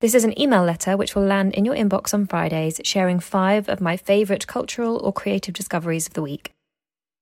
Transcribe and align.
This 0.00 0.14
is 0.14 0.24
an 0.24 0.40
email 0.40 0.64
letter 0.64 0.96
which 0.96 1.14
will 1.14 1.26
land 1.26 1.52
in 1.52 1.66
your 1.66 1.74
inbox 1.74 2.14
on 2.14 2.26
Fridays, 2.26 2.80
sharing 2.84 3.20
five 3.20 3.68
of 3.68 3.82
my 3.82 3.98
favourite 3.98 4.46
cultural 4.46 4.96
or 4.96 5.12
creative 5.12 5.52
discoveries 5.52 6.06
of 6.06 6.14
the 6.14 6.22
week. 6.22 6.52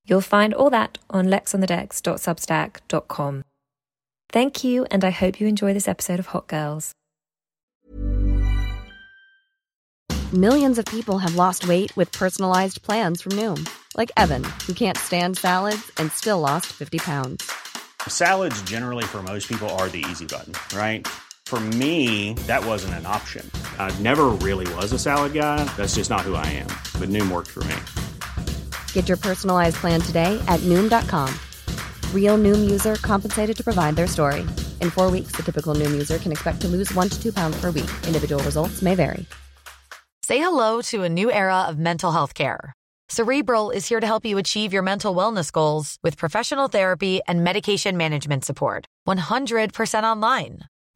You'll 0.04 0.20
find 0.20 0.54
all 0.54 0.70
that 0.70 0.96
on 1.10 1.26
lexonthedecks.substack.com. 1.26 3.42
Thank 4.30 4.62
you, 4.62 4.86
and 4.92 5.04
I 5.04 5.10
hope 5.10 5.40
you 5.40 5.48
enjoy 5.48 5.74
this 5.74 5.88
episode 5.88 6.20
of 6.20 6.26
Hot 6.26 6.46
Girls. 6.46 6.92
Millions 10.32 10.78
of 10.78 10.84
people 10.84 11.18
have 11.18 11.34
lost 11.34 11.66
weight 11.66 11.96
with 11.96 12.12
personalized 12.12 12.82
plans 12.82 13.22
from 13.22 13.32
Noom, 13.32 13.68
like 13.96 14.12
Evan, 14.16 14.44
who 14.68 14.72
can't 14.72 14.96
stand 14.96 15.36
salads 15.36 15.90
and 15.96 16.12
still 16.12 16.38
lost 16.38 16.66
50 16.66 16.98
pounds. 16.98 17.50
Salads, 18.06 18.62
generally, 18.62 19.02
for 19.02 19.20
most 19.20 19.48
people, 19.48 19.68
are 19.70 19.88
the 19.88 20.04
easy 20.08 20.26
button, 20.26 20.52
right? 20.76 21.04
For 21.48 21.60
me, 21.80 22.34
that 22.46 22.62
wasn't 22.62 22.92
an 23.00 23.06
option. 23.06 23.50
I 23.78 23.90
never 24.00 24.26
really 24.46 24.70
was 24.74 24.92
a 24.92 24.98
salad 24.98 25.32
guy. 25.32 25.64
That's 25.78 25.94
just 25.94 26.10
not 26.10 26.20
who 26.20 26.34
I 26.34 26.44
am. 26.44 26.66
But 27.00 27.08
Noom 27.08 27.32
worked 27.32 27.48
for 27.48 27.64
me. 27.64 27.74
Get 28.92 29.08
your 29.08 29.16
personalized 29.16 29.76
plan 29.76 30.02
today 30.02 30.38
at 30.46 30.60
Noom.com. 30.68 31.34
Real 32.12 32.36
Noom 32.36 32.70
user 32.70 32.96
compensated 32.96 33.56
to 33.56 33.64
provide 33.64 33.96
their 33.96 34.06
story. 34.06 34.40
In 34.82 34.90
four 34.90 35.10
weeks, 35.10 35.32
the 35.32 35.42
typical 35.42 35.74
Noom 35.74 35.90
user 35.92 36.18
can 36.18 36.32
expect 36.32 36.60
to 36.60 36.68
lose 36.68 36.92
one 36.92 37.08
to 37.08 37.18
two 37.18 37.32
pounds 37.32 37.58
per 37.58 37.70
week. 37.70 37.90
Individual 38.06 38.44
results 38.44 38.82
may 38.82 38.94
vary. 38.94 39.24
Say 40.24 40.36
hello 40.36 40.82
to 40.90 41.04
a 41.04 41.08
new 41.08 41.32
era 41.32 41.62
of 41.62 41.78
mental 41.78 42.12
health 42.12 42.34
care. 42.34 42.74
Cerebral 43.08 43.70
is 43.70 43.88
here 43.88 44.00
to 44.00 44.06
help 44.06 44.26
you 44.26 44.36
achieve 44.36 44.74
your 44.74 44.82
mental 44.82 45.14
wellness 45.14 45.50
goals 45.50 45.96
with 46.02 46.18
professional 46.18 46.68
therapy 46.68 47.22
and 47.26 47.42
medication 47.42 47.96
management 47.96 48.44
support. 48.44 48.84
100% 49.06 50.02
online. 50.02 50.68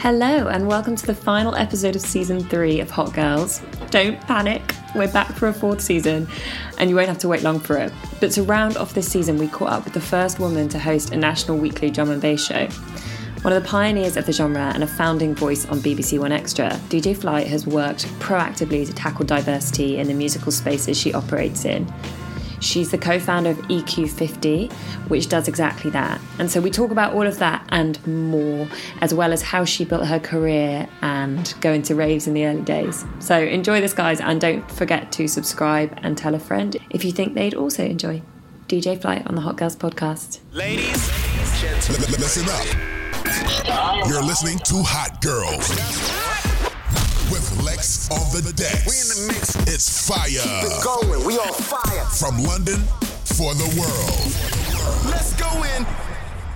Hello, 0.00 0.48
and 0.48 0.66
welcome 0.66 0.96
to 0.96 1.06
the 1.06 1.14
final 1.14 1.54
episode 1.54 1.94
of 1.94 2.00
season 2.00 2.42
three 2.42 2.80
of 2.80 2.88
Hot 2.88 3.12
Girls. 3.12 3.60
Don't 3.90 4.18
panic, 4.22 4.62
we're 4.94 5.12
back 5.12 5.30
for 5.32 5.48
a 5.48 5.52
fourth 5.52 5.82
season, 5.82 6.26
and 6.78 6.88
you 6.88 6.96
won't 6.96 7.08
have 7.08 7.18
to 7.18 7.28
wait 7.28 7.42
long 7.42 7.60
for 7.60 7.76
it. 7.76 7.92
But 8.18 8.30
to 8.32 8.42
round 8.42 8.78
off 8.78 8.94
this 8.94 9.12
season, 9.12 9.36
we 9.36 9.46
caught 9.46 9.68
up 9.68 9.84
with 9.84 9.92
the 9.92 10.00
first 10.00 10.40
woman 10.40 10.70
to 10.70 10.78
host 10.78 11.12
a 11.12 11.16
national 11.16 11.58
weekly 11.58 11.90
drum 11.90 12.08
and 12.08 12.18
bass 12.18 12.42
show. 12.42 12.66
One 13.42 13.52
of 13.52 13.62
the 13.62 13.68
pioneers 13.68 14.16
of 14.16 14.24
the 14.24 14.32
genre 14.32 14.72
and 14.72 14.82
a 14.82 14.86
founding 14.86 15.34
voice 15.34 15.66
on 15.66 15.80
BBC 15.80 16.18
One 16.18 16.32
Extra, 16.32 16.70
DJ 16.88 17.14
Flight 17.14 17.46
has 17.48 17.66
worked 17.66 18.06
proactively 18.20 18.86
to 18.86 18.94
tackle 18.94 19.26
diversity 19.26 19.98
in 19.98 20.08
the 20.08 20.14
musical 20.14 20.50
spaces 20.50 20.96
she 20.98 21.12
operates 21.12 21.66
in. 21.66 21.86
She's 22.60 22.90
the 22.90 22.98
co 22.98 23.18
founder 23.18 23.50
of 23.50 23.58
EQ50, 23.62 24.72
which 25.08 25.28
does 25.28 25.48
exactly 25.48 25.90
that. 25.90 26.20
And 26.38 26.50
so 26.50 26.60
we 26.60 26.70
talk 26.70 26.90
about 26.90 27.14
all 27.14 27.26
of 27.26 27.38
that 27.38 27.66
and 27.70 28.04
more, 28.06 28.68
as 29.00 29.12
well 29.12 29.32
as 29.32 29.42
how 29.42 29.64
she 29.64 29.84
built 29.84 30.06
her 30.06 30.20
career 30.20 30.88
and 31.02 31.52
going 31.60 31.82
to 31.82 31.94
raves 31.94 32.26
in 32.26 32.34
the 32.34 32.46
early 32.46 32.62
days. 32.62 33.04
So 33.18 33.38
enjoy 33.38 33.80
this, 33.80 33.92
guys, 33.94 34.20
and 34.20 34.40
don't 34.40 34.70
forget 34.70 35.10
to 35.12 35.26
subscribe 35.26 35.98
and 36.02 36.16
tell 36.16 36.34
a 36.34 36.38
friend 36.40 36.76
if 36.90 37.04
you 37.04 37.12
think 37.12 37.34
they'd 37.34 37.54
also 37.54 37.84
enjoy 37.84 38.22
DJ 38.68 39.00
Flight 39.00 39.26
on 39.26 39.34
the 39.34 39.40
Hot 39.40 39.56
Girls 39.56 39.74
podcast. 39.76 40.38
Ladies, 40.52 41.10
L- 41.88 41.96
listen 42.18 42.48
up. 42.48 44.06
You're 44.08 44.22
listening 44.22 44.58
to 44.58 44.82
Hot 44.82 45.20
Girls 45.20 46.19
with 47.60 47.66
Lex 47.66 48.10
on 48.10 48.42
the 48.42 48.52
decks. 48.52 48.86
we 48.86 48.96
in 48.96 49.08
the 49.08 49.32
mix. 49.32 49.56
It's 49.72 50.06
fire 50.06 50.28
We're 50.62 50.82
Going, 50.82 51.26
we 51.26 51.34
on 51.34 51.52
fire. 51.52 52.04
from 52.06 52.42
London 52.42 52.80
for 53.24 53.54
the 53.54 53.68
world. 53.78 55.10
Let's 55.10 55.34
go 55.34 55.48
in. 55.64 55.84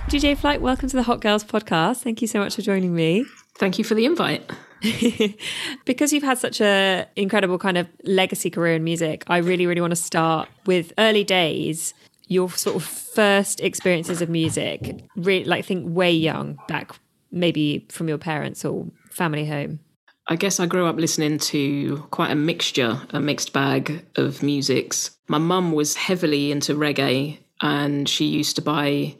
DJ 0.09 0.37
Flight, 0.37 0.61
welcome 0.61 0.89
to 0.89 0.95
the 0.95 1.03
Hot 1.03 1.21
Girls 1.21 1.43
podcast. 1.43 1.97
Thank 1.97 2.21
you 2.21 2.27
so 2.27 2.39
much 2.39 2.55
for 2.55 2.61
joining 2.61 2.95
me. 2.95 3.25
Thank 3.55 3.77
you 3.77 3.83
for 3.83 3.93
the 3.93 4.05
invite. 4.05 4.49
because 5.85 6.11
you've 6.13 6.23
had 6.23 6.37
such 6.37 6.61
a 6.61 7.07
incredible 7.15 7.57
kind 7.57 7.77
of 7.77 7.87
legacy 8.03 8.49
career 8.49 8.75
in 8.75 8.83
music, 8.83 9.23
I 9.27 9.37
really, 9.37 9.65
really 9.65 9.81
want 9.81 9.91
to 9.91 9.97
start 9.97 10.49
with 10.65 10.93
early 10.97 11.23
days. 11.23 11.93
Your 12.27 12.49
sort 12.49 12.75
of 12.77 12.83
first 12.83 13.61
experiences 13.61 14.21
of 14.21 14.29
music, 14.29 15.03
really, 15.15 15.45
like 15.45 15.65
think 15.65 15.85
way 15.87 16.11
young, 16.11 16.57
back 16.67 16.95
maybe 17.31 17.85
from 17.89 18.07
your 18.07 18.17
parents 18.17 18.65
or 18.65 18.87
family 19.11 19.45
home. 19.45 19.79
I 20.27 20.35
guess 20.35 20.59
I 20.59 20.65
grew 20.65 20.87
up 20.87 20.95
listening 20.95 21.37
to 21.39 21.97
quite 22.11 22.31
a 22.31 22.35
mixture, 22.35 22.99
a 23.11 23.19
mixed 23.19 23.53
bag 23.53 24.05
of 24.15 24.41
musics. 24.41 25.11
My 25.27 25.37
mum 25.37 25.71
was 25.71 25.95
heavily 25.95 26.51
into 26.51 26.73
reggae 26.73 27.37
and 27.61 28.09
she 28.09 28.25
used 28.25 28.55
to 28.55 28.61
buy 28.61 29.15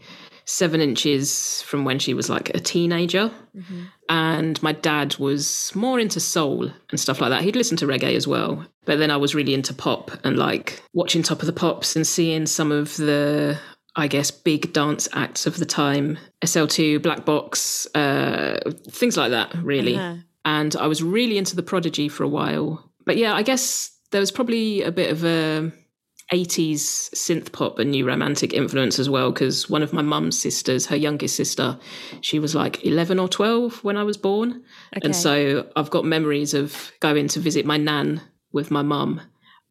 seven 0.45 0.79
inches 0.81 1.61
from 1.63 1.85
when 1.85 1.99
she 1.99 2.13
was 2.13 2.29
like 2.29 2.49
a 2.55 2.59
teenager. 2.59 3.31
And 4.09 4.61
my 4.63 4.71
dad 4.71 5.17
was 5.17 5.71
more 5.75 5.99
into 5.99 6.19
soul 6.19 6.71
and 6.89 6.99
stuff 6.99 7.21
like 7.21 7.29
that. 7.29 7.41
He'd 7.41 7.55
listen 7.55 7.77
to 7.77 7.87
reggae 7.87 8.15
as 8.15 8.27
well. 8.27 8.65
But 8.85 8.99
then 8.99 9.09
I 9.11 9.17
was 9.17 9.33
really 9.35 9.53
into 9.53 9.73
pop 9.73 10.11
and 10.23 10.37
like 10.37 10.81
watching 10.93 11.23
Top 11.23 11.41
of 11.41 11.47
the 11.47 11.53
Pops 11.53 11.95
and 11.95 12.05
seeing 12.05 12.45
some 12.45 12.71
of 12.71 12.95
the, 12.97 13.57
I 13.95 14.07
guess, 14.07 14.29
big 14.31 14.73
dance 14.73 15.07
acts 15.13 15.47
of 15.47 15.57
the 15.57 15.65
time 15.65 16.17
SL2, 16.43 17.01
Black 17.01 17.25
Box, 17.25 17.87
uh, 17.95 18.59
things 18.87 19.17
like 19.17 19.31
that, 19.31 19.53
really. 19.55 19.95
And 20.45 20.75
I 20.75 20.87
was 20.87 21.03
really 21.03 21.37
into 21.37 21.55
the 21.55 21.63
Prodigy 21.63 22.07
for 22.07 22.23
a 22.23 22.27
while. 22.29 22.91
But 23.05 23.17
yeah, 23.17 23.33
I 23.33 23.41
guess 23.41 23.91
there 24.11 24.21
was 24.21 24.31
probably 24.31 24.83
a 24.83 24.91
bit 24.91 25.11
of 25.11 25.25
a 25.25 25.71
80s 26.33 27.11
synth 27.13 27.51
pop 27.51 27.77
and 27.77 27.91
new 27.91 28.05
romantic 28.07 28.53
influence 28.53 28.97
as 28.97 29.09
well 29.09 29.31
because 29.31 29.69
one 29.69 29.83
of 29.83 29.93
my 29.93 30.01
mum's 30.01 30.39
sisters 30.39 30.87
her 30.87 30.95
youngest 30.95 31.35
sister 31.35 31.77
she 32.21 32.39
was 32.39 32.55
like 32.55 32.83
11 32.83 33.19
or 33.19 33.27
12 33.27 33.83
when 33.83 33.95
i 33.95 34.01
was 34.01 34.17
born 34.17 34.63
Okay. 34.97 35.05
and 35.05 35.15
so 35.15 35.69
i've 35.75 35.91
got 35.91 36.03
memories 36.03 36.55
of 36.55 36.91
going 36.99 37.27
to 37.27 37.39
visit 37.39 37.63
my 37.63 37.77
nan 37.77 38.21
with 38.51 38.71
my 38.71 38.81
mum 38.81 39.21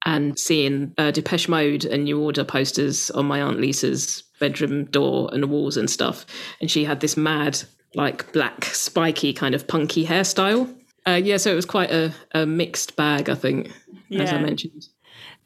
and 0.07 0.39
seeing 0.39 0.95
uh, 0.97 1.11
depeche 1.11 1.49
mode 1.49 1.85
and 1.85 2.05
new 2.05 2.21
order 2.23 2.45
posters 2.45 3.11
on 3.11 3.27
my 3.27 3.43
aunt 3.43 3.59
lisa's 3.59 4.23
bedroom 4.39 4.85
door 4.85 5.31
and 5.33 5.47
walls 5.51 5.77
and 5.77 5.91
stuff 5.91 6.25
and 6.61 6.71
she 6.71 6.85
had 6.85 7.01
this 7.01 7.17
mad 7.17 7.61
like 7.95 8.33
black 8.33 8.65
spiky 8.67 9.33
kind 9.33 9.55
of 9.55 9.67
punky 9.67 10.05
hairstyle 10.07 10.73
uh, 11.07 11.21
yeah 11.23 11.37
so 11.37 11.51
it 11.51 11.55
was 11.55 11.67
quite 11.67 11.91
a, 11.91 12.13
a 12.33 12.47
mixed 12.47 12.97
bag 12.97 13.29
i 13.29 13.35
think 13.35 13.71
as 14.19 14.33
i 14.33 14.39
mentioned 14.39 14.89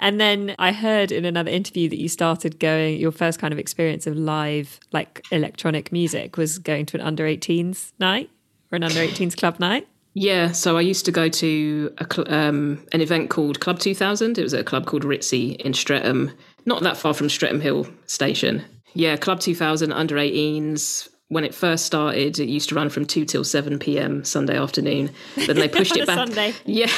And 0.00 0.20
then 0.20 0.54
I 0.58 0.70
heard 0.72 1.10
in 1.10 1.24
another 1.24 1.50
interview 1.50 1.88
that 1.88 1.98
you 1.98 2.08
started 2.08 2.60
going, 2.60 3.00
your 3.00 3.10
first 3.10 3.40
kind 3.40 3.52
of 3.52 3.58
experience 3.58 4.06
of 4.06 4.16
live, 4.16 4.78
like 4.92 5.24
electronic 5.32 5.90
music 5.90 6.36
was 6.36 6.58
going 6.58 6.86
to 6.86 6.96
an 6.98 7.00
under 7.00 7.24
18s 7.24 7.92
night 7.98 8.30
or 8.70 8.76
an 8.76 8.84
under 8.84 9.00
18s 9.00 9.36
club 9.36 9.58
night. 9.58 9.88
Yeah, 10.14 10.52
so 10.52 10.76
I 10.76 10.82
used 10.82 11.04
to 11.06 11.12
go 11.12 11.28
to 11.28 11.92
a 11.98 12.06
cl- 12.12 12.32
um, 12.32 12.86
an 12.92 13.00
event 13.00 13.30
called 13.30 13.58
Club 13.60 13.80
2000. 13.80 14.38
It 14.38 14.42
was 14.42 14.54
at 14.54 14.60
a 14.60 14.64
club 14.64 14.86
called 14.86 15.02
Ritzy 15.02 15.56
in 15.56 15.74
Streatham, 15.74 16.30
not 16.64 16.82
that 16.82 16.96
far 16.96 17.12
from 17.12 17.28
Streatham 17.28 17.60
Hill 17.60 17.88
Station. 18.06 18.64
Yeah, 18.94 19.16
Club 19.16 19.40
2000 19.40 19.92
under 19.92 20.14
18s. 20.14 21.08
When 21.28 21.44
it 21.44 21.54
first 21.54 21.84
started, 21.84 22.38
it 22.38 22.48
used 22.48 22.70
to 22.70 22.74
run 22.74 22.88
from 22.88 23.04
2 23.04 23.24
till 23.26 23.44
7 23.44 23.78
p.m. 23.78 24.24
Sunday 24.24 24.56
afternoon. 24.56 25.10
Then 25.36 25.56
they 25.56 25.68
pushed 25.68 25.96
it 25.96 26.06
back. 26.06 26.16
Sunday. 26.16 26.54
Yeah, 26.64 26.90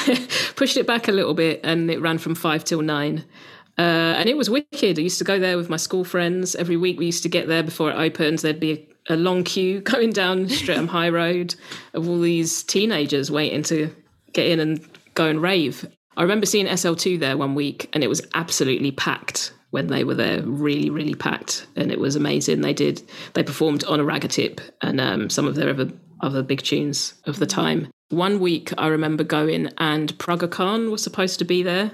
pushed 0.56 0.76
it 0.76 0.86
back 0.86 1.08
a 1.08 1.12
little 1.12 1.34
bit 1.34 1.60
and 1.64 1.90
it 1.90 2.00
ran 2.00 2.18
from 2.18 2.34
5 2.34 2.64
till 2.64 2.82
9. 2.82 3.24
Uh, 3.76 3.80
and 3.80 4.28
it 4.28 4.36
was 4.36 4.48
wicked. 4.48 4.98
I 4.98 5.02
used 5.02 5.18
to 5.18 5.24
go 5.24 5.38
there 5.38 5.56
with 5.56 5.68
my 5.68 5.76
school 5.76 6.04
friends. 6.04 6.54
Every 6.54 6.76
week 6.76 6.98
we 6.98 7.06
used 7.06 7.22
to 7.24 7.28
get 7.28 7.48
there 7.48 7.62
before 7.62 7.90
it 7.90 7.94
opened. 7.94 8.40
There'd 8.40 8.60
be 8.60 8.88
a, 9.08 9.14
a 9.14 9.16
long 9.16 9.42
queue 9.42 9.80
going 9.92 10.10
down 10.10 10.48
Streatham 10.48 10.88
High 10.88 11.08
Road 11.08 11.54
of 11.94 12.08
all 12.08 12.20
these 12.20 12.62
teenagers 12.62 13.30
waiting 13.30 13.62
to 13.64 13.94
get 14.32 14.46
in 14.46 14.60
and 14.60 14.80
go 15.14 15.26
and 15.26 15.42
rave. 15.42 15.86
I 16.16 16.22
remember 16.22 16.46
seeing 16.46 16.66
SL2 16.66 17.18
there 17.18 17.36
one 17.36 17.54
week 17.54 17.88
and 17.92 18.04
it 18.04 18.08
was 18.08 18.22
absolutely 18.34 18.92
packed 18.92 19.52
when 19.70 19.86
they 19.86 20.04
were 20.04 20.14
there, 20.14 20.42
really, 20.42 20.90
really 20.90 21.14
packed. 21.14 21.66
And 21.76 21.90
it 21.92 22.00
was 22.00 22.16
amazing. 22.16 22.60
They 22.60 22.74
did, 22.74 23.02
they 23.34 23.42
performed 23.42 23.84
on 23.84 24.00
a 24.00 24.04
Ragga 24.04 24.28
Tip 24.28 24.60
and 24.82 25.00
um, 25.00 25.30
some 25.30 25.46
of 25.46 25.54
their 25.54 25.70
other, 25.70 25.90
other 26.20 26.42
big 26.42 26.62
tunes 26.62 27.14
of 27.24 27.38
the 27.38 27.46
time. 27.46 27.88
One 28.08 28.40
week 28.40 28.72
I 28.76 28.88
remember 28.88 29.22
going 29.22 29.70
and 29.78 30.18
Praga 30.18 30.48
Khan 30.48 30.90
was 30.90 31.02
supposed 31.02 31.38
to 31.38 31.44
be 31.44 31.62
there. 31.62 31.92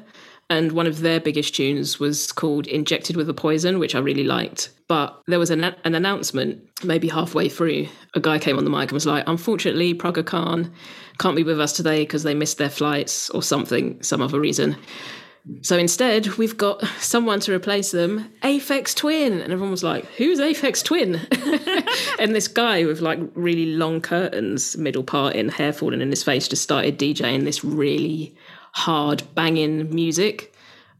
And 0.48 0.72
one 0.72 0.86
of 0.86 1.00
their 1.00 1.18
biggest 1.18 1.56
tunes 1.56 1.98
was 1.98 2.30
called 2.30 2.68
Injected 2.68 3.16
with 3.16 3.28
a 3.28 3.34
Poison, 3.34 3.80
which 3.80 3.96
I 3.96 3.98
really 3.98 4.22
liked. 4.22 4.70
But 4.86 5.20
there 5.26 5.40
was 5.40 5.50
an, 5.50 5.64
an 5.64 5.94
announcement 5.96 6.62
maybe 6.84 7.08
halfway 7.08 7.48
through. 7.48 7.88
A 8.14 8.20
guy 8.20 8.38
came 8.38 8.56
on 8.56 8.62
the 8.62 8.70
mic 8.70 8.82
and 8.82 8.92
was 8.92 9.06
like, 9.06 9.24
Unfortunately, 9.26 9.92
Praga 9.92 10.22
Khan 10.22 10.72
can't 11.18 11.34
be 11.34 11.42
with 11.42 11.60
us 11.60 11.72
today 11.72 12.02
because 12.02 12.22
they 12.22 12.34
missed 12.34 12.58
their 12.58 12.70
flights 12.70 13.28
or 13.30 13.42
something, 13.42 14.00
some 14.02 14.22
other 14.22 14.38
reason. 14.38 14.76
So 15.62 15.78
instead, 15.78 16.26
we've 16.38 16.56
got 16.56 16.84
someone 16.98 17.38
to 17.40 17.54
replace 17.54 17.92
them, 17.92 18.30
Aphex 18.42 18.94
Twin. 18.94 19.34
And 19.34 19.52
everyone 19.52 19.70
was 19.70 19.84
like, 19.84 20.04
Who's 20.16 20.40
Aphex 20.40 20.82
Twin? 20.82 21.20
and 22.18 22.34
this 22.34 22.48
guy 22.48 22.84
with 22.84 23.00
like 23.00 23.20
really 23.34 23.66
long 23.66 24.00
curtains, 24.00 24.76
middle 24.76 25.04
part 25.04 25.36
in, 25.36 25.48
hair 25.48 25.72
falling 25.72 26.00
in 26.00 26.10
his 26.10 26.24
face, 26.24 26.48
just 26.48 26.62
started 26.62 26.98
DJing 26.98 27.44
this 27.44 27.64
really 27.64 28.34
hard 28.72 29.22
banging 29.34 29.94
music. 29.94 30.52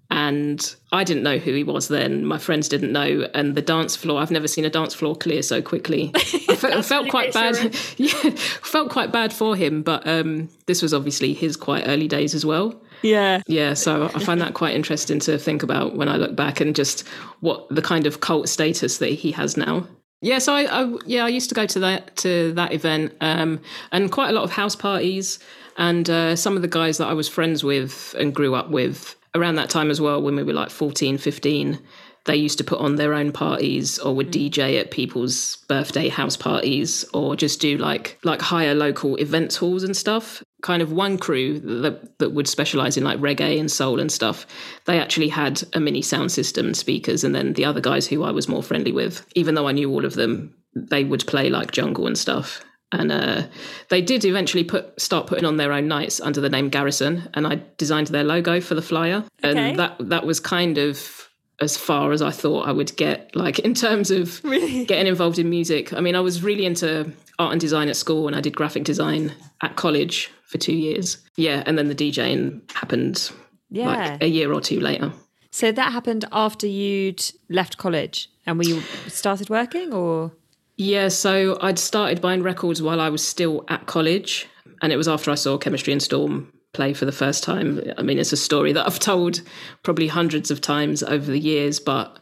And 0.08 0.76
I 0.92 1.02
didn't 1.02 1.24
know 1.24 1.38
who 1.38 1.52
he 1.52 1.64
was 1.64 1.88
then. 1.88 2.24
My 2.24 2.38
friends 2.38 2.68
didn't 2.68 2.92
know. 2.92 3.28
And 3.34 3.56
the 3.56 3.62
dance 3.62 3.96
floor, 3.96 4.20
I've 4.20 4.30
never 4.30 4.46
seen 4.46 4.64
a 4.64 4.70
dance 4.70 4.94
floor 4.94 5.16
clear 5.16 5.42
so 5.42 5.60
quickly. 5.60 6.12
I 6.14 6.54
felt, 6.54 6.74
I 6.74 6.82
felt 6.82 7.08
quite 7.08 7.32
bad. 7.32 7.56
yeah, 7.96 8.30
felt 8.30 8.90
quite 8.90 9.10
bad 9.10 9.32
for 9.32 9.56
him. 9.56 9.82
But 9.82 10.06
um, 10.06 10.48
this 10.66 10.82
was 10.82 10.94
obviously 10.94 11.34
his 11.34 11.56
quite 11.56 11.88
early 11.88 12.06
days 12.06 12.34
as 12.34 12.46
well. 12.46 12.80
Yeah. 13.06 13.42
Yeah, 13.46 13.74
so 13.74 14.10
I 14.14 14.18
find 14.18 14.40
that 14.40 14.54
quite 14.54 14.74
interesting 14.74 15.20
to 15.20 15.38
think 15.38 15.62
about 15.62 15.96
when 15.96 16.08
I 16.08 16.16
look 16.16 16.34
back 16.34 16.60
and 16.60 16.74
just 16.74 17.06
what 17.40 17.68
the 17.70 17.82
kind 17.82 18.06
of 18.06 18.20
cult 18.20 18.48
status 18.48 18.98
that 18.98 19.10
he 19.10 19.32
has 19.32 19.56
now. 19.56 19.86
Yeah, 20.22 20.38
so 20.38 20.54
I, 20.54 20.64
I 20.64 20.96
yeah 21.04 21.24
I 21.24 21.28
used 21.28 21.48
to 21.50 21.54
go 21.54 21.66
to 21.66 21.78
that 21.80 22.16
to 22.18 22.52
that 22.54 22.72
event 22.72 23.14
um, 23.20 23.60
and 23.92 24.10
quite 24.10 24.30
a 24.30 24.32
lot 24.32 24.44
of 24.44 24.50
house 24.50 24.74
parties 24.74 25.38
and 25.76 26.08
uh, 26.08 26.34
some 26.34 26.56
of 26.56 26.62
the 26.62 26.68
guys 26.68 26.98
that 26.98 27.06
I 27.06 27.12
was 27.12 27.28
friends 27.28 27.62
with 27.62 28.14
and 28.18 28.34
grew 28.34 28.54
up 28.54 28.70
with 28.70 29.14
around 29.34 29.56
that 29.56 29.68
time 29.68 29.90
as 29.90 30.00
well 30.00 30.20
when 30.22 30.34
we 30.34 30.42
were 30.42 30.54
like 30.54 30.70
14 30.70 31.18
15 31.18 31.78
they 32.26 32.36
used 32.36 32.58
to 32.58 32.64
put 32.64 32.78
on 32.80 32.96
their 32.96 33.14
own 33.14 33.32
parties 33.32 33.98
or 33.98 34.14
would 34.14 34.30
DJ 34.30 34.78
at 34.78 34.90
people's 34.90 35.56
birthday 35.68 36.08
house 36.08 36.36
parties 36.36 37.04
or 37.14 37.36
just 37.36 37.60
do 37.60 37.78
like 37.78 38.18
like 38.24 38.42
higher 38.42 38.74
local 38.74 39.16
events 39.16 39.56
halls 39.56 39.82
and 39.82 39.96
stuff. 39.96 40.42
Kind 40.62 40.82
of 40.82 40.92
one 40.92 41.18
crew 41.18 41.60
that 41.60 42.18
that 42.18 42.30
would 42.32 42.48
specialize 42.48 42.96
in 42.96 43.04
like 43.04 43.18
reggae 43.20 43.58
and 43.58 43.70
soul 43.70 44.00
and 44.00 44.10
stuff. 44.10 44.46
They 44.86 44.98
actually 44.98 45.28
had 45.28 45.62
a 45.72 45.80
mini 45.80 46.02
sound 46.02 46.32
system 46.32 46.66
and 46.66 46.76
speakers 46.76 47.24
and 47.24 47.34
then 47.34 47.52
the 47.54 47.64
other 47.64 47.80
guys 47.80 48.06
who 48.06 48.24
I 48.24 48.30
was 48.32 48.48
more 48.48 48.62
friendly 48.62 48.92
with, 48.92 49.24
even 49.34 49.54
though 49.54 49.68
I 49.68 49.72
knew 49.72 49.90
all 49.90 50.04
of 50.04 50.14
them, 50.14 50.54
they 50.74 51.04
would 51.04 51.26
play 51.26 51.48
like 51.48 51.70
jungle 51.70 52.06
and 52.06 52.18
stuff. 52.18 52.62
And 52.92 53.10
uh, 53.10 53.42
they 53.88 54.00
did 54.00 54.24
eventually 54.24 54.62
put 54.64 55.00
start 55.00 55.26
putting 55.26 55.44
on 55.44 55.56
their 55.56 55.72
own 55.72 55.88
nights 55.88 56.20
under 56.20 56.40
the 56.40 56.48
name 56.48 56.68
Garrison, 56.70 57.28
and 57.34 57.44
I 57.46 57.60
designed 57.78 58.06
their 58.08 58.22
logo 58.22 58.60
for 58.60 58.76
the 58.76 58.82
flyer, 58.82 59.24
Okay. 59.44 59.70
and 59.70 59.78
that 59.78 59.96
that 59.98 60.24
was 60.24 60.38
kind 60.38 60.78
of 60.78 61.25
as 61.60 61.76
far 61.76 62.12
as 62.12 62.20
I 62.22 62.30
thought 62.30 62.68
I 62.68 62.72
would 62.72 62.94
get, 62.96 63.34
like 63.34 63.58
in 63.60 63.74
terms 63.74 64.10
of 64.10 64.42
really? 64.44 64.84
getting 64.84 65.06
involved 65.06 65.38
in 65.38 65.48
music. 65.48 65.92
I 65.92 66.00
mean, 66.00 66.14
I 66.14 66.20
was 66.20 66.42
really 66.42 66.66
into 66.66 67.10
art 67.38 67.52
and 67.52 67.60
design 67.60 67.88
at 67.88 67.96
school, 67.96 68.26
and 68.26 68.36
I 68.36 68.40
did 68.40 68.54
graphic 68.56 68.84
design 68.84 69.32
at 69.62 69.76
college 69.76 70.30
for 70.44 70.58
two 70.58 70.74
years. 70.74 71.18
Yeah, 71.36 71.62
and 71.66 71.76
then 71.78 71.88
the 71.88 71.94
DJing 71.94 72.70
happened 72.72 73.30
Yeah. 73.70 73.86
like 73.86 74.22
a 74.22 74.28
year 74.28 74.52
or 74.52 74.60
two 74.60 74.80
later. 74.80 75.12
So 75.50 75.72
that 75.72 75.92
happened 75.92 76.24
after 76.32 76.66
you'd 76.66 77.24
left 77.48 77.78
college 77.78 78.28
and 78.46 78.58
we 78.58 78.78
started 79.08 79.48
working 79.48 79.92
or 79.94 80.32
Yeah, 80.76 81.08
so 81.08 81.56
I'd 81.62 81.78
started 81.78 82.20
buying 82.20 82.42
records 82.42 82.82
while 82.82 83.00
I 83.00 83.08
was 83.08 83.26
still 83.26 83.64
at 83.68 83.86
college, 83.86 84.46
and 84.82 84.92
it 84.92 84.96
was 84.98 85.08
after 85.08 85.30
I 85.30 85.34
saw 85.36 85.56
Kemistry 85.58 85.92
and 85.92 86.02
Storm 86.02 86.52
play 86.76 86.94
for 86.94 87.04
the 87.04 87.12
first 87.12 87.42
time. 87.42 87.80
I 87.98 88.02
mean, 88.02 88.18
it's 88.18 88.32
a 88.32 88.36
story 88.36 88.72
that 88.72 88.86
I've 88.86 89.00
told 89.00 89.40
probably 89.82 90.06
hundreds 90.06 90.50
of 90.50 90.60
times 90.60 91.02
over 91.02 91.30
the 91.30 91.40
years, 91.40 91.80
but 91.80 92.18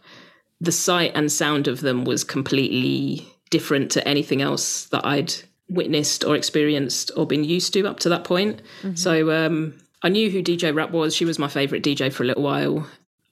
the 0.61 0.73
sight 0.73 1.12
and 1.15 1.31
sound 1.31 1.69
of 1.69 1.81
them 1.81 2.05
was 2.05 2.25
completely 2.25 3.29
different 3.51 3.91
to 3.93 4.09
anything 4.09 4.41
else 4.41 4.87
that 4.87 5.05
I'd 5.05 5.35
witnessed 5.69 6.25
or 6.25 6.37
experienced 6.37 7.11
or 7.17 7.27
been 7.27 7.45
used 7.45 7.73
to 7.75 7.87
up 7.87 7.99
to 8.01 8.09
that 8.09 8.25
point. 8.25 8.62
So 8.95 9.31
um, 9.31 9.75
I 10.03 10.09
knew 10.09 10.31
who 10.31 10.43
DJ 10.43 10.75
Rap 10.75 10.91
was. 10.91 11.15
She 11.15 11.25
was 11.25 11.39
my 11.39 11.49
favourite 11.49 11.85
DJ 11.85 12.12
for 12.12 12.23
a 12.23 12.27
little 12.27 12.43
while. 12.43 12.87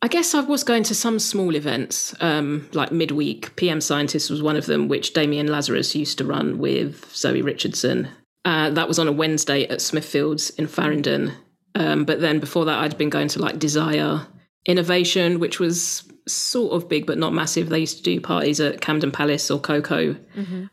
I 0.04 0.08
guess 0.08 0.34
I 0.34 0.40
was 0.40 0.64
going 0.64 0.82
to 0.84 0.94
some 0.96 1.20
small 1.20 1.54
events, 1.54 2.14
um, 2.20 2.68
like 2.72 2.90
midweek. 2.90 3.54
PM 3.54 3.80
Scientist 3.80 4.30
was 4.30 4.42
one 4.42 4.56
of 4.56 4.66
them, 4.66 4.88
which 4.88 5.12
Damian 5.12 5.46
Lazarus 5.46 5.94
used 5.94 6.18
to 6.18 6.24
run 6.24 6.58
with 6.58 7.14
Zoe 7.14 7.40
Richardson. 7.40 8.08
Uh, 8.44 8.70
that 8.70 8.88
was 8.88 8.98
on 8.98 9.08
a 9.08 9.12
Wednesday 9.12 9.64
at 9.64 9.78
Smithfields 9.78 10.56
in 10.58 10.66
Farringdon. 10.66 11.32
Um, 11.74 12.04
but 12.04 12.20
then 12.20 12.40
before 12.40 12.64
that, 12.64 12.78
I'd 12.80 12.98
been 12.98 13.10
going 13.10 13.28
to 13.28 13.38
like 13.40 13.58
Desire 13.58 14.26
Innovation, 14.66 15.40
which 15.40 15.58
was 15.58 16.04
sort 16.28 16.72
of 16.72 16.88
big 16.88 17.06
but 17.06 17.18
not 17.18 17.32
massive. 17.32 17.68
They 17.68 17.80
used 17.80 17.98
to 17.98 18.02
do 18.02 18.20
parties 18.20 18.60
at 18.60 18.80
Camden 18.80 19.10
Palace 19.10 19.50
or 19.50 19.58
Coco 19.58 20.16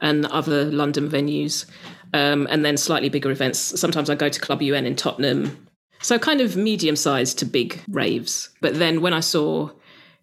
and 0.02 0.26
other 0.28 0.66
London 0.66 1.10
venues. 1.10 1.66
Um, 2.14 2.48
and 2.50 2.66
then 2.66 2.78
slightly 2.78 3.10
bigger 3.10 3.32
events. 3.32 3.60
Sometimes 3.60 4.10
I 4.10 4.16
go 4.16 4.30
to 4.30 4.40
Club 4.40 4.62
UN 4.62 4.86
in 4.86 4.96
Tottenham. 4.96 5.68
So 6.02 6.18
kind 6.18 6.42
of 6.42 6.56
medium 6.56 6.96
sized 6.96 7.40
to 7.40 7.46
big 7.46 7.82
raves. 7.90 8.50
But 8.62 8.80
then 8.80 9.02
when 9.02 9.14
I 9.14 9.20
saw 9.20 9.72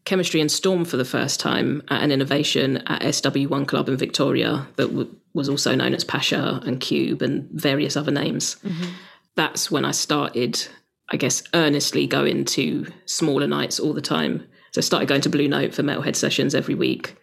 Kemistry 0.07 0.41
and 0.41 0.51
Storm 0.51 0.85
for 0.85 0.97
the 0.97 1.05
first 1.05 1.41
time 1.41 1.83
at 1.89 2.01
an 2.01 2.13
innovation 2.13 2.79
at 2.87 3.03
SW1 3.03 3.67
Club 3.67 3.89
in 3.89 3.97
Victoria 3.97 4.67
that 4.77 4.87
w- 4.87 5.15
was 5.35 5.49
also 5.49 5.75
known 5.75 5.95
as 5.95 6.05
Pasha 6.05 6.63
and 6.65 6.81
Cube 6.81 7.23
and 7.23 7.51
various 7.51 7.97
other 7.97 8.13
names. 8.13 8.57
Mm-hmm. 8.65 8.91
That's 9.35 9.69
when 9.69 9.85
I 9.85 9.91
started, 9.91 10.65
I 11.11 11.17
guess, 11.17 11.43
earnestly 11.55 12.07
going 12.07 12.45
to 12.47 12.87
smaller 13.07 13.49
nights 13.49 13.81
all 13.81 13.93
the 13.93 14.01
time. 14.01 14.47
So 14.71 14.79
I 14.79 14.83
started 14.83 15.09
going 15.09 15.23
to 15.23 15.29
Blue 15.29 15.49
Note 15.49 15.75
for 15.75 15.83
Metalhead 15.83 16.15
sessions 16.15 16.55
every 16.55 16.77
week, 16.77 17.17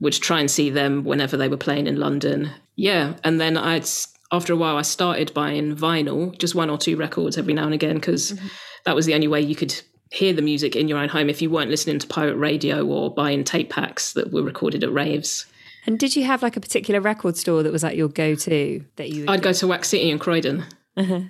would 0.00 0.12
try 0.12 0.40
and 0.40 0.50
see 0.50 0.70
them 0.70 1.04
whenever 1.04 1.36
they 1.36 1.48
were 1.48 1.56
playing 1.56 1.86
in 1.86 2.00
London. 2.00 2.50
Yeah, 2.74 3.14
and 3.22 3.40
then 3.40 3.56
I'd 3.56 3.88
after 4.32 4.52
a 4.52 4.56
while 4.56 4.76
I 4.76 4.82
started 4.82 5.32
buying 5.32 5.74
vinyl, 5.76 6.36
just 6.38 6.54
one 6.54 6.68
or 6.68 6.78
two 6.78 6.96
records 6.96 7.38
every 7.38 7.54
now 7.54 7.64
and 7.64 7.74
again 7.74 7.94
because 7.94 8.32
mm-hmm. 8.32 8.46
that 8.84 8.94
was 8.94 9.06
the 9.06 9.14
only 9.14 9.28
way 9.28 9.40
you 9.40 9.54
could 9.54 9.80
hear 10.10 10.32
the 10.32 10.42
music 10.42 10.74
in 10.74 10.88
your 10.88 10.98
own 10.98 11.08
home 11.08 11.28
if 11.28 11.42
you 11.42 11.50
weren't 11.50 11.70
listening 11.70 11.98
to 11.98 12.06
pirate 12.06 12.36
radio 12.36 12.86
or 12.86 13.12
buying 13.12 13.44
tape 13.44 13.70
packs 13.70 14.12
that 14.14 14.32
were 14.32 14.42
recorded 14.42 14.82
at 14.82 14.92
raves. 14.92 15.46
And 15.86 15.98
did 15.98 16.16
you 16.16 16.24
have 16.24 16.42
like 16.42 16.56
a 16.56 16.60
particular 16.60 17.00
record 17.00 17.36
store 17.36 17.62
that 17.62 17.72
was 17.72 17.82
like 17.82 17.96
your 17.96 18.08
go-to 18.08 18.84
that 18.96 19.10
you? 19.10 19.24
I'd 19.28 19.42
go 19.42 19.52
to 19.52 19.66
Wax 19.66 19.88
City 19.88 20.10
in 20.10 20.18
Croydon. 20.18 20.64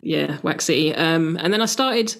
Yeah, 0.02 0.38
Wax 0.42 0.64
City. 0.64 0.94
Um, 0.94 1.36
and 1.40 1.52
then 1.52 1.60
I 1.60 1.66
started, 1.66 2.16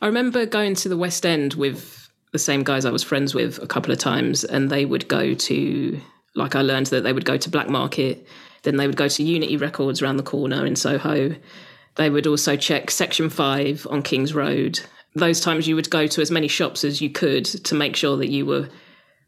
I 0.00 0.06
remember 0.06 0.46
going 0.46 0.74
to 0.76 0.88
the 0.88 0.96
West 0.96 1.26
End 1.26 1.54
with 1.54 2.08
the 2.32 2.38
same 2.38 2.62
guys 2.62 2.84
I 2.84 2.90
was 2.90 3.02
friends 3.02 3.34
with 3.34 3.58
a 3.62 3.66
couple 3.66 3.92
of 3.92 3.98
times, 3.98 4.44
and 4.44 4.70
they 4.70 4.84
would 4.84 5.08
go 5.08 5.34
to, 5.34 6.00
like, 6.34 6.54
I 6.54 6.62
learned 6.62 6.86
that 6.86 7.02
they 7.02 7.12
would 7.12 7.24
go 7.24 7.36
to 7.36 7.50
Black 7.50 7.68
Market, 7.68 8.26
then 8.62 8.76
they 8.76 8.86
would 8.86 8.96
go 8.96 9.08
to 9.08 9.22
Unity 9.22 9.56
Records 9.56 10.00
around 10.00 10.18
the 10.18 10.22
corner 10.22 10.64
in 10.64 10.76
Soho. 10.76 11.34
They 11.96 12.10
would 12.10 12.26
also 12.26 12.56
check 12.56 12.90
Section 12.90 13.30
5 13.30 13.86
on 13.90 14.02
King's 14.02 14.34
Road. 14.34 14.80
Those 15.16 15.40
times 15.40 15.66
you 15.66 15.74
would 15.76 15.88
go 15.88 16.06
to 16.06 16.20
as 16.20 16.30
many 16.30 16.46
shops 16.46 16.84
as 16.84 17.00
you 17.00 17.08
could 17.08 17.46
to 17.46 17.74
make 17.74 17.96
sure 17.96 18.18
that 18.18 18.28
you 18.28 18.44
were 18.44 18.68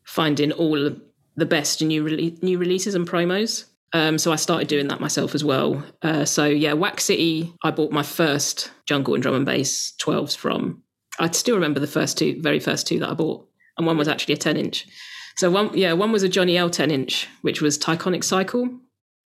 finding 0.05 0.53
all 0.53 0.91
the 1.37 1.47
best 1.47 1.81
new 1.83 2.05
new 2.43 2.59
releases 2.59 2.95
and 2.95 3.09
promos. 3.09 3.65
Um, 3.95 4.19
so 4.19 4.31
I 4.31 4.37
started 4.37 4.69
doing 4.69 4.89
that 4.89 5.01
myself 5.01 5.35
as 5.35 5.43
well. 5.43 5.83
Uh, 6.03 6.27
so 6.27 6.45
yeah, 6.45 6.75
Wax 6.75 7.05
City, 7.05 7.55
I 7.63 7.71
bought 7.71 7.91
my 7.91 8.03
first 8.03 8.71
jungle 8.87 9.15
and 9.15 9.23
drum 9.23 9.35
and 9.35 9.47
bass 9.47 9.95
12s 9.99 10.37
from. 10.37 10.83
I 11.19 11.31
still 11.31 11.55
remember 11.55 11.81
the 11.81 11.87
first 11.87 12.19
two, 12.19 12.41
very 12.43 12.61
first 12.61 12.87
two 12.87 12.99
that 12.99 13.09
I 13.09 13.15
bought, 13.15 13.49
and 13.79 13.87
one 13.87 13.97
was 13.97 14.09
actually 14.09 14.35
a 14.35 14.39
10 14.39 14.59
inch. 14.59 14.87
So 15.37 15.51
one, 15.51 15.71
yeah, 15.73 15.95
one 15.95 16.13
was 16.13 16.23
a 16.23 16.29
Johnny 16.29 16.59
L 16.59 16.69
10 16.69 16.91
inch, 16.91 17.29
which 17.41 17.63
was 17.63 17.79
Tyconic 17.79 18.25
Cycle, 18.25 18.69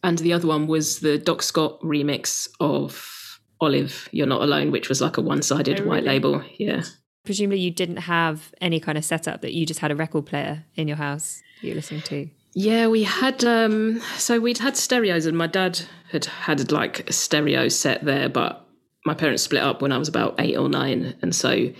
and 0.04 0.18
the 0.18 0.32
other 0.32 0.46
one 0.46 0.68
was 0.68 1.00
the 1.00 1.18
Doc 1.18 1.42
Scott 1.42 1.80
remix 1.80 2.48
of 2.60 3.21
Olive, 3.62 4.08
You're 4.12 4.26
Not 4.26 4.42
Alone, 4.42 4.70
which 4.70 4.88
was 4.88 5.00
like 5.00 5.16
a 5.16 5.22
one 5.22 5.40
sided 5.42 5.80
Oh, 5.80 5.84
white 5.84 6.02
really? 6.04 6.08
label. 6.08 6.44
Yeah. 6.58 6.82
Presumably 7.24 7.60
you 7.60 7.70
didn't 7.70 7.98
have 7.98 8.52
any 8.60 8.80
kind 8.80 8.98
of 8.98 9.04
setup 9.04 9.40
that 9.42 9.54
you 9.54 9.64
just 9.64 9.80
had 9.80 9.90
a 9.92 9.96
record 9.96 10.26
player 10.26 10.64
in 10.74 10.88
your 10.88 10.96
house 10.96 11.40
you 11.60 11.70
were 11.70 11.76
listening 11.76 12.02
to. 12.02 12.28
Yeah, 12.54 12.88
we 12.88 13.04
had 13.04 13.44
um 13.44 14.00
so 14.18 14.40
we'd 14.40 14.58
had 14.58 14.76
stereos 14.76 15.24
and 15.26 15.38
my 15.38 15.46
dad 15.46 15.80
had 16.10 16.24
had 16.26 16.70
like 16.72 17.08
a 17.08 17.12
stereo 17.12 17.68
set 17.68 18.04
there, 18.04 18.28
but 18.28 18.66
my 19.06 19.14
parents 19.14 19.42
split 19.44 19.62
up 19.62 19.80
when 19.80 19.92
I 19.92 19.98
was 19.98 20.08
about 20.08 20.34
eight 20.40 20.56
or 20.56 20.68
nine, 20.68 21.14
and 21.22 21.34
so 21.34 21.70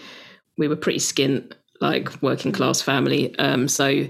we 0.59 0.69
were 0.69 0.77
pretty 0.77 0.99
skint, 1.01 1.53
like 1.81 2.23
working 2.23 2.53
class 2.53 2.81
family. 2.81 3.37
Um, 3.39 3.69
so 3.69 4.07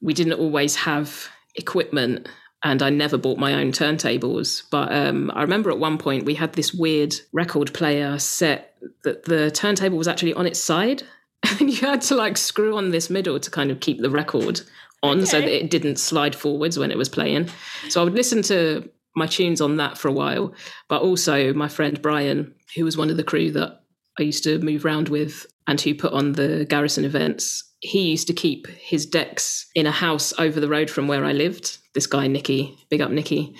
we 0.00 0.14
didn't 0.14 0.32
always 0.40 0.74
have 0.76 1.28
equipment, 1.56 2.28
and 2.62 2.82
I 2.82 2.90
never 2.90 3.16
bought 3.16 3.38
my 3.38 3.54
own 3.54 3.72
turntables. 3.72 4.62
But 4.70 4.92
um, 4.92 5.30
I 5.34 5.42
remember 5.42 5.70
at 5.70 5.78
one 5.78 5.98
point 5.98 6.24
we 6.24 6.34
had 6.34 6.52
this 6.52 6.74
weird 6.74 7.14
record 7.32 7.72
player 7.72 8.18
set 8.18 8.76
that 9.04 9.24
the 9.24 9.50
turntable 9.50 9.98
was 9.98 10.08
actually 10.08 10.34
on 10.34 10.46
its 10.46 10.60
side, 10.60 11.02
and 11.60 11.70
you 11.70 11.86
had 11.86 12.02
to 12.02 12.14
like 12.14 12.36
screw 12.36 12.76
on 12.76 12.90
this 12.90 13.10
middle 13.10 13.40
to 13.40 13.50
kind 13.50 13.70
of 13.70 13.80
keep 13.80 14.00
the 14.00 14.10
record 14.10 14.60
on 15.02 15.24
so 15.24 15.40
that 15.40 15.48
it 15.48 15.70
didn't 15.70 15.96
slide 15.98 16.34
forwards 16.34 16.78
when 16.78 16.90
it 16.90 16.98
was 16.98 17.08
playing. 17.08 17.48
So 17.88 18.02
I 18.02 18.04
would 18.04 18.14
listen 18.14 18.42
to 18.42 18.88
my 19.16 19.26
tunes 19.26 19.60
on 19.60 19.76
that 19.76 19.96
for 19.96 20.08
a 20.08 20.12
while. 20.12 20.52
But 20.88 21.02
also 21.02 21.54
my 21.54 21.68
friend 21.68 22.00
Brian, 22.02 22.54
who 22.76 22.84
was 22.84 22.98
one 22.98 23.10
of 23.10 23.16
the 23.16 23.24
crew 23.24 23.50
that 23.52 23.80
I 24.18 24.22
used 24.22 24.44
to 24.44 24.58
move 24.58 24.84
around 24.84 25.08
with 25.08 25.46
and 25.66 25.80
who 25.80 25.94
put 25.94 26.12
on 26.12 26.32
the 26.32 26.66
garrison 26.68 27.04
events, 27.04 27.64
he 27.80 28.10
used 28.10 28.26
to 28.26 28.34
keep 28.34 28.66
his 28.66 29.06
decks 29.06 29.66
in 29.74 29.86
a 29.86 29.92
house 29.92 30.32
over 30.38 30.60
the 30.60 30.68
road 30.68 30.90
from 30.90 31.08
where 31.08 31.24
I 31.24 31.32
lived. 31.32 31.78
This 31.94 32.06
guy, 32.06 32.26
Nicky, 32.26 32.76
big 32.90 33.00
up 33.00 33.10
Nicky. 33.10 33.54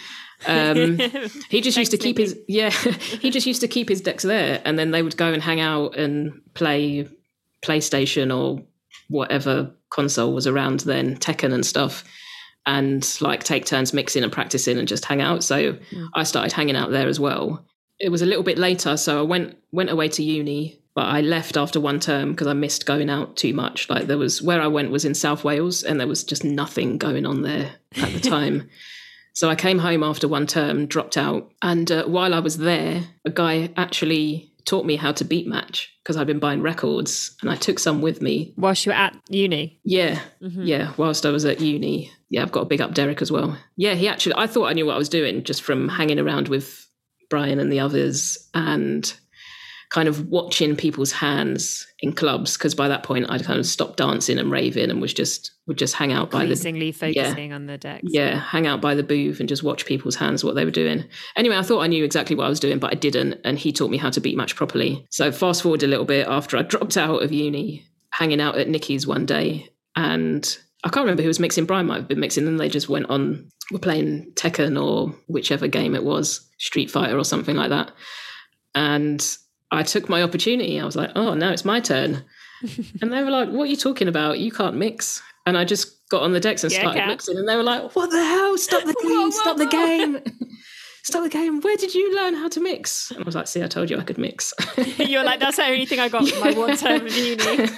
Um, 0.46 0.98
he 1.48 1.60
just 1.60 1.76
used 1.76 1.90
to 1.90 1.98
keep 1.98 2.16
his 2.16 2.38
yeah 2.48 2.70
he 3.20 3.30
just 3.30 3.46
used 3.46 3.60
to 3.60 3.68
keep 3.68 3.90
his 3.90 4.00
decks 4.00 4.22
there 4.22 4.62
and 4.64 4.78
then 4.78 4.90
they 4.90 5.02
would 5.02 5.18
go 5.18 5.32
and 5.32 5.42
hang 5.42 5.60
out 5.60 5.96
and 5.98 6.40
play 6.54 7.06
playstation 7.62 8.34
or 8.34 8.64
whatever 9.08 9.70
console 9.90 10.32
was 10.32 10.46
around 10.46 10.80
then 10.80 11.16
tekken 11.16 11.52
and 11.52 11.66
stuff 11.66 12.04
and 12.64 13.18
like 13.20 13.44
take 13.44 13.66
turns 13.66 13.92
mixing 13.92 14.22
and 14.22 14.32
practicing 14.32 14.78
and 14.78 14.88
just 14.88 15.04
hang 15.04 15.20
out. 15.20 15.44
So 15.44 15.76
i 16.14 16.22
started 16.22 16.52
hanging 16.52 16.76
out 16.76 16.90
there 16.90 17.08
as 17.08 17.20
well 17.20 17.66
it 18.00 18.10
was 18.10 18.22
a 18.22 18.26
little 18.26 18.42
bit 18.42 18.58
later 18.58 18.96
so 18.96 19.18
i 19.18 19.22
went 19.22 19.56
went 19.72 19.90
away 19.90 20.08
to 20.08 20.22
uni 20.22 20.80
but 20.94 21.06
i 21.06 21.20
left 21.20 21.56
after 21.56 21.80
one 21.80 22.00
term 22.00 22.32
because 22.32 22.46
i 22.46 22.52
missed 22.52 22.86
going 22.86 23.10
out 23.10 23.36
too 23.36 23.54
much 23.54 23.88
like 23.88 24.06
there 24.06 24.18
was 24.18 24.42
where 24.42 24.60
i 24.60 24.66
went 24.66 24.90
was 24.90 25.04
in 25.04 25.14
south 25.14 25.44
wales 25.44 25.82
and 25.82 26.00
there 26.00 26.06
was 26.08 26.24
just 26.24 26.44
nothing 26.44 26.98
going 26.98 27.26
on 27.26 27.42
there 27.42 27.72
at 27.96 28.12
the 28.12 28.20
time 28.20 28.68
so 29.32 29.48
I 29.48 29.54
came 29.54 29.78
home 29.78 30.02
after 30.02 30.28
one 30.28 30.46
term, 30.46 30.86
dropped 30.86 31.16
out, 31.16 31.50
and 31.62 31.90
uh, 31.90 32.04
while 32.04 32.34
I 32.34 32.40
was 32.40 32.58
there, 32.58 33.04
a 33.24 33.30
guy 33.30 33.70
actually 33.76 34.52
taught 34.66 34.84
me 34.84 34.96
how 34.96 35.12
to 35.12 35.24
beat 35.24 35.46
match 35.46 35.92
because 36.02 36.16
I'd 36.16 36.26
been 36.26 36.38
buying 36.38 36.62
records, 36.62 37.36
and 37.40 37.50
I 37.50 37.56
took 37.56 37.78
some 37.78 38.02
with 38.02 38.20
me. 38.20 38.52
Whilst 38.56 38.84
you 38.84 38.90
were 38.90 38.96
at 38.96 39.16
uni. 39.28 39.80
Yeah, 39.84 40.20
yeah. 40.40 40.92
Whilst 40.96 41.24
I 41.24 41.30
was 41.30 41.44
at 41.44 41.60
uni, 41.60 42.12
yeah, 42.28 42.42
I've 42.42 42.52
got 42.52 42.62
a 42.62 42.66
big 42.66 42.80
up 42.80 42.94
Derek 42.94 43.22
as 43.22 43.32
well. 43.32 43.56
Yeah, 43.76 43.94
he 43.94 44.08
actually, 44.08 44.34
I 44.36 44.46
thought 44.46 44.66
I 44.66 44.72
knew 44.72 44.86
what 44.86 44.94
I 44.94 44.98
was 44.98 45.08
doing 45.08 45.44
just 45.44 45.62
from 45.62 45.88
hanging 45.88 46.18
around 46.18 46.48
with 46.48 46.86
Brian 47.30 47.58
and 47.58 47.72
the 47.72 47.80
others, 47.80 48.36
and 48.52 49.12
kind 49.90 50.06
of 50.08 50.28
watching 50.28 50.76
people's 50.76 51.10
hands 51.10 51.84
in 51.98 52.12
clubs 52.12 52.56
because 52.56 52.76
by 52.76 52.86
that 52.86 53.02
point 53.02 53.26
I'd 53.28 53.42
kind 53.42 53.58
of 53.58 53.66
stopped 53.66 53.96
dancing 53.96 54.38
and 54.38 54.48
raving 54.48 54.88
and 54.88 55.00
was 55.00 55.12
just 55.12 55.50
would 55.66 55.78
just 55.78 55.94
hang 55.94 56.12
out 56.12 56.30
by 56.30 56.38
the 56.38 56.52
Increasingly 56.52 56.92
focusing 56.92 57.52
on 57.52 57.66
the 57.66 57.76
decks. 57.76 58.04
yeah, 58.06 58.38
hang 58.38 58.68
out 58.68 58.80
by 58.80 58.94
the 58.94 59.02
booth 59.02 59.40
and 59.40 59.48
just 59.48 59.64
watch 59.64 59.86
people's 59.86 60.14
hands 60.14 60.44
what 60.44 60.54
they 60.54 60.64
were 60.64 60.70
doing. 60.70 61.04
Anyway, 61.36 61.56
I 61.56 61.62
thought 61.62 61.80
I 61.80 61.88
knew 61.88 62.04
exactly 62.04 62.36
what 62.36 62.46
I 62.46 62.48
was 62.48 62.60
doing, 62.60 62.78
but 62.78 62.92
I 62.92 62.94
didn't. 62.94 63.40
And 63.44 63.58
he 63.58 63.72
taught 63.72 63.90
me 63.90 63.96
how 63.96 64.10
to 64.10 64.20
beat 64.20 64.36
match 64.36 64.54
properly. 64.54 65.06
So 65.10 65.32
fast 65.32 65.62
forward 65.62 65.82
a 65.82 65.88
little 65.88 66.04
bit 66.04 66.28
after 66.28 66.56
I 66.56 66.62
dropped 66.74 66.96
out 66.96 67.22
of 67.22 67.32
uni, 67.32 67.84
hanging 68.12 68.40
out 68.40 68.58
at 68.58 68.68
Nicky's 68.68 69.08
one 69.08 69.26
day, 69.26 69.70
and 69.96 70.56
I 70.82 70.88
can't 70.88 71.04
remember 71.04 71.22
who 71.22 71.28
was 71.28 71.40
mixing. 71.40 71.66
Brian 71.66 71.86
might 71.86 71.96
have 71.96 72.08
been 72.08 72.20
mixing, 72.20 72.46
and 72.46 72.58
they 72.58 72.68
just 72.68 72.88
went 72.88 73.10
on. 73.10 73.50
Were 73.70 73.78
playing 73.78 74.32
Tekken 74.34 74.82
or 74.82 75.14
whichever 75.28 75.68
game 75.68 75.94
it 75.94 76.02
was, 76.02 76.40
Street 76.58 76.90
Fighter 76.90 77.16
or 77.16 77.24
something 77.24 77.54
like 77.54 77.68
that. 77.70 77.92
And 78.74 79.24
I 79.70 79.84
took 79.84 80.08
my 80.08 80.22
opportunity. 80.22 80.80
I 80.80 80.84
was 80.84 80.96
like, 80.96 81.10
"Oh, 81.14 81.34
now 81.34 81.52
it's 81.52 81.64
my 81.64 81.78
turn." 81.80 82.24
and 83.00 83.12
they 83.12 83.22
were 83.22 83.30
like, 83.30 83.48
"What 83.50 83.64
are 83.64 83.70
you 83.70 83.76
talking 83.76 84.08
about? 84.08 84.38
You 84.40 84.50
can't 84.50 84.76
mix." 84.76 85.22
And 85.46 85.56
I 85.56 85.64
just 85.64 86.08
got 86.08 86.22
on 86.22 86.32
the 86.32 86.40
decks 86.40 86.64
and 86.64 86.72
Yeah, 86.72 86.80
started 86.80 87.06
mixing, 87.06 87.36
and 87.38 87.48
they 87.48 87.56
were 87.56 87.62
like, 87.62 87.94
"What 87.94 88.10
the 88.10 88.24
hell? 88.24 88.56
Stop 88.58 88.84
the 88.84 88.94
game! 89.02 89.10
Whoa, 89.10 89.30
Stop 89.30 89.56
the 89.56 89.64
whoa, 89.66 89.70
game! 89.70 90.18
Stop 91.04 91.22
the 91.22 91.30
game! 91.30 91.60
Where 91.60 91.76
did 91.76 91.94
you 91.94 92.14
learn 92.16 92.34
how 92.34 92.48
to 92.48 92.60
mix?" 92.60 93.10
And 93.12 93.20
I 93.20 93.24
was 93.24 93.34
like, 93.36 93.46
"See, 93.46 93.62
I 93.62 93.68
told 93.68 93.88
you 93.90 93.98
I 93.98 94.02
could 94.02 94.18
mix." 94.18 94.52
You're 94.98 95.24
like, 95.24 95.38
that's 95.40 95.56
the 95.56 95.64
only 95.64 95.86
thing 95.86 96.00
I 96.00 96.08
got 96.08 96.26
from 96.28 96.40
my 96.40 96.52
one 96.52 96.76
term 96.76 97.06
of 97.06 97.16
uni. 97.16 97.68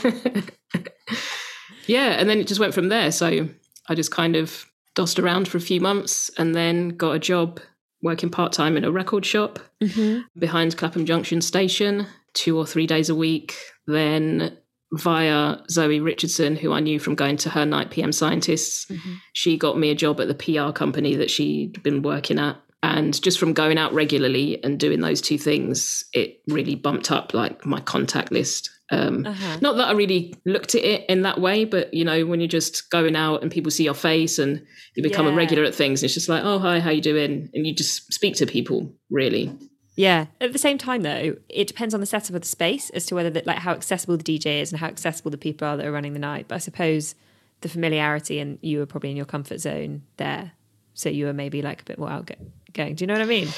Yeah, 1.86 2.10
and 2.18 2.28
then 2.28 2.38
it 2.38 2.46
just 2.46 2.60
went 2.60 2.74
from 2.74 2.88
there. 2.88 3.12
So 3.12 3.48
I 3.88 3.94
just 3.94 4.10
kind 4.10 4.36
of 4.36 4.66
dossed 4.94 5.22
around 5.22 5.48
for 5.48 5.58
a 5.58 5.62
few 5.62 5.80
months, 5.80 6.30
and 6.38 6.54
then 6.54 6.90
got 6.90 7.12
a 7.12 7.18
job 7.18 7.60
working 8.02 8.30
part 8.30 8.52
time 8.52 8.76
in 8.76 8.84
a 8.84 8.90
record 8.90 9.24
shop 9.24 9.58
mm-hmm. 9.80 10.22
behind 10.38 10.76
Clapham 10.76 11.06
Junction 11.06 11.40
Station, 11.40 12.06
two 12.34 12.58
or 12.58 12.66
three 12.66 12.86
days 12.86 13.08
a 13.08 13.14
week. 13.14 13.56
Then 13.86 14.56
via 14.92 15.56
Zoe 15.70 16.00
Richardson, 16.00 16.56
who 16.56 16.72
I 16.72 16.80
knew 16.80 16.98
from 16.98 17.14
going 17.14 17.36
to 17.38 17.50
her 17.50 17.64
night 17.64 17.90
PM 17.90 18.12
Scientists, 18.12 18.86
mm-hmm. 18.86 19.14
she 19.32 19.56
got 19.56 19.78
me 19.78 19.90
a 19.90 19.94
job 19.94 20.20
at 20.20 20.28
the 20.28 20.34
PR 20.34 20.72
company 20.72 21.16
that 21.16 21.30
she'd 21.30 21.82
been 21.82 22.02
working 22.02 22.38
at. 22.38 22.56
And 22.84 23.20
just 23.22 23.38
from 23.38 23.52
going 23.52 23.78
out 23.78 23.94
regularly 23.94 24.62
and 24.64 24.78
doing 24.78 25.00
those 25.00 25.20
two 25.20 25.38
things, 25.38 26.04
it 26.12 26.40
really 26.48 26.74
bumped 26.74 27.12
up 27.12 27.32
like 27.32 27.64
my 27.64 27.80
contact 27.80 28.32
list. 28.32 28.70
Um, 28.92 29.22
Not 29.60 29.76
that 29.76 29.88
I 29.88 29.92
really 29.92 30.34
looked 30.44 30.74
at 30.74 30.84
it 30.84 31.06
in 31.08 31.22
that 31.22 31.40
way, 31.40 31.64
but 31.64 31.92
you 31.92 32.04
know, 32.04 32.26
when 32.26 32.40
you're 32.40 32.46
just 32.46 32.90
going 32.90 33.16
out 33.16 33.42
and 33.42 33.50
people 33.50 33.70
see 33.70 33.84
your 33.84 33.94
face 33.94 34.38
and 34.38 34.64
you 34.94 35.02
become 35.02 35.26
a 35.26 35.32
regular 35.32 35.64
at 35.64 35.74
things, 35.74 36.02
it's 36.02 36.14
just 36.14 36.28
like, 36.28 36.44
oh 36.44 36.58
hi, 36.58 36.78
how 36.78 36.90
you 36.90 37.00
doing? 37.00 37.48
And 37.54 37.66
you 37.66 37.74
just 37.74 38.12
speak 38.12 38.36
to 38.36 38.46
people 38.46 38.92
really. 39.10 39.50
Yeah. 39.96 40.26
At 40.40 40.52
the 40.52 40.58
same 40.58 40.78
time, 40.78 41.02
though, 41.02 41.36
it 41.48 41.66
depends 41.66 41.94
on 41.94 42.00
the 42.00 42.06
setup 42.06 42.34
of 42.34 42.42
the 42.42 42.48
space 42.48 42.90
as 42.90 43.04
to 43.06 43.14
whether, 43.14 43.30
that, 43.30 43.46
like, 43.46 43.58
how 43.58 43.72
accessible 43.72 44.16
the 44.16 44.24
DJ 44.24 44.60
is 44.62 44.72
and 44.72 44.80
how 44.80 44.86
accessible 44.86 45.30
the 45.30 45.36
people 45.36 45.68
are 45.68 45.76
that 45.76 45.84
are 45.84 45.92
running 45.92 46.14
the 46.14 46.18
night. 46.18 46.46
But 46.48 46.54
I 46.56 46.58
suppose 46.58 47.14
the 47.60 47.68
familiarity 47.68 48.38
and 48.38 48.58
you 48.62 48.78
were 48.78 48.86
probably 48.86 49.10
in 49.10 49.16
your 49.16 49.26
comfort 49.26 49.60
zone 49.60 50.02
there, 50.16 50.52
so 50.94 51.08
you 51.08 51.26
were 51.26 51.34
maybe 51.34 51.60
like 51.60 51.82
a 51.82 51.84
bit 51.84 51.98
more 51.98 52.10
outgoing. 52.10 52.52
Do 52.72 52.94
you 52.98 53.06
know 53.06 53.14
what 53.14 53.22
I 53.22 53.26
mean? 53.26 53.48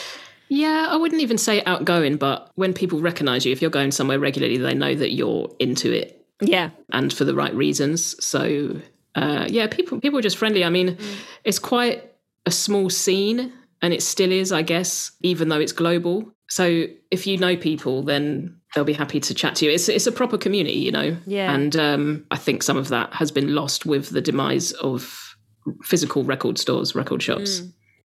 Yeah, 0.54 0.86
I 0.88 0.96
wouldn't 0.96 1.20
even 1.22 1.36
say 1.38 1.62
outgoing, 1.64 2.16
but 2.16 2.50
when 2.54 2.72
people 2.72 3.00
recognize 3.00 3.44
you, 3.44 3.52
if 3.52 3.60
you're 3.60 3.70
going 3.70 3.90
somewhere 3.90 4.18
regularly, 4.20 4.56
they 4.56 4.74
know 4.74 4.94
that 4.94 5.12
you're 5.12 5.50
into 5.58 5.90
it 5.92 6.24
Yeah. 6.40 6.70
and 6.92 7.12
for 7.12 7.24
the 7.24 7.34
right 7.34 7.54
reasons. 7.54 8.14
So 8.24 8.80
uh, 9.16 9.46
yeah, 9.48 9.66
people 9.66 10.00
people 10.00 10.18
are 10.18 10.22
just 10.22 10.36
friendly. 10.38 10.64
I 10.64 10.70
mean, 10.70 10.96
it's 11.44 11.58
quite 11.58 11.98
a 12.46 12.50
small 12.50 12.90
scene, 12.90 13.52
and 13.82 13.92
it 13.94 14.02
still 14.02 14.32
is, 14.32 14.52
I 14.52 14.62
guess, 14.62 15.12
even 15.22 15.48
though 15.48 15.60
it's 15.60 15.72
global. 15.72 16.32
So 16.48 16.86
if 17.10 17.26
you 17.26 17.36
know 17.38 17.56
people, 17.56 18.02
then 18.02 18.60
they'll 18.74 18.84
be 18.84 18.92
happy 18.92 19.20
to 19.20 19.34
chat 19.34 19.54
to 19.56 19.64
you. 19.66 19.70
It's 19.72 19.88
it's 19.88 20.06
a 20.06 20.12
proper 20.12 20.36
community, 20.38 20.78
you 20.78 20.92
know. 20.92 21.16
Yeah. 21.26 21.52
And 21.54 21.74
um, 21.76 22.26
I 22.30 22.36
think 22.36 22.62
some 22.62 22.76
of 22.76 22.88
that 22.88 23.12
has 23.14 23.30
been 23.30 23.54
lost 23.54 23.86
with 23.86 24.10
the 24.10 24.20
demise 24.20 24.72
of 24.72 25.36
physical 25.82 26.24
record 26.24 26.58
stores, 26.58 26.94
record 26.94 27.22
shops. 27.22 27.62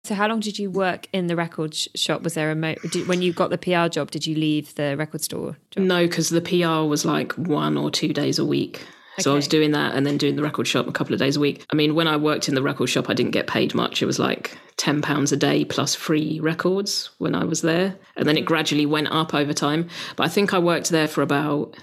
So 0.05 0.15
how 0.15 0.29
long 0.29 0.41
did 0.41 0.59
you 0.59 0.71
work 0.71 1.09
in 1.13 1.29
the 1.29 1.37
record 1.37 1.75
sh- 1.75 1.89
shop? 1.95 2.23
Was 2.23 2.35
there 2.35 2.51
a 2.51 2.55
mo- 2.55 2.75
did, 2.91 3.09
when 3.09 3.23
you 3.23 3.33
got 3.33 3.49
the 3.49 3.59
PR 3.59 3.89
job? 3.89 4.11
Did 4.11 4.27
you 4.27 4.35
leave 4.37 4.75
the 4.75 4.97
record 4.99 5.23
store 5.23 5.57
job? 5.71 5.85
No, 5.85 6.07
because 6.07 6.29
the 6.29 6.43
PR 6.43 6.87
was 6.87 7.07
like 7.07 7.33
one 7.33 7.79
or 7.79 7.91
two 7.91 8.13
days 8.13 8.39
a 8.39 8.45
week. 8.45 8.87
So 9.21 9.33
I 9.33 9.35
was 9.35 9.47
doing 9.47 9.71
that 9.73 9.95
and 9.95 10.05
then 10.05 10.19
doing 10.19 10.35
the 10.35 10.43
record 10.43 10.67
shop 10.67 10.89
a 10.89 10.93
couple 10.93 11.15
of 11.15 11.21
days 11.21 11.37
a 11.37 11.41
week. 11.41 11.65
I 11.73 11.77
mean, 11.77 11.95
when 11.95 12.09
I 12.09 12.17
worked 12.17 12.49
in 12.49 12.57
the 12.57 12.63
record 12.63 12.89
shop, 12.89 13.09
I 13.09 13.15
didn't 13.15 13.31
get 13.31 13.47
paid 13.47 13.75
much. 13.75 14.03
It 14.03 14.07
was 14.07 14.19
like 14.19 14.59
ten 14.77 15.03
pounds 15.03 15.31
a 15.31 15.37
day 15.37 15.65
plus 15.65 15.95
free 15.95 16.41
records 16.41 17.11
when 17.19 17.35
I 17.35 17.45
was 17.45 17.63
there, 17.63 17.97
and 18.17 18.29
then 18.29 18.37
it 18.37 18.43
mm. 18.43 18.47
gradually 18.47 18.87
went 18.87 19.09
up 19.13 19.33
over 19.33 19.53
time. 19.53 19.89
But 20.17 20.25
I 20.25 20.29
think 20.29 20.53
I 20.53 20.59
worked 20.59 20.91
there 20.91 21.07
for 21.07 21.23
about 21.23 21.77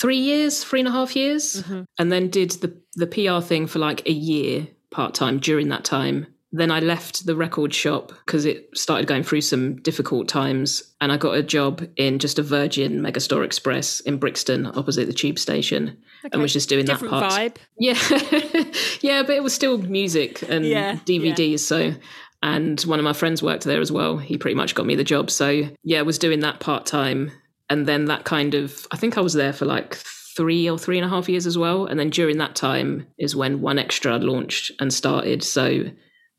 three 0.00 0.18
years, 0.18 0.62
three 0.62 0.80
and 0.80 0.88
a 0.88 0.92
half 0.92 1.16
years, 1.16 1.62
mm-hmm. 1.62 1.82
and 1.98 2.12
then 2.12 2.30
did 2.30 2.52
the 2.52 2.80
the 2.94 3.06
PR 3.08 3.44
thing 3.44 3.66
for 3.66 3.80
like 3.80 4.06
a 4.06 4.12
year 4.12 4.68
part 4.90 5.12
time 5.12 5.40
during 5.40 5.68
that 5.70 5.84
time. 5.84 6.28
Then 6.52 6.70
I 6.70 6.78
left 6.80 7.26
the 7.26 7.34
record 7.36 7.74
shop 7.74 8.12
because 8.24 8.44
it 8.44 8.68
started 8.74 9.06
going 9.08 9.24
through 9.24 9.40
some 9.40 9.76
difficult 9.82 10.28
times, 10.28 10.94
and 11.00 11.10
I 11.10 11.16
got 11.16 11.36
a 11.36 11.42
job 11.42 11.86
in 11.96 12.18
just 12.18 12.38
a 12.38 12.42
Virgin 12.42 13.00
Megastore 13.00 13.44
Express 13.44 14.00
in 14.00 14.18
Brixton, 14.18 14.66
opposite 14.66 15.06
the 15.06 15.12
tube 15.12 15.38
station, 15.38 15.98
and 16.32 16.40
was 16.40 16.52
just 16.52 16.68
doing 16.68 16.86
Different 16.86 17.12
that 17.12 17.30
part. 17.30 17.32
vibe. 17.32 17.56
Yeah, 17.78 18.70
yeah, 19.00 19.22
but 19.22 19.34
it 19.34 19.42
was 19.42 19.52
still 19.54 19.78
music 19.78 20.42
and 20.48 20.64
Yeah, 20.64 20.96
DVDs. 21.04 21.60
So, 21.60 21.94
and 22.42 22.80
one 22.82 23.00
of 23.00 23.04
my 23.04 23.12
friends 23.12 23.42
worked 23.42 23.64
there 23.64 23.80
as 23.80 23.90
well. 23.90 24.16
He 24.16 24.38
pretty 24.38 24.54
much 24.54 24.74
got 24.74 24.86
me 24.86 24.94
the 24.94 25.04
job. 25.04 25.30
So, 25.30 25.68
yeah, 25.82 25.98
I 25.98 26.02
was 26.02 26.16
doing 26.18 26.40
that 26.40 26.60
part 26.60 26.86
time, 26.86 27.32
and 27.68 27.86
then 27.86 28.04
that 28.06 28.24
kind 28.24 28.54
of. 28.54 28.86
I 28.92 28.96
think 28.96 29.18
I 29.18 29.20
was 29.20 29.34
there 29.34 29.52
for 29.52 29.64
like 29.66 29.94
three 30.36 30.70
or 30.70 30.78
three 30.78 30.96
and 30.96 31.04
a 31.04 31.08
half 31.08 31.28
years 31.28 31.46
as 31.46 31.58
well. 31.58 31.86
And 31.86 31.98
then 31.98 32.10
during 32.10 32.38
that 32.38 32.54
time 32.54 33.08
is 33.18 33.34
when 33.34 33.60
One 33.62 33.80
Extra 33.80 34.16
launched 34.18 34.70
and 34.78 34.94
started. 34.94 35.42
So. 35.42 35.86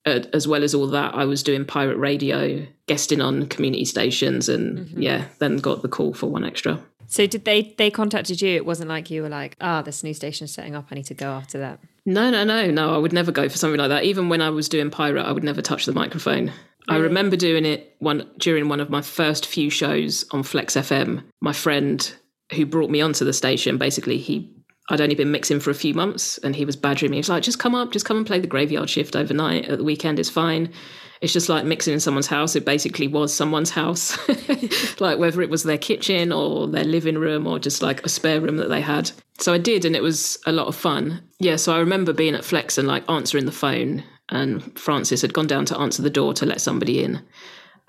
Uh, 0.08 0.22
as 0.32 0.48
well 0.48 0.64
as 0.64 0.74
all 0.74 0.88
that, 0.88 1.14
I 1.14 1.26
was 1.26 1.44
doing 1.44 1.66
pirate 1.66 1.98
radio, 1.98 2.66
guesting 2.88 3.20
on 3.20 3.48
community 3.48 3.84
stations, 3.84 4.48
and 4.48 4.88
yeah, 4.92 5.26
then 5.40 5.58
got 5.58 5.82
the 5.82 5.90
call 5.90 6.14
for 6.14 6.28
One 6.28 6.46
Extra. 6.46 6.80
So 7.08 7.26
did 7.28 7.44
they 7.44 7.76
they 7.78 7.92
contacted 7.92 8.42
you? 8.42 8.56
It 8.56 8.66
wasn't 8.66 8.88
like 8.88 9.10
you 9.10 9.22
were 9.22 9.30
like, 9.30 9.58
ah, 9.60 9.82
this 9.82 10.04
new 10.04 10.14
station 10.14 10.46
is 10.46 10.54
setting 10.54 10.76
up. 10.76 10.88
I 10.92 10.96
need 10.96 11.08
to 11.08 11.14
go 11.14 11.32
after 11.32 11.60
that. 11.60 11.82
No, 12.06 12.30
no, 12.30 12.46
no, 12.46 12.72
no. 12.72 12.96
I 12.96 12.98
would 12.98 13.12
never 13.12 13.34
go 13.34 13.50
for 13.50 13.58
something 13.58 13.80
like 13.80 13.90
that. 13.90 14.06
Even 14.06 14.30
when 14.30 14.42
I 14.42 14.50
was 14.50 14.70
doing 14.70 14.90
pirate, 14.90 15.26
I 15.26 15.34
would 15.34 15.44
never 15.44 15.62
touch 15.62 15.86
the 15.86 15.94
microphone. 15.94 16.54
I 16.90 16.96
remember 16.98 17.36
doing 17.36 17.66
it 17.66 17.96
one 18.00 18.30
during 18.38 18.70
one 18.70 18.80
of 18.80 18.90
my 18.90 19.02
first 19.02 19.46
few 19.46 19.70
shows 19.70 20.24
on 20.32 20.44
Flex 20.44 20.76
FM. 20.76 21.24
My 21.42 21.52
friend 21.52 22.16
who 22.54 22.66
brought 22.66 22.90
me 22.90 23.02
onto 23.02 23.26
the 23.26 23.34
station, 23.34 23.78
basically, 23.78 24.20
he 24.20 24.54
I'd 24.90 25.02
only 25.02 25.16
been 25.16 25.32
mixing 25.32 25.60
for 25.60 25.70
a 25.70 25.76
few 25.76 25.94
months, 25.94 26.38
and 26.40 26.56
he 26.56 26.66
was 26.66 26.76
badgering 26.76 27.12
me. 27.12 27.18
He 27.18 27.20
was 27.20 27.30
like, 27.30 27.44
"Just 27.44 27.60
come 27.60 27.76
up, 27.76 27.92
just 27.92 28.06
come 28.06 28.18
and 28.18 28.26
play 28.26 28.40
the 28.40 28.48
graveyard 28.48 28.90
shift 28.90 29.16
overnight. 29.16 29.66
At 29.66 29.78
the 29.78 29.84
weekend 29.84 30.20
it's 30.20 30.30
fine." 30.30 30.72
It's 31.20 31.34
just 31.34 31.50
like 31.50 31.66
mixing 31.66 31.94
in 31.94 32.00
someone's 32.00 32.28
house. 32.28 32.56
It 32.56 32.64
basically 32.64 33.08
was 33.08 33.34
someone's 33.34 33.72
house, 33.72 34.18
like 35.00 35.18
whether 35.18 35.42
it 35.42 35.50
was 35.50 35.64
their 35.64 35.78
kitchen 35.78 36.32
or 36.32 36.68
their 36.68 36.84
living 36.84 37.18
room 37.18 37.48
or 37.48 37.58
just 37.58 37.82
like 37.82 38.06
a 38.06 38.10
spare 38.10 38.40
room 38.40 38.58
that 38.58 38.70
they 38.70 38.82
had. 38.82 39.12
So 39.40 39.54
I 39.54 39.58
did, 39.58 39.84
and 39.84 39.96
it 39.96 40.04
was 40.04 40.38
a 40.46 40.52
lot 40.52 40.68
of 40.68 40.76
fun. 40.76 41.24
Yeah, 41.40 41.56
so 41.56 41.76
I 41.76 41.80
remember 41.80 42.14
being 42.14 42.36
at 42.36 42.46
Flex 42.46 42.78
and 42.78 42.88
like 42.88 43.10
answering 43.10 43.46
the 43.46 43.52
phone, 43.52 44.04
and 44.30 44.78
Francis 44.80 45.22
had 45.22 45.34
gone 45.34 45.48
down 45.48 45.66
to 45.66 45.78
answer 45.80 46.02
the 46.02 46.10
door 46.10 46.34
to 46.36 46.46
let 46.46 46.62
somebody 46.62 47.04
in. 47.04 47.22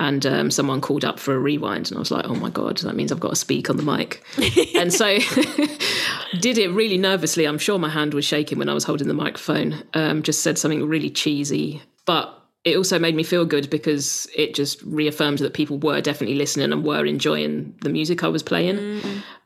And 0.00 0.24
um, 0.26 0.50
someone 0.52 0.80
called 0.80 1.04
up 1.04 1.18
for 1.18 1.34
a 1.34 1.38
rewind, 1.38 1.88
and 1.88 1.96
I 1.96 1.98
was 1.98 2.12
like, 2.12 2.24
"Oh 2.24 2.36
my 2.36 2.50
god, 2.50 2.78
that 2.78 2.94
means 2.94 3.10
I've 3.10 3.18
got 3.18 3.30
to 3.30 3.36
speak 3.36 3.68
on 3.68 3.76
the 3.76 3.82
mic." 3.82 4.22
and 4.76 4.92
so, 4.92 5.18
did 6.40 6.56
it 6.56 6.68
really 6.68 6.98
nervously. 6.98 7.46
I'm 7.46 7.58
sure 7.58 7.80
my 7.80 7.88
hand 7.88 8.14
was 8.14 8.24
shaking 8.24 8.58
when 8.58 8.68
I 8.68 8.74
was 8.74 8.84
holding 8.84 9.08
the 9.08 9.14
microphone. 9.14 9.82
Um, 9.94 10.22
just 10.22 10.42
said 10.42 10.56
something 10.56 10.86
really 10.86 11.10
cheesy, 11.10 11.82
but 12.06 12.38
it 12.64 12.76
also 12.76 12.98
made 12.98 13.14
me 13.14 13.22
feel 13.22 13.44
good 13.44 13.70
because 13.70 14.28
it 14.36 14.54
just 14.54 14.82
reaffirmed 14.82 15.38
that 15.38 15.54
people 15.54 15.78
were 15.78 16.00
definitely 16.00 16.36
listening 16.36 16.72
and 16.72 16.84
were 16.84 17.04
enjoying 17.04 17.74
the 17.80 17.88
music 17.88 18.22
I 18.22 18.28
was 18.28 18.42
playing. 18.42 19.02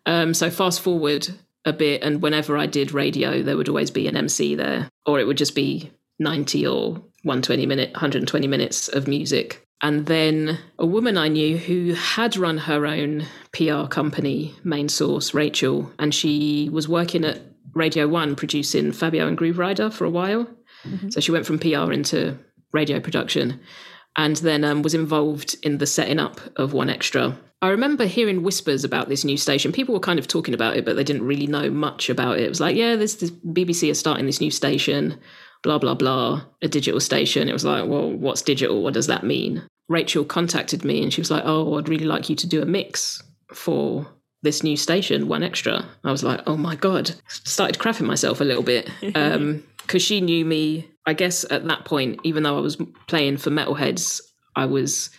Um, 0.06 0.34
so 0.34 0.50
fast 0.50 0.80
forward 0.80 1.28
a 1.64 1.72
bit, 1.72 2.02
and 2.02 2.20
whenever 2.22 2.58
I 2.58 2.66
did 2.66 2.92
radio, 2.92 3.42
there 3.42 3.56
would 3.56 3.68
always 3.68 3.90
be 3.90 4.08
an 4.08 4.16
MC 4.16 4.54
there, 4.54 4.88
or 5.06 5.20
it 5.20 5.26
would 5.26 5.38
just 5.38 5.54
be 5.54 5.92
90 6.18 6.66
or 6.66 6.92
120 7.22 7.66
minute, 7.66 7.92
120 7.92 8.46
minutes 8.46 8.88
of 8.88 9.06
music. 9.06 9.64
And 9.82 10.06
then 10.06 10.60
a 10.78 10.86
woman 10.86 11.18
I 11.18 11.26
knew 11.26 11.58
who 11.58 11.94
had 11.94 12.36
run 12.36 12.56
her 12.58 12.86
own 12.86 13.26
PR 13.52 13.86
company, 13.86 14.54
Main 14.62 14.88
Source, 14.88 15.34
Rachel, 15.34 15.92
and 15.98 16.14
she 16.14 16.68
was 16.72 16.88
working 16.88 17.24
at 17.24 17.40
Radio 17.74 18.06
One 18.06 18.36
producing 18.36 18.92
Fabio 18.92 19.26
and 19.26 19.36
Grooverider 19.36 19.92
for 19.92 20.04
a 20.04 20.10
while. 20.10 20.46
So 21.10 21.20
she 21.20 21.32
went 21.32 21.46
from 21.46 21.58
PR 21.58 21.92
into 21.92 22.38
radio 22.72 23.00
production 23.00 23.60
and 24.16 24.36
then 24.36 24.64
um, 24.64 24.82
was 24.82 24.94
involved 24.94 25.56
in 25.62 25.78
the 25.78 25.86
setting 25.86 26.18
up 26.18 26.40
of 26.56 26.72
One 26.72 26.90
Extra. 26.90 27.36
I 27.60 27.68
remember 27.68 28.06
hearing 28.06 28.42
whispers 28.42 28.82
about 28.84 29.08
this 29.08 29.24
new 29.24 29.36
station. 29.36 29.72
People 29.72 29.94
were 29.94 30.00
kind 30.00 30.18
of 30.18 30.26
talking 30.26 30.54
about 30.54 30.76
it, 30.76 30.84
but 30.84 30.96
they 30.96 31.04
didn't 31.04 31.26
really 31.26 31.46
know 31.46 31.70
much 31.70 32.10
about 32.10 32.38
it. 32.38 32.44
It 32.44 32.48
was 32.48 32.60
like, 32.60 32.76
yeah, 32.76 32.96
this, 32.96 33.14
this 33.16 33.30
BBC 33.30 33.90
is 33.90 33.98
starting 33.98 34.26
this 34.26 34.40
new 34.40 34.50
station, 34.50 35.18
blah, 35.62 35.78
blah, 35.78 35.94
blah, 35.94 36.42
a 36.60 36.68
digital 36.68 36.98
station. 37.00 37.48
It 37.48 37.52
was 37.52 37.64
like, 37.64 37.86
well, 37.86 38.10
what's 38.10 38.42
digital? 38.42 38.82
What 38.82 38.94
does 38.94 39.06
that 39.06 39.22
mean? 39.24 39.62
Rachel 39.92 40.24
contacted 40.24 40.84
me 40.84 41.02
and 41.02 41.12
she 41.12 41.20
was 41.20 41.30
like, 41.30 41.44
oh, 41.44 41.78
I'd 41.78 41.88
really 41.88 42.06
like 42.06 42.28
you 42.28 42.36
to 42.36 42.46
do 42.46 42.62
a 42.62 42.66
mix 42.66 43.22
for 43.52 44.06
this 44.42 44.62
new 44.62 44.76
station, 44.76 45.28
One 45.28 45.42
Extra. 45.42 45.84
I 46.04 46.10
was 46.10 46.24
like, 46.24 46.40
oh 46.46 46.56
my 46.56 46.74
God. 46.74 47.12
Started 47.28 47.78
crapping 47.80 48.06
myself 48.06 48.40
a 48.40 48.44
little 48.44 48.62
bit. 48.62 48.90
Um, 49.14 49.64
because 49.82 50.02
she 50.02 50.20
knew 50.20 50.44
me, 50.44 50.88
I 51.06 51.12
guess 51.12 51.44
at 51.50 51.66
that 51.66 51.84
point, 51.84 52.20
even 52.22 52.44
though 52.44 52.56
I 52.56 52.60
was 52.60 52.76
playing 53.08 53.38
for 53.38 53.50
Metalheads, 53.50 54.20
I 54.54 54.64
was 54.64 55.10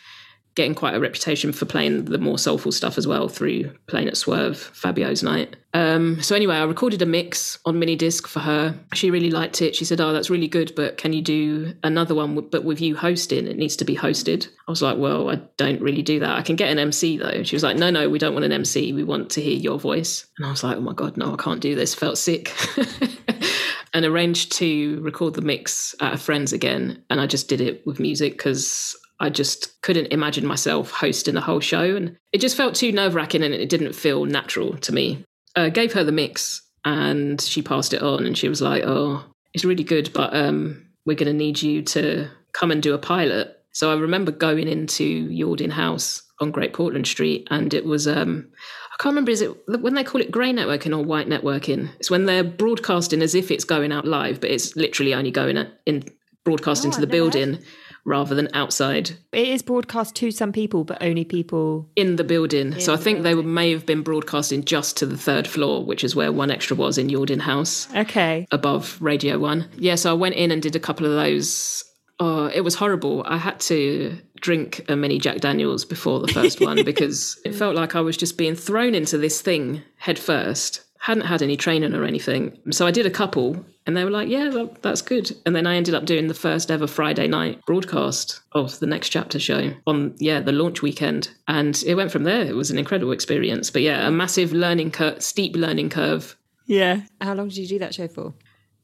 getting 0.56 0.76
quite 0.76 0.96
a 0.96 1.00
reputation 1.00 1.52
for 1.52 1.66
playing 1.66 2.06
the 2.06 2.18
more 2.18 2.38
soulful 2.38 2.72
stuff 2.72 2.98
as 2.98 3.08
well 3.08 3.28
through 3.28 3.72
playing 3.88 4.08
at 4.08 4.18
Swerve, 4.18 4.58
Fabio's 4.58 5.24
night. 5.24 5.56
Um, 5.74 6.22
so 6.22 6.36
anyway, 6.36 6.58
I 6.58 6.64
recorded 6.64 7.02
a 7.02 7.06
mix 7.08 7.58
on 7.66 7.80
mini 7.80 7.96
disc 7.96 8.28
for 8.28 8.40
her. 8.42 8.76
She 8.94 9.10
really 9.10 9.32
liked 9.32 9.62
it. 9.62 9.76
She 9.76 9.86
said, 9.86 10.00
"Oh, 10.00 10.14
that's 10.14 10.30
really 10.30 10.48
good, 10.48 10.74
but 10.76 10.98
can 10.98 11.14
you 11.14 11.22
do 11.24 11.74
another 11.84 12.14
one? 12.14 12.36
But 12.36 12.64
with 12.64 12.80
you 12.80 12.96
hosting, 12.96 13.48
it 13.48 13.58
needs 13.58 13.76
to 13.78 13.86
be 13.86 13.96
hosted." 13.96 14.48
I 14.68 14.72
was 14.72 14.84
like, 14.84 15.00
"Well, 15.00 15.32
I 15.32 15.42
don't 15.58 15.82
really 15.82 16.04
do 16.04 16.20
that. 16.20 16.38
I 16.38 16.44
can 16.44 16.56
get 16.56 16.70
an 16.70 16.78
MC 16.78 17.18
though." 17.18 17.42
She 17.42 17.56
was 17.56 17.64
like, 17.64 17.78
"No, 17.78 17.90
no, 17.90 18.08
we 18.08 18.20
don't 18.20 18.34
want 18.34 18.46
an 18.46 18.52
MC. 18.52 18.94
We 18.94 19.04
want 19.04 19.32
to 19.32 19.42
hear 19.42 19.58
your 19.58 19.80
voice." 19.80 20.28
And 20.38 20.46
I 20.46 20.52
was 20.52 20.64
like, 20.64 20.78
"Oh 20.78 20.82
my 20.82 20.94
god, 20.94 21.18
no, 21.18 21.34
I 21.34 21.38
can't 21.38 21.62
do 21.62 21.74
this." 21.74 21.96
Felt 21.96 22.20
sick. 22.20 22.54
and 23.94 24.06
arranged 24.06 24.52
to 24.54 25.00
record 25.02 25.36
the 25.36 25.42
mix 25.42 25.96
at 26.00 26.14
a 26.14 26.18
friend's 26.18 26.52
again. 26.52 27.04
And 27.10 27.22
I 27.22 27.28
just 27.28 27.48
did 27.48 27.62
it 27.62 27.86
with 27.86 28.00
music 28.00 28.34
because 28.34 28.96
I 29.24 29.30
just 29.30 29.82
couldn't 29.82 30.08
imagine 30.08 30.46
myself 30.46 30.92
hosting 30.92 31.36
the 31.36 31.40
whole 31.40 31.62
show. 31.62 31.96
And 31.96 32.18
it 32.34 32.42
just 32.42 32.58
felt 32.58 32.76
too 32.76 32.92
nerve 32.92 33.16
wracking 33.16 33.42
and 33.42 33.54
it 33.54 33.70
didn't 33.70 33.94
feel 33.94 34.26
natural 34.26 34.78
to 34.80 34.92
me. 34.92 35.24
Uh, 35.56 35.70
gave 35.70 35.94
her 35.94 36.04
the 36.04 36.12
mix 36.12 36.62
and 36.84 37.40
she 37.40 37.62
passed 37.62 37.94
it 37.94 38.02
on 38.02 38.26
and 38.26 38.38
she 38.38 38.50
was 38.50 38.62
like, 38.62 38.84
oh, 38.86 39.24
it's 39.54 39.64
really 39.64 39.86
good, 39.86 40.12
but 40.12 40.36
um, 40.36 40.86
we're 41.06 41.16
going 41.16 41.32
to 41.32 41.34
need 41.34 41.62
you 41.62 41.82
to 41.84 42.28
come 42.52 42.70
and 42.70 42.84
do 42.84 42.94
a 42.94 42.98
pilot. 42.98 43.64
So 43.72 43.92
I 43.92 43.96
remember 43.96 44.34
going 44.34 44.68
into 44.68 45.30
Yalding 45.30 45.72
House 45.72 46.22
on 46.42 46.52
Great 46.52 46.74
Portland 46.74 47.08
Street 47.08 47.48
and 47.50 47.74
it 47.74 47.86
was 47.86 48.10
um, 48.10 48.50
I 48.92 49.02
can't 49.02 49.14
remember 49.14 49.32
is 49.32 49.42
it 49.42 49.52
when 49.68 49.94
they 49.94 50.04
call 50.04 50.20
it 50.20 50.32
grey 50.32 50.52
networking 50.52 50.92
or 50.92 51.02
white 51.02 51.30
networking? 51.30 51.92
It's 51.98 52.12
when 52.12 52.26
they're 52.26 52.44
broadcasting 52.44 53.22
as 53.22 53.36
if 53.36 53.52
it's 53.52 53.64
going 53.64 53.94
out 53.94 54.06
live, 54.06 54.42
but 54.42 54.52
it's 54.52 54.76
literally 54.76 55.14
only 55.14 55.32
going 55.32 55.66
in 55.86 56.04
broadcast 56.44 56.84
Oh, 56.84 56.88
into 56.88 57.00
the 57.00 57.08
building 57.08 57.60
rather 58.06 58.36
than 58.36 58.50
outside 58.54 59.12
It 59.32 59.48
is 59.48 59.62
broadcast 59.62 60.16
to 60.18 60.30
some 60.32 60.52
people, 60.52 60.84
but 60.84 61.02
only 61.02 61.24
people. 61.24 61.90
in 61.96 62.18
the 62.18 62.24
building. 62.24 62.80
so 62.80 62.94
I 62.94 62.98
the 62.98 63.04
think 63.04 63.24
they 63.24 63.34
may 63.36 63.72
have 63.72 63.86
been 63.86 64.02
broadcasting 64.02 64.64
just 64.66 64.98
to 64.98 65.06
the 65.06 65.18
third 65.18 65.48
floor, 65.48 65.84
which 65.86 66.04
is 66.04 66.16
where 66.16 66.32
one 66.32 66.52
extra 66.52 66.76
was 66.76 66.98
in 66.98 67.08
Yalding 67.08 67.42
House 67.42 67.88
Okay. 67.96 68.48
above 68.52 68.98
Radio 69.02 69.40
One. 69.40 69.68
Yeah, 69.78 69.96
so 69.96 70.12
I 70.12 70.14
went 70.14 70.36
in 70.36 70.52
and 70.52 70.62
did 70.62 70.76
a 70.76 70.80
couple 70.80 71.06
of 71.06 71.14
those. 71.14 71.84
Oh, 72.20 72.46
it 72.54 72.62
was 72.62 72.76
horrible. 72.76 73.24
I 73.26 73.38
had 73.38 73.60
to 73.62 74.18
drink 74.40 74.86
a 74.90 74.96
mini 74.96 75.18
Jack 75.20 75.40
Daniels 75.40 75.84
before 75.86 76.20
the 76.20 76.28
first 76.32 76.60
one 76.62 76.84
because 76.92 77.40
it 77.46 77.56
felt 77.56 77.76
like 77.76 77.96
I 77.96 78.02
was 78.02 78.18
just 78.18 78.38
being 78.38 78.56
thrown 78.56 78.94
into 78.94 79.18
this 79.18 79.42
thing 79.42 79.82
head 79.98 80.20
first. 80.20 80.82
Hadn't 81.04 81.26
had 81.26 81.42
any 81.42 81.58
training 81.58 81.94
or 81.94 82.06
anything. 82.06 82.58
So 82.72 82.88
I 82.88 82.92
did 82.92 83.06
a 83.06 83.10
couple 83.12 83.66
and 83.86 83.98
they 83.98 84.06
were 84.06 84.10
like, 84.10 84.30
yeah, 84.30 84.50
that, 84.50 84.82
that's 84.82 85.02
good. 85.02 85.36
And 85.46 85.54
then 85.54 85.68
I 85.68 85.76
ended 85.76 85.94
up 85.96 86.06
doing 86.06 86.28
the 86.28 86.34
first 86.34 86.72
ever 86.72 86.88
Friday 86.88 87.28
night 87.28 87.60
broadcast 87.66 88.40
of 88.54 88.80
the 88.80 88.86
Next 88.88 89.10
Chapter 89.10 89.38
show 89.38 89.74
on, 89.86 90.16
yeah, 90.20 90.40
the 90.40 90.54
launch 90.54 90.82
weekend. 90.82 91.30
And 91.50 91.84
it 91.86 91.96
went 91.96 92.12
from 92.12 92.24
there. 92.24 92.46
It 92.46 92.56
was 92.56 92.72
an 92.72 92.78
incredible 92.78 93.12
experience. 93.12 93.70
But 93.70 93.82
yeah, 93.82 94.08
a 94.08 94.12
massive 94.12 94.54
learning 94.54 94.92
curve, 94.92 95.22
steep 95.22 95.56
learning 95.58 95.90
curve 95.90 96.38
Yeah. 96.68 97.02
How 97.20 97.34
long 97.34 97.50
did 97.50 97.58
you 97.58 97.68
do 97.68 97.80
that 97.80 97.94
show 97.94 98.08
for? 98.08 98.34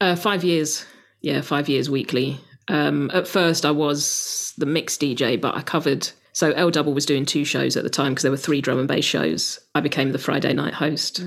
uh, 0.02 0.14
five 0.16 0.44
years. 0.44 0.84
Yeah, 1.22 1.40
five 1.40 1.68
years 1.70 1.88
weekly. 1.88 2.38
Um, 2.68 3.10
at 3.14 3.26
first, 3.26 3.64
I 3.64 3.70
was 3.70 4.52
the 4.58 4.66
mixed 4.66 5.00
DJ, 5.00 5.40
but 5.40 5.54
I 5.54 5.62
covered. 5.62 6.10
So 6.32 6.52
L 6.52 6.70
Double 6.70 6.92
was 6.92 7.06
doing 7.06 7.24
two 7.26 7.44
shows 7.44 7.76
at 7.76 7.82
the 7.82 7.90
time 7.90 8.12
because 8.12 8.22
there 8.22 8.30
were 8.30 8.36
three 8.36 8.60
drum 8.60 8.78
and 8.78 8.86
bass 8.88 9.04
shows. 9.06 9.58
I 9.74 9.80
became 9.80 10.12
the 10.12 10.18
Friday 10.18 10.52
night 10.52 10.74
host 10.74 11.22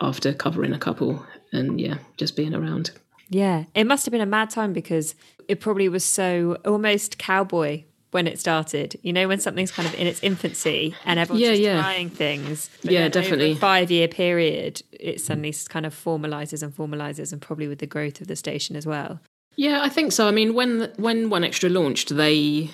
after 0.00 0.32
covering 0.32 0.72
a 0.72 0.78
couple, 0.78 1.24
and 1.52 1.80
yeah, 1.80 1.98
just 2.16 2.36
being 2.36 2.54
around. 2.54 2.90
Yeah. 3.30 3.64
It 3.74 3.86
must 3.86 4.04
have 4.06 4.12
been 4.12 4.20
a 4.20 4.26
mad 4.26 4.50
time 4.50 4.72
because 4.72 5.14
it 5.48 5.60
probably 5.60 5.88
was 5.88 6.04
so 6.04 6.58
almost 6.64 7.18
cowboy 7.18 7.84
when 8.10 8.26
it 8.26 8.38
started. 8.38 8.98
You 9.02 9.12
know, 9.12 9.26
when 9.28 9.40
something's 9.40 9.72
kind 9.72 9.88
of 9.88 9.94
in 9.94 10.06
its 10.06 10.22
infancy 10.22 10.94
and 11.04 11.18
everyone's 11.18 11.42
Yeah, 11.42 11.50
just 11.50 11.62
yeah. 11.62 11.80
trying 11.80 12.10
things. 12.10 12.70
Yeah, 12.82 13.08
definitely. 13.08 13.54
five 13.54 13.90
year 13.90 14.08
period, 14.08 14.82
it 14.92 15.20
suddenly 15.20 15.54
kind 15.68 15.86
of 15.86 15.94
formalizes 15.94 16.62
and 16.62 16.74
formalizes, 16.74 17.32
and 17.32 17.40
probably 17.40 17.66
with 17.66 17.78
the 17.78 17.86
growth 17.86 18.20
of 18.20 18.26
the 18.26 18.36
station 18.36 18.76
as 18.76 18.86
well. 18.86 19.20
Yeah, 19.56 19.80
I 19.82 19.88
think 19.88 20.12
so. 20.12 20.28
I 20.28 20.30
mean, 20.32 20.54
when 20.54 20.92
when 20.96 21.30
One 21.30 21.44
Extra 21.44 21.70
launched, 21.70 22.14
they 22.16 22.70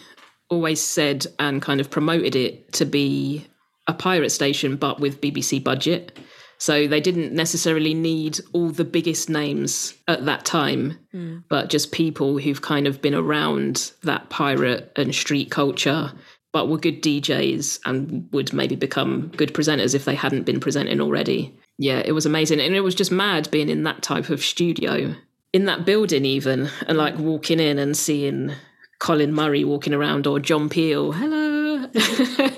always 0.48 0.80
said 0.80 1.26
and 1.38 1.62
kind 1.62 1.80
of 1.80 1.90
promoted 1.90 2.34
it 2.34 2.72
to 2.72 2.84
be 2.84 3.46
a 3.86 3.94
pirate 3.94 4.30
station, 4.30 4.76
but 4.76 5.00
with 5.00 5.20
BBC 5.20 5.62
budget. 5.62 6.18
So 6.60 6.86
they 6.86 7.00
didn't 7.00 7.32
necessarily 7.32 7.94
need 7.94 8.38
all 8.52 8.68
the 8.68 8.84
biggest 8.84 9.30
names 9.30 9.94
at 10.06 10.26
that 10.26 10.44
time, 10.44 10.98
hmm. 11.10 11.38
but 11.48 11.70
just 11.70 11.90
people 11.90 12.38
who've 12.38 12.60
kind 12.60 12.86
of 12.86 13.00
been 13.00 13.14
around 13.14 13.92
that 14.02 14.28
pirate 14.28 14.92
and 14.94 15.14
street 15.14 15.50
culture, 15.50 16.12
but 16.52 16.68
were 16.68 16.76
good 16.76 17.02
DJs 17.02 17.80
and 17.86 18.28
would 18.32 18.52
maybe 18.52 18.76
become 18.76 19.28
good 19.36 19.54
presenters 19.54 19.94
if 19.94 20.04
they 20.04 20.14
hadn't 20.14 20.44
been 20.44 20.60
presenting 20.60 21.00
already. 21.00 21.58
Yeah, 21.78 22.02
it 22.04 22.12
was 22.12 22.26
amazing. 22.26 22.60
And 22.60 22.74
it 22.74 22.82
was 22.82 22.94
just 22.94 23.10
mad 23.10 23.50
being 23.50 23.70
in 23.70 23.84
that 23.84 24.02
type 24.02 24.28
of 24.28 24.42
studio, 24.42 25.14
in 25.54 25.64
that 25.64 25.86
building, 25.86 26.26
even, 26.26 26.68
and 26.86 26.98
like 26.98 27.16
walking 27.18 27.58
in 27.58 27.78
and 27.78 27.96
seeing 27.96 28.52
Colin 28.98 29.32
Murray 29.32 29.64
walking 29.64 29.94
around 29.94 30.26
or 30.26 30.38
John 30.38 30.68
Peel. 30.68 31.12
Hello. 31.12 31.86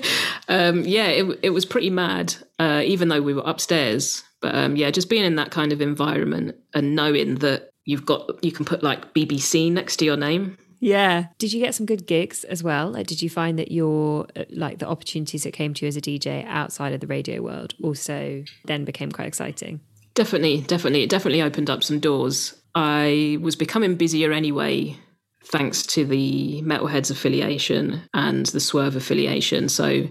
um, 0.47 0.83
yeah, 0.83 1.07
it, 1.07 1.39
it 1.43 1.49
was 1.51 1.65
pretty 1.65 1.89
mad, 1.89 2.35
uh, 2.59 2.81
even 2.85 3.09
though 3.09 3.21
we 3.21 3.33
were 3.33 3.43
upstairs. 3.45 4.23
But 4.41 4.55
um, 4.55 4.75
yeah, 4.75 4.91
just 4.91 5.09
being 5.09 5.23
in 5.23 5.35
that 5.37 5.51
kind 5.51 5.71
of 5.71 5.81
environment 5.81 6.55
and 6.73 6.95
knowing 6.95 7.35
that 7.35 7.71
you've 7.85 8.05
got, 8.05 8.43
you 8.43 8.51
can 8.51 8.65
put 8.65 8.83
like 8.83 9.13
BBC 9.13 9.71
next 9.71 9.97
to 9.97 10.05
your 10.05 10.17
name. 10.17 10.57
Yeah. 10.79 11.27
Did 11.37 11.53
you 11.53 11.61
get 11.61 11.73
some 11.75 11.85
good 11.85 12.05
gigs 12.05 12.43
as 12.43 12.61
well? 12.61 12.91
Like, 12.91 13.07
did 13.07 13.21
you 13.21 13.29
find 13.29 13.57
that 13.57 13.71
your 13.71 14.27
uh, 14.35 14.43
like 14.49 14.79
the 14.79 14.87
opportunities 14.87 15.43
that 15.43 15.53
came 15.53 15.73
to 15.75 15.85
you 15.85 15.87
as 15.87 15.95
a 15.95 16.01
DJ 16.01 16.45
outside 16.45 16.91
of 16.91 16.99
the 16.99 17.07
radio 17.07 17.41
world 17.41 17.73
also 17.81 18.43
then 18.65 18.83
became 18.83 19.09
quite 19.09 19.27
exciting? 19.27 19.79
Definitely, 20.13 20.59
definitely. 20.61 21.03
It 21.03 21.09
definitely 21.09 21.41
opened 21.41 21.69
up 21.69 21.83
some 21.83 21.99
doors. 21.99 22.53
I 22.75 23.37
was 23.39 23.55
becoming 23.55 23.95
busier 23.95 24.33
anyway, 24.33 24.97
thanks 25.45 25.85
to 25.87 26.05
the 26.05 26.61
Metalheads 26.63 27.11
affiliation 27.11 28.01
and 28.13 28.45
the 28.47 28.59
Swerve 28.59 28.95
affiliation. 28.95 29.69
So 29.69 30.07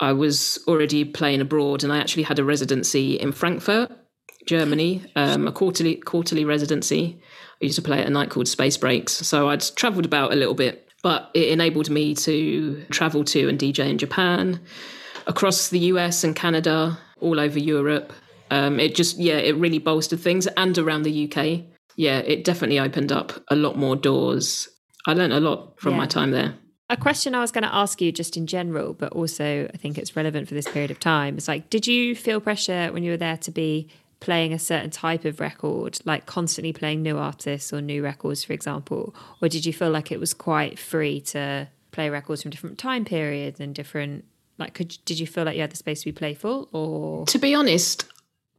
I 0.00 0.12
was 0.12 0.58
already 0.66 1.04
playing 1.04 1.40
abroad 1.40 1.84
and 1.84 1.92
I 1.92 1.98
actually 1.98 2.24
had 2.24 2.38
a 2.38 2.44
residency 2.44 3.14
in 3.14 3.32
Frankfurt, 3.32 3.90
Germany, 4.46 5.04
um, 5.14 5.46
a 5.46 5.52
quarterly 5.52 5.96
quarterly 5.96 6.44
residency. 6.44 7.20
I 7.60 7.66
used 7.66 7.76
to 7.76 7.82
play 7.82 8.00
at 8.00 8.06
a 8.06 8.10
night 8.10 8.30
called 8.30 8.48
Space 8.48 8.76
Breaks. 8.76 9.12
So 9.12 9.48
I'd 9.48 9.64
travelled 9.76 10.04
about 10.04 10.32
a 10.32 10.36
little 10.36 10.54
bit, 10.54 10.88
but 11.02 11.30
it 11.34 11.48
enabled 11.48 11.90
me 11.90 12.14
to 12.16 12.84
travel 12.90 13.24
to 13.24 13.48
and 13.48 13.58
DJ 13.58 13.88
in 13.88 13.98
Japan, 13.98 14.60
across 15.26 15.68
the 15.68 15.78
US 15.78 16.24
and 16.24 16.34
Canada, 16.34 16.98
all 17.20 17.38
over 17.38 17.58
Europe. 17.58 18.12
Um, 18.50 18.80
it 18.80 18.94
just, 18.94 19.18
yeah, 19.18 19.36
it 19.36 19.56
really 19.56 19.78
bolstered 19.78 20.20
things 20.20 20.46
and 20.48 20.76
around 20.76 21.02
the 21.04 21.30
UK. 21.30 21.71
Yeah, 21.96 22.18
it 22.18 22.44
definitely 22.44 22.78
opened 22.78 23.12
up 23.12 23.32
a 23.48 23.56
lot 23.56 23.76
more 23.76 23.96
doors. 23.96 24.68
I 25.06 25.14
learned 25.14 25.32
a 25.32 25.40
lot 25.40 25.80
from 25.80 25.92
Yeah. 25.92 25.98
my 25.98 26.06
time 26.06 26.30
there. 26.30 26.54
A 26.90 26.96
question 26.96 27.34
I 27.34 27.40
was 27.40 27.50
going 27.50 27.64
to 27.64 27.74
ask 27.74 28.00
you 28.02 28.12
just 28.12 28.36
in 28.36 28.46
general, 28.46 28.92
but 28.92 29.12
also 29.12 29.68
I 29.72 29.76
think 29.78 29.96
it's 29.98 30.14
relevant 30.14 30.48
for 30.48 30.54
this 30.54 30.68
period 30.68 30.90
of 30.90 31.00
time. 31.00 31.36
It's 31.38 31.48
like, 31.48 31.70
did 31.70 31.86
you 31.86 32.14
feel 32.14 32.40
pressure 32.40 32.90
when 32.92 33.02
you 33.02 33.12
were 33.12 33.16
there 33.16 33.38
to 33.38 33.50
be 33.50 33.88
playing 34.20 34.52
a 34.52 34.58
certain 34.58 34.90
type 34.90 35.24
of 35.24 35.40
record, 35.40 35.98
like 36.04 36.26
constantly 36.26 36.72
playing 36.72 37.02
new 37.02 37.18
artists 37.18 37.72
or 37.72 37.80
new 37.80 38.02
records, 38.02 38.44
for 38.44 38.52
example? 38.52 39.14
Or 39.40 39.48
did 39.48 39.64
you 39.64 39.72
feel 39.72 39.90
like 39.90 40.12
it 40.12 40.20
was 40.20 40.34
quite 40.34 40.78
free 40.78 41.20
to 41.22 41.68
play 41.92 42.08
records 42.10 42.42
from 42.42 42.50
different 42.50 42.78
time 42.78 43.04
periods 43.04 43.58
and 43.58 43.74
different, 43.74 44.24
like, 44.58 44.74
could, 44.74 44.96
did 45.06 45.18
you 45.18 45.26
feel 45.26 45.44
like 45.44 45.54
you 45.56 45.62
had 45.62 45.72
the 45.72 45.76
space 45.76 46.00
to 46.00 46.04
be 46.06 46.12
playful 46.12 46.68
or? 46.72 47.24
To 47.26 47.38
be 47.38 47.54
honest, 47.54 48.04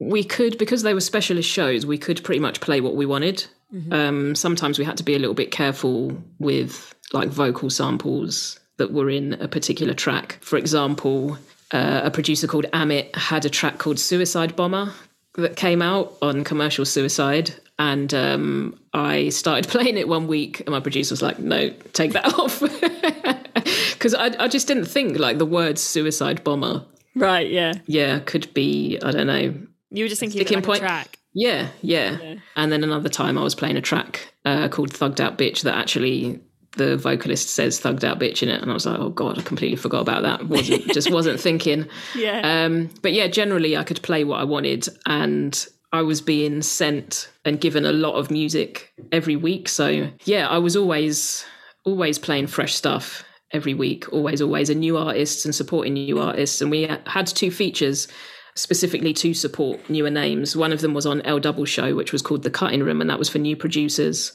we 0.10 0.24
could 0.24 0.58
because 0.58 0.84
they 0.84 0.94
were 0.94 1.02
specialist 1.02 1.50
shows. 1.50 1.86
We 1.86 1.98
could 1.98 2.24
pretty 2.24 2.40
much 2.40 2.62
play 2.62 2.82
what 2.82 2.96
we 2.96 3.06
wanted. 3.06 3.46
Um, 3.92 4.36
sometimes 4.36 4.78
we 4.78 4.86
had 4.86 4.98
to 4.98 5.04
be 5.04 5.16
a 5.16 5.20
little 5.20 5.34
bit 5.34 5.50
careful 5.50 6.24
with 6.38 6.94
like 7.12 7.30
vocal 7.30 7.72
samples 7.72 8.60
that 8.78 8.94
were 8.94 9.10
in 9.10 9.34
a 9.42 9.48
particular 9.48 9.96
track. 9.96 10.38
For 10.42 10.58
example, 10.58 11.38
uh, 11.72 12.02
a 12.04 12.12
producer 12.12 12.46
called 12.46 12.66
Amit 12.74 13.16
had 13.16 13.46
a 13.46 13.50
track 13.50 13.80
called 13.80 14.00
"Suicide 14.00 14.56
Bomber" 14.56 14.94
that 15.36 15.56
came 15.56 15.82
out 15.82 16.16
on 16.22 16.44
Commercial 16.44 16.86
Suicide, 16.86 17.56
and 17.80 18.14
um, 18.14 18.80
I 18.94 19.30
started 19.30 19.68
playing 19.72 19.98
it 19.98 20.08
one 20.08 20.28
week, 20.28 20.60
and 20.60 20.70
my 20.70 20.80
producer 20.80 21.14
was 21.14 21.24
like, 21.24 21.40
"No, 21.40 21.72
take 21.94 22.14
that 22.14 22.32
off," 22.38 22.60
because 23.94 24.14
I, 24.14 24.36
I 24.40 24.48
just 24.48 24.68
didn't 24.68 24.86
think 24.86 25.18
like 25.18 25.40
the 25.40 25.48
word 25.48 25.80
"suicide 25.80 26.44
bomber." 26.44 26.86
Right, 27.16 27.50
yeah. 27.50 27.74
Yeah, 27.88 28.20
could 28.20 28.54
be 28.54 29.00
I 29.04 29.12
don't 29.12 29.28
know 29.28 29.54
You 29.94 30.04
were 30.06 30.10
just 30.10 30.20
thinking 30.20 30.40
Sticking 30.42 30.58
like 30.58 30.66
point- 30.66 30.78
a 30.80 30.86
track. 30.86 31.20
yeah, 31.34 31.70
yeah. 31.82 32.36
And 32.56 32.72
then 32.72 32.84
another 32.84 33.10
time 33.10 33.38
I 33.38 33.44
was 33.44 33.56
playing 33.56 33.78
a 33.78 33.82
track 33.82 34.34
uh, 34.44 34.68
called 34.68 34.92
Thugged 34.92 35.20
Out 35.20 35.38
Bitch 35.38 35.62
that 35.62 35.76
actually 35.76 36.42
the 36.76 36.98
vocalist 36.98 37.50
says 37.50 37.80
thugged 37.80 38.04
out 38.04 38.18
bitch 38.20 38.42
in 38.42 38.50
it 38.50 38.60
and 38.60 38.72
I 38.72 38.74
was 38.74 38.88
like, 38.88 39.00
oh 39.00 39.10
god, 39.10 39.38
I 39.38 39.44
completely 39.44 39.76
forgot 39.78 40.02
about 40.02 40.24
that. 40.24 40.48
Wasn't 40.48 40.88
just 40.92 41.12
wasn't 41.12 41.40
thinking. 41.40 41.86
Yeah. 42.16 42.42
Um 42.66 42.90
but 43.04 43.14
yeah, 43.14 43.28
generally 43.28 43.78
I 43.78 43.84
could 43.84 44.02
play 44.02 44.24
what 44.24 44.40
I 44.40 44.44
wanted 44.44 44.88
and 45.06 45.68
I 45.92 46.02
was 46.02 46.20
being 46.22 46.64
sent 46.64 47.30
and 47.46 47.62
given 47.62 47.86
a 47.86 47.92
lot 47.92 48.16
of 48.16 48.32
music 48.32 48.92
every 49.12 49.36
week. 49.36 49.70
So 49.70 50.10
yeah, 50.26 50.48
I 50.48 50.58
was 50.58 50.76
always 50.76 51.46
always 51.86 52.18
playing 52.18 52.48
fresh 52.48 52.74
stuff 52.74 53.24
every 53.52 53.76
week, 53.76 54.12
always, 54.12 54.42
always 54.42 54.72
a 54.72 54.76
new 54.76 54.98
artists 54.98 55.46
and 55.46 55.54
supporting 55.54 55.94
new 55.94 56.18
artists. 56.20 56.60
And 56.60 56.72
we 56.72 56.88
had 57.06 57.28
two 57.28 57.52
features 57.52 58.08
specifically 58.56 59.14
to 59.14 59.34
support 59.34 59.90
newer 59.90 60.10
names. 60.10 60.56
One 60.56 60.72
of 60.72 60.82
them 60.82 60.94
was 60.94 61.06
on 61.06 61.22
L 61.22 61.40
Double 61.40 61.66
Show, 61.66 61.96
which 61.96 62.12
was 62.12 62.22
called 62.22 62.44
The 62.44 62.50
Cutting 62.52 62.84
Room, 62.84 63.02
and 63.02 63.10
that 63.10 63.20
was 63.20 63.30
for 63.30 63.40
new 63.40 63.56
producers. 63.56 64.34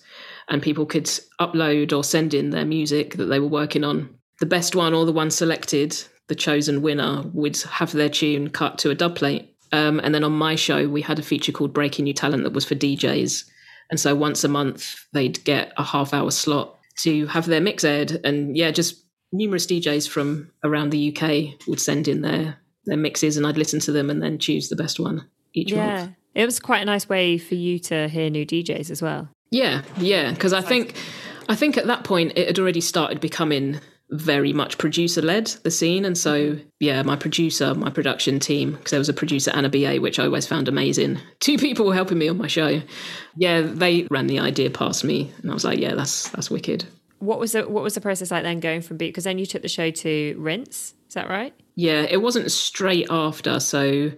And 0.49 0.63
people 0.63 0.87
could 0.87 1.05
upload 1.41 1.97
or 1.97 2.03
send 2.03 2.35
in 2.35 2.51
their 2.51 2.65
music 2.65 3.17
that 3.17 3.27
they 3.27 3.39
were 3.39 3.47
working 3.47 3.85
on. 3.85 4.19
The 4.41 4.47
best 4.47 4.75
one 4.75 4.95
or 4.95 5.05
the 5.05 5.13
one 5.13 5.31
selected, 5.31 5.97
the 6.29 6.35
chosen 6.35 6.81
winner, 6.81 7.23
would 7.33 7.57
have 7.63 7.93
their 7.93 8.09
tune 8.09 8.51
cut 8.51 8.79
to 8.79 8.91
a 8.91 8.95
dub 8.95 9.17
plate. 9.17 9.55
Um, 9.73 10.01
and 10.01 10.15
then 10.15 10.25
on 10.25 10.33
my 10.33 10.55
show, 10.55 10.89
we 10.89 11.03
had 11.03 11.19
a 11.19 11.23
feature 11.23 11.53
called 11.53 11.75
Breaking 11.75 12.05
New 12.05 12.15
Talent 12.15 12.45
that 12.45 12.53
was 12.53 12.65
for 12.65 12.75
DJs. 12.75 13.45
And 13.91 14.01
so 14.01 14.15
once 14.15 14.45
a 14.45 14.49
month, 14.49 15.07
they'd 15.13 15.43
get 15.45 15.73
a 15.77 15.83
half 15.83 16.15
hour 16.15 16.31
slot 16.31 16.79
to 17.01 17.27
have 17.27 17.47
their 17.47 17.61
mix 17.61 17.85
aired. 17.85 18.21
And 18.25 18.57
yeah, 18.57 18.71
just 18.71 19.05
numerous 19.33 19.67
DJs 19.67 20.09
from 20.09 20.51
around 20.65 20.91
the 20.91 21.15
UK 21.17 21.67
would 21.67 21.81
send 21.81 22.09
in 22.09 22.23
their, 22.23 22.59
their 22.89 22.99
mixes 22.99 23.37
and 23.37 23.47
I'd 23.47 23.59
listen 23.59 23.81
to 23.81 23.93
them 23.93 24.11
and 24.11 24.23
then 24.23 24.39
choose 24.39 24.69
the 24.69 24.77
best 24.77 24.99
one 25.01 25.27
each 25.55 25.73
yeah. 25.73 25.97
month. 25.97 26.13
It 26.35 26.45
was 26.45 26.61
quite 26.61 26.83
a 26.83 26.85
nice 26.85 27.09
way 27.09 27.39
for 27.39 27.55
you 27.55 27.79
to 27.81 28.09
hear 28.09 28.31
new 28.31 28.47
DJs 28.47 28.91
as 28.91 29.03
well. 29.03 29.29
Yeah, 29.51 29.83
yeah, 29.99 30.33
because 30.33 30.53
I 30.53 30.61
think 30.61 30.95
I 31.49 31.57
think 31.57 31.77
at 31.77 31.87
that 31.87 32.05
point 32.05 32.33
it 32.37 32.47
had 32.47 32.59
already 32.59 32.81
started 32.81 33.21
becoming 33.21 33.81
very 34.11 34.55
much 34.55 34.79
producer 34.79 35.21
led 35.21 35.49
the 35.65 35.71
scene 35.71 36.03
and 36.03 36.17
so 36.17 36.53
mm-hmm. 36.53 36.67
yeah 36.81 37.03
my 37.03 37.15
producer 37.15 37.75
my 37.75 37.91
production 37.91 38.41
team 38.41 38.73
because 38.73 38.91
there 38.91 38.99
was 38.99 39.11
a 39.11 39.13
producer 39.13 39.51
and 39.53 39.67
a 39.67 39.69
ba 39.69 40.01
which 40.01 40.19
i 40.19 40.25
always 40.25 40.47
found 40.47 40.67
amazing 40.67 41.19
two 41.41 41.59
people 41.59 41.85
were 41.85 41.93
helping 41.93 42.17
me 42.17 42.27
on 42.27 42.39
my 42.39 42.47
show 42.47 42.81
yeah 43.37 43.61
they 43.61 44.05
ran 44.11 44.27
the 44.27 44.39
idea 44.39 44.71
past 44.71 45.05
me 45.05 45.31
and 45.43 45.51
i 45.51 45.53
was 45.55 45.63
like 45.63 45.79
yeah 45.79 45.95
that's 45.95 46.31
that's 46.31 46.51
wicked 46.51 46.87
What 47.19 47.41
was 47.41 47.53
the 47.53 47.69
what 47.69 47.83
was 47.83 47.95
the 47.95 48.01
process 48.01 48.31
like 48.31 48.45
then 48.45 48.61
going 48.61 48.81
from 48.81 48.97
beat? 48.97 49.09
Because 49.09 49.25
then 49.25 49.39
you 49.39 49.47
took 49.47 49.63
the 49.63 49.69
show 49.69 49.91
to 49.91 50.37
Rinse. 50.39 50.95
Is 51.09 51.15
that 51.15 51.29
right? 51.29 51.55
Yeah, 51.75 52.03
it 52.03 52.23
wasn't 52.23 52.53
straight 52.53 53.07
after. 53.11 53.61
So 53.61 54.13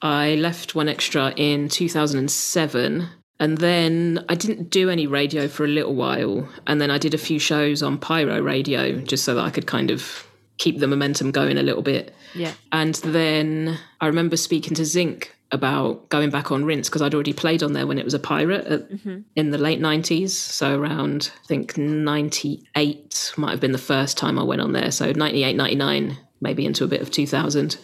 I 0.00 0.36
left 0.36 0.74
One 0.74 0.88
Extra 0.88 1.32
in 1.36 1.68
2007. 1.68 3.08
And 3.40 3.58
then 3.58 4.24
I 4.28 4.36
didn't 4.36 4.70
do 4.70 4.88
any 4.88 5.08
radio 5.08 5.48
for 5.48 5.64
a 5.64 5.68
little 5.68 5.96
while. 5.96 6.48
And 6.66 6.80
then 6.80 6.92
I 6.92 6.98
did 6.98 7.12
a 7.12 7.18
few 7.18 7.40
shows 7.40 7.82
on 7.82 7.98
Pyro 7.98 8.40
Radio 8.40 9.00
just 9.00 9.24
so 9.24 9.34
that 9.34 9.44
I 9.44 9.50
could 9.50 9.66
kind 9.66 9.90
of 9.90 10.24
keep 10.58 10.78
the 10.78 10.86
momentum 10.86 11.32
going 11.32 11.58
a 11.58 11.62
little 11.62 11.82
bit. 11.82 12.14
Yeah. 12.34 12.52
And 12.70 12.94
then 12.96 13.78
I 14.00 14.06
remember 14.06 14.36
speaking 14.36 14.74
to 14.74 14.84
Zinc 14.84 15.34
about 15.52 16.08
going 16.08 16.30
back 16.30 16.50
on 16.50 16.64
Rinse 16.64 16.88
because 16.88 17.02
I'd 17.02 17.14
already 17.14 17.34
played 17.34 17.62
on 17.62 17.74
there 17.74 17.86
when 17.86 17.98
it 17.98 18.04
was 18.04 18.14
a 18.14 18.18
pirate 18.18 18.66
at, 18.66 18.88
in 19.36 19.50
the 19.50 19.58
late 19.58 19.80
90s. 19.80 20.30
So 20.30 20.80
around, 20.80 21.30
I 21.44 21.46
think, 21.46 21.76
98 21.76 23.34
might 23.36 23.50
have 23.50 23.60
been 23.60 23.72
the 23.72 23.78
first 23.78 24.16
time 24.16 24.38
I 24.38 24.42
went 24.42 24.62
on 24.62 24.72
there. 24.72 24.90
So 24.90 25.12
98, 25.12 25.54
99, 25.54 26.16
maybe 26.40 26.64
into 26.64 26.84
a 26.84 26.88
bit 26.88 27.02
of 27.02 27.10
2000. 27.10 27.76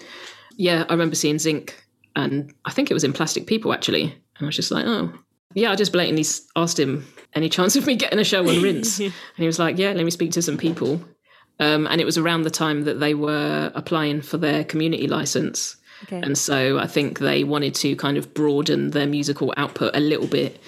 Yeah, 0.57 0.85
I 0.89 0.93
remember 0.93 1.15
seeing 1.15 1.39
Zinc 1.39 1.87
and 2.17 2.53
I 2.65 2.73
think 2.73 2.91
it 2.91 2.95
was 2.95 3.05
in 3.05 3.13
Plastic 3.13 3.47
People 3.47 3.73
actually. 3.73 4.05
And 4.05 4.43
I 4.43 4.47
was 4.47 4.57
just 4.57 4.71
like, 4.71 4.87
oh. 4.87 5.13
Yeah, 5.55 5.71
I 5.71 5.77
just 5.77 5.93
blatantly 5.93 6.25
asked 6.57 6.79
him 6.79 7.07
any 7.35 7.49
chance 7.49 7.77
of 7.77 7.87
me 7.87 7.97
getting 7.97 8.19
a 8.19 8.25
show 8.25 8.49
on 8.49 8.63
Rinse. 8.63 8.99
and 9.01 9.13
he 9.37 9.47
was 9.47 9.59
like, 9.59 9.79
yeah, 9.79 9.93
let 9.93 10.05
me 10.05 10.11
speak 10.11 10.33
to 10.33 10.43
some 10.43 10.57
people. 10.57 11.03
Um, 11.61 11.87
and 11.87 12.01
it 12.01 12.05
was 12.05 12.17
around 12.17 12.43
the 12.43 12.51
time 12.51 12.85
that 12.85 13.01
they 13.01 13.15
were 13.15 13.73
applying 13.75 14.23
for 14.23 14.39
their 14.39 14.65
community 14.65 15.09
license. 15.09 15.77
Okay. 16.05 16.21
And 16.21 16.39
so 16.39 16.79
I 16.79 16.87
think 16.87 17.19
they 17.19 17.45
wanted 17.45 17.75
to 17.77 17.97
kind 17.97 18.17
of 18.17 18.33
broaden 18.35 18.91
their 18.91 19.07
musical 19.07 19.53
output 19.57 19.95
a 19.95 20.01
little 20.01 20.27
bit. 20.27 20.63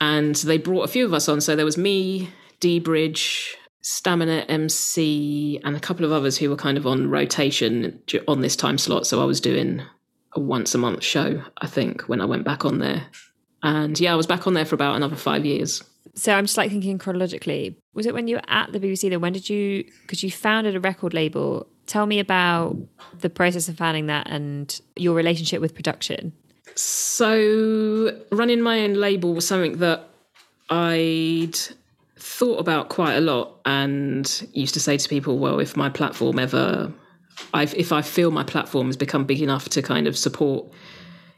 And 0.00 0.36
they 0.36 0.58
brought 0.58 0.82
a 0.82 0.88
few 0.88 1.04
of 1.04 1.12
us 1.12 1.28
on. 1.28 1.40
So 1.40 1.56
there 1.56 1.64
was 1.64 1.76
me, 1.76 2.30
dBridge, 2.60 3.54
Stamina 3.80 4.44
MC, 4.48 5.60
and 5.64 5.74
a 5.76 5.80
couple 5.80 6.04
of 6.04 6.12
others 6.12 6.38
who 6.38 6.50
were 6.50 6.56
kind 6.56 6.78
of 6.78 6.86
on 6.86 7.10
rotation 7.10 8.00
on 8.28 8.40
this 8.40 8.54
time 8.54 8.78
slot. 8.78 9.06
So 9.06 9.20
I 9.20 9.24
was 9.24 9.40
doing 9.40 9.82
a 10.34 10.40
once 10.40 10.74
a 10.74 10.78
month 10.78 11.02
show, 11.02 11.42
I 11.58 11.66
think, 11.66 12.02
when 12.02 12.20
I 12.20 12.26
went 12.26 12.44
back 12.44 12.64
on 12.64 12.78
there. 12.78 13.06
And 13.62 13.98
yeah, 13.98 14.12
I 14.12 14.16
was 14.16 14.26
back 14.26 14.46
on 14.46 14.54
there 14.54 14.64
for 14.64 14.74
about 14.74 14.94
another 14.94 15.16
five 15.16 15.44
years. 15.44 15.82
So 16.14 16.32
I'm 16.32 16.44
just 16.44 16.56
like 16.56 16.70
thinking 16.70 16.98
chronologically. 16.98 17.76
Was 17.94 18.06
it 18.06 18.14
when 18.14 18.28
you 18.28 18.36
were 18.36 18.42
at 18.48 18.72
the 18.72 18.80
BBC? 18.80 19.10
Then 19.10 19.20
when 19.20 19.32
did 19.32 19.48
you? 19.48 19.84
Because 20.02 20.22
you 20.22 20.30
founded 20.30 20.76
a 20.76 20.80
record 20.80 21.14
label. 21.14 21.66
Tell 21.88 22.06
me 22.06 22.20
about 22.20 22.76
the 23.18 23.30
process 23.30 23.68
of 23.68 23.76
founding 23.76 24.06
that 24.06 24.28
and 24.28 24.80
your 24.94 25.14
relationship 25.14 25.60
with 25.60 25.74
production. 25.74 26.32
So, 26.74 28.16
running 28.30 28.60
my 28.60 28.80
own 28.80 28.94
label 28.94 29.34
was 29.34 29.48
something 29.48 29.78
that 29.78 30.08
I'd 30.70 31.58
thought 32.18 32.60
about 32.60 32.90
quite 32.90 33.14
a 33.14 33.20
lot 33.22 33.58
and 33.64 34.48
used 34.52 34.74
to 34.74 34.80
say 34.80 34.98
to 34.98 35.08
people, 35.08 35.38
well, 35.38 35.60
if 35.60 35.76
my 35.76 35.88
platform 35.88 36.38
ever, 36.38 36.92
I've, 37.54 37.74
if 37.74 37.90
I 37.90 38.02
feel 38.02 38.30
my 38.30 38.44
platform 38.44 38.88
has 38.88 38.96
become 38.96 39.24
big 39.24 39.40
enough 39.40 39.70
to 39.70 39.82
kind 39.82 40.06
of 40.06 40.16
support 40.16 40.70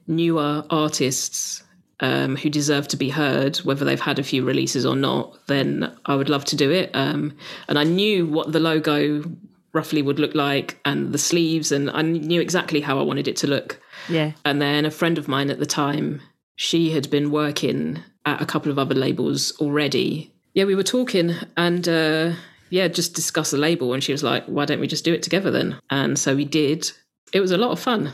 newer 0.09 0.65
artists 0.69 1.63
um, 2.01 2.35
who 2.35 2.51
deserve 2.51 2.89
to 2.89 2.97
be 2.97 3.09
heard, 3.09 3.59
whether 3.59 3.85
they've 3.85 4.01
had 4.01 4.19
a 4.19 4.25
few 4.25 4.45
releases 4.45 4.85
or 4.85 4.97
not, 4.97 5.47
then 5.47 5.97
I 6.07 6.17
would 6.17 6.29
love 6.29 6.45
to 6.47 6.57
do 6.57 6.71
it. 6.73 6.91
Um, 6.95 7.37
and 7.69 7.79
I 7.79 7.85
knew 7.85 8.27
what 8.27 8.53
the 8.53 8.61
logo 8.61 9.23
roughly 9.73 10.03
would 10.03 10.19
look 10.19 10.35
like 10.35 10.79
and 10.85 11.13
the 11.13 11.19
sleeves, 11.19 11.73
and 11.73 11.91
I 11.91 12.03
knew 12.03 12.41
exactly 12.41 12.81
how 12.81 12.99
I 12.99 13.03
wanted 13.03 13.29
it 13.29 13.37
to 13.37 13.47
look. 13.47 13.81
Yeah. 14.09 14.33
And 14.45 14.61
then 14.61 14.85
a 14.85 14.91
friend 14.91 15.19
of 15.19 15.29
mine 15.29 15.51
at 15.51 15.59
the 15.59 15.67
time, 15.67 16.21
she 16.57 16.91
had 16.91 17.11
been 17.11 17.31
working 17.31 18.01
at 18.27 18.43
a 18.43 18.47
couple 18.47 18.71
of 18.71 18.79
other 18.79 18.95
labels 18.95 19.53
already. 19.61 20.33
yeah, 20.55 20.65
we 20.65 20.75
were 20.75 20.83
talking 20.83 21.35
and 21.57 21.89
uh, 21.89 22.33
yeah, 22.69 22.89
just 22.89 23.15
discuss 23.15 23.51
the 23.51 23.59
label. 23.59 23.95
And 23.95 24.03
she 24.03 24.13
was 24.13 24.23
like, 24.23 24.45
why 24.47 24.65
don't 24.65 24.81
we 24.81 24.87
just 24.87 25.05
do 25.05 25.15
it 25.15 25.23
together 25.23 25.51
then? 25.51 25.79
And 25.91 26.19
so 26.19 26.35
we 26.35 26.45
did. 26.45 26.91
It 27.33 27.41
was 27.41 27.53
a 27.53 27.57
lot 27.57 27.71
of 27.71 27.81
fun. 27.81 28.13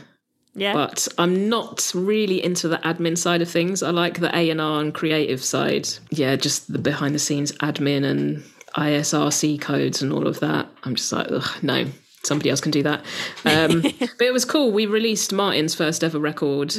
Yeah. 0.53 0.73
But 0.73 1.07
I'm 1.17 1.49
not 1.49 1.91
really 1.93 2.43
into 2.43 2.67
the 2.67 2.77
admin 2.77 3.17
side 3.17 3.41
of 3.41 3.49
things. 3.49 3.83
I 3.83 3.91
like 3.91 4.19
the 4.19 4.35
A 4.35 4.49
and 4.49 4.59
R 4.59 4.81
and 4.81 4.93
creative 4.93 5.43
side. 5.43 5.87
Yeah, 6.09 6.35
just 6.35 6.71
the 6.71 6.79
behind 6.79 7.13
the 7.13 7.19
scenes 7.19 7.51
admin 7.53 8.03
and 8.03 8.43
ISRC 8.77 9.59
codes 9.59 10.01
and 10.01 10.13
all 10.13 10.27
of 10.27 10.39
that. 10.39 10.69
I'm 10.83 10.95
just 10.95 11.11
like, 11.11 11.27
ugh, 11.29 11.63
no, 11.63 11.87
somebody 12.23 12.49
else 12.49 12.61
can 12.61 12.71
do 12.71 12.83
that. 12.83 13.03
Um, 13.43 13.81
but 13.99 14.21
it 14.21 14.33
was 14.33 14.45
cool. 14.45 14.71
We 14.71 14.85
released 14.85 15.33
Martyn's 15.33 15.75
first 15.75 16.03
ever 16.03 16.19
record 16.19 16.75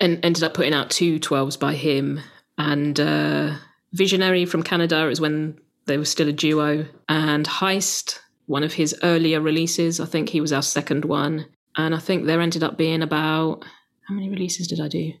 and 0.00 0.24
ended 0.24 0.42
up 0.42 0.54
putting 0.54 0.74
out 0.74 0.90
two 0.90 1.20
12s 1.20 1.58
by 1.58 1.74
him. 1.74 2.20
And 2.58 2.98
uh, 2.98 3.56
Visionary 3.92 4.46
from 4.46 4.62
Canada 4.62 5.08
is 5.08 5.20
when 5.20 5.58
they 5.86 5.98
were 5.98 6.04
still 6.04 6.28
a 6.28 6.32
duo. 6.32 6.86
And 7.08 7.46
Heist, 7.46 8.18
one 8.46 8.64
of 8.64 8.74
his 8.74 8.94
earlier 9.02 9.40
releases, 9.40 10.00
I 10.00 10.06
think 10.06 10.30
he 10.30 10.40
was 10.40 10.52
our 10.52 10.62
second 10.62 11.04
one. 11.04 11.46
And 11.76 11.94
I 11.94 11.98
think 11.98 12.24
there 12.24 12.40
ended 12.40 12.62
up 12.62 12.76
being 12.76 13.02
about, 13.02 13.64
how 14.08 14.14
many 14.14 14.28
releases 14.28 14.68
did 14.68 14.80
I 14.80 14.88
do? 14.88 15.12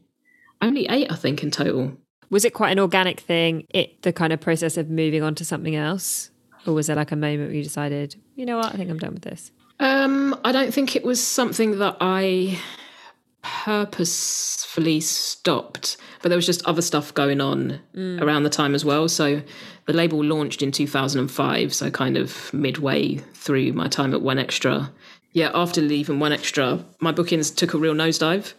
Only 0.60 0.86
eight, 0.88 1.10
I 1.10 1.16
think, 1.16 1.42
in 1.42 1.50
total. 1.50 1.96
Was 2.32 2.46
it 2.46 2.54
quite 2.54 2.70
an 2.70 2.78
organic 2.78 3.20
thing, 3.20 3.66
it 3.68 4.00
the 4.00 4.12
kind 4.12 4.32
of 4.32 4.40
process 4.40 4.78
of 4.78 4.88
moving 4.88 5.22
on 5.22 5.34
to 5.34 5.44
something 5.44 5.76
else? 5.76 6.30
Or 6.66 6.72
was 6.72 6.86
there 6.86 6.96
like 6.96 7.12
a 7.12 7.16
moment 7.16 7.50
where 7.50 7.56
you 7.56 7.62
decided, 7.62 8.16
you 8.36 8.46
know 8.46 8.56
what, 8.56 8.72
I 8.72 8.78
think 8.78 8.88
I'm 8.90 8.98
done 8.98 9.12
with 9.12 9.22
this? 9.22 9.52
Um, 9.80 10.40
I 10.42 10.50
don't 10.50 10.72
think 10.72 10.96
it 10.96 11.04
was 11.04 11.22
something 11.22 11.78
that 11.78 11.98
I 12.00 12.58
purposefully 13.42 15.00
stopped, 15.00 15.98
but 16.22 16.30
there 16.30 16.36
was 16.36 16.46
just 16.46 16.64
other 16.64 16.80
stuff 16.80 17.12
going 17.12 17.42
on 17.42 17.80
around 18.22 18.44
the 18.44 18.50
time 18.50 18.74
as 18.74 18.82
well. 18.82 19.10
So 19.10 19.42
the 19.84 19.92
label 19.92 20.24
launched 20.24 20.62
in 20.62 20.72
2005, 20.72 21.74
so 21.74 21.90
kind 21.90 22.16
of 22.16 22.50
midway 22.54 23.16
through 23.34 23.74
my 23.74 23.88
time 23.88 24.14
at 24.14 24.22
One 24.22 24.38
Extra. 24.38 24.90
Yeah, 25.32 25.50
after 25.54 25.82
leaving 25.82 26.18
One 26.18 26.32
Extra, 26.32 26.82
my 26.98 27.12
bookings 27.12 27.50
took 27.50 27.74
a 27.74 27.78
real 27.78 27.94
nosedive, 27.94 28.54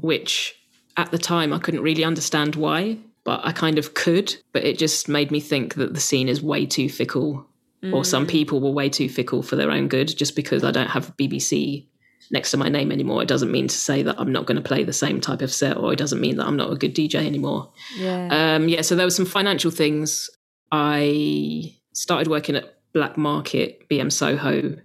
which 0.00 0.56
at 0.96 1.10
the 1.10 1.18
time 1.18 1.52
I 1.52 1.58
couldn't 1.58 1.82
really 1.82 2.04
understand 2.04 2.56
why, 2.56 2.98
but 3.24 3.40
I 3.44 3.52
kind 3.52 3.78
of 3.78 3.94
could. 3.94 4.36
But 4.52 4.64
it 4.64 4.78
just 4.78 5.08
made 5.08 5.30
me 5.30 5.40
think 5.40 5.74
that 5.74 5.94
the 5.94 6.00
scene 6.00 6.28
is 6.28 6.42
way 6.42 6.66
too 6.66 6.88
fickle, 6.88 7.46
or 7.92 8.02
some 8.02 8.26
people 8.26 8.60
were 8.60 8.70
way 8.70 8.88
too 8.88 9.10
fickle 9.10 9.42
for 9.42 9.56
their 9.56 9.70
own 9.70 9.88
good. 9.88 10.08
Just 10.16 10.34
because 10.36 10.64
I 10.64 10.70
don't 10.70 10.88
have 10.88 11.14
BBC 11.16 11.86
next 12.30 12.50
to 12.52 12.56
my 12.56 12.68
name 12.68 12.90
anymore, 12.90 13.22
it 13.22 13.28
doesn't 13.28 13.52
mean 13.52 13.68
to 13.68 13.76
say 13.76 14.02
that 14.02 14.18
I'm 14.18 14.32
not 14.32 14.46
going 14.46 14.56
to 14.56 14.66
play 14.66 14.84
the 14.84 14.92
same 14.92 15.20
type 15.20 15.42
of 15.42 15.52
set, 15.52 15.76
or 15.76 15.92
it 15.92 15.98
doesn't 15.98 16.20
mean 16.20 16.36
that 16.36 16.46
I'm 16.46 16.56
not 16.56 16.72
a 16.72 16.76
good 16.76 16.94
DJ 16.94 17.16
anymore. 17.26 17.70
Yeah. 17.96 18.28
Um, 18.54 18.68
yeah, 18.68 18.80
so 18.80 18.94
there 18.94 19.06
were 19.06 19.10
some 19.10 19.26
financial 19.26 19.70
things. 19.70 20.30
I 20.72 21.74
started 21.92 22.28
working 22.28 22.56
at 22.56 22.78
Black 22.94 23.18
Market, 23.18 23.88
BM 23.88 24.10
Soho, 24.10 24.76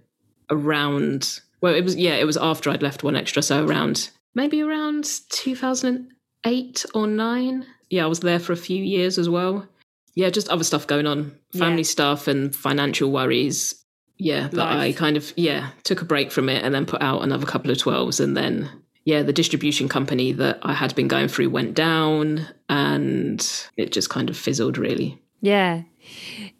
around. 0.50 1.40
Well, 1.60 1.74
it 1.74 1.84
was 1.84 1.96
yeah, 1.96 2.16
it 2.16 2.24
was 2.24 2.36
after 2.36 2.70
I'd 2.70 2.82
left 2.82 3.02
One 3.02 3.16
Extra, 3.16 3.42
so 3.42 3.64
around 3.64 4.10
maybe 4.34 4.62
around 4.62 5.04
2008 5.30 6.86
or 6.94 7.06
nine. 7.06 7.66
Yeah, 7.88 8.04
I 8.04 8.08
was 8.08 8.20
there 8.20 8.38
for 8.38 8.52
a 8.52 8.56
few 8.56 8.82
years 8.82 9.18
as 9.18 9.28
well. 9.28 9.66
Yeah, 10.14 10.30
just 10.30 10.48
other 10.48 10.64
stuff 10.64 10.86
going 10.86 11.06
on, 11.06 11.36
family 11.52 11.78
Yeah. 11.82 11.86
stuff 11.86 12.28
and 12.28 12.54
financial 12.54 13.10
worries. 13.10 13.76
Yeah, 14.18 14.48
that 14.48 14.66
I 14.68 14.92
kind 14.92 15.16
of 15.16 15.32
yeah 15.36 15.70
took 15.82 16.02
a 16.02 16.04
break 16.04 16.30
from 16.30 16.48
it 16.50 16.62
and 16.62 16.74
then 16.74 16.84
put 16.84 17.00
out 17.00 17.22
another 17.22 17.46
couple 17.46 17.70
of 17.70 17.78
twelves 17.78 18.20
and 18.20 18.36
then 18.36 18.68
yeah 19.06 19.22
the 19.22 19.32
distribution 19.32 19.88
company 19.88 20.30
that 20.32 20.58
I 20.62 20.74
had 20.74 20.94
been 20.94 21.08
going 21.08 21.28
through 21.28 21.48
went 21.48 21.72
down 21.74 22.46
and 22.68 23.40
it 23.78 23.92
just 23.92 24.10
kind 24.10 24.28
of 24.28 24.36
fizzled 24.36 24.76
really. 24.76 25.18
Yeah. 25.40 25.84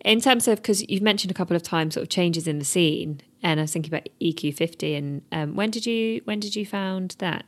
In 0.04 0.20
terms 0.20 0.48
of, 0.48 0.56
because 0.56 0.82
you've 0.88 1.02
mentioned 1.02 1.30
a 1.30 1.34
couple 1.34 1.54
of 1.56 1.62
times 1.62 1.94
sort 1.94 2.02
of 2.02 2.08
changes 2.08 2.46
in 2.46 2.58
the 2.58 2.64
scene, 2.64 3.20
and 3.42 3.60
I 3.60 3.64
was 3.64 3.72
thinking 3.72 3.92
about 3.92 4.08
EQ50, 4.22 4.96
and 4.96 5.22
um, 5.32 5.54
when 5.54 5.70
did 5.70 5.84
you 5.86 6.22
when 6.24 6.40
did 6.40 6.56
you 6.56 6.64
found 6.64 7.16
that? 7.18 7.44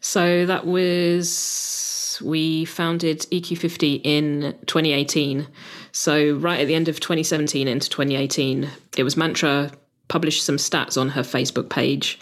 So 0.00 0.46
that 0.46 0.66
was 0.66 2.20
we 2.24 2.64
founded 2.64 3.20
EQ50 3.30 4.00
in 4.04 4.56
2018. 4.66 5.46
So 5.92 6.34
right 6.34 6.60
at 6.60 6.66
the 6.66 6.74
end 6.74 6.88
of 6.88 7.00
2017 7.00 7.68
into 7.68 7.88
2018, 7.88 8.68
it 8.96 9.02
was 9.02 9.16
Mantra 9.16 9.70
published 10.08 10.44
some 10.44 10.56
stats 10.56 11.00
on 11.00 11.10
her 11.10 11.22
Facebook 11.22 11.68
page, 11.68 12.18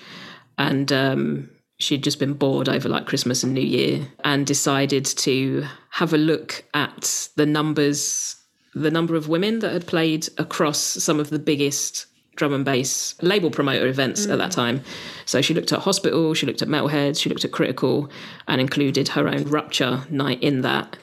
and 0.58 0.92
um, 0.92 1.50
she'd 1.78 2.02
just 2.02 2.18
been 2.18 2.34
bored 2.34 2.68
over 2.68 2.88
like 2.88 3.06
Christmas 3.06 3.42
and 3.42 3.52
New 3.52 3.60
Year, 3.60 4.06
and 4.24 4.46
decided 4.46 5.04
to 5.04 5.64
have 5.90 6.12
a 6.12 6.18
look 6.18 6.64
at 6.74 7.28
the 7.36 7.46
numbers, 7.46 8.36
the 8.74 8.90
number 8.90 9.16
of 9.16 9.28
women 9.28 9.58
that 9.60 9.72
had 9.72 9.86
played 9.86 10.28
across 10.38 10.78
some 10.78 11.20
of 11.20 11.30
the 11.30 11.38
biggest 11.38 12.06
drum 12.36 12.52
and 12.52 12.64
bass 12.64 13.14
label 13.22 13.50
promoter 13.50 13.86
events 13.86 14.26
at 14.26 14.38
that 14.38 14.50
mm. 14.50 14.54
time. 14.54 14.84
So 15.24 15.40
she 15.40 15.54
looked 15.54 15.72
at 15.72 15.80
Hospital, 15.80 16.34
she 16.34 16.46
looked 16.46 16.62
at 16.62 16.68
Metalheads, 16.68 17.20
she 17.20 17.28
looked 17.28 17.44
at 17.44 17.52
Critical, 17.52 18.10
and 18.48 18.60
included 18.60 19.08
her 19.08 19.28
own 19.28 19.44
Rupture 19.44 20.04
night 20.10 20.42
in 20.42 20.62
that, 20.62 20.96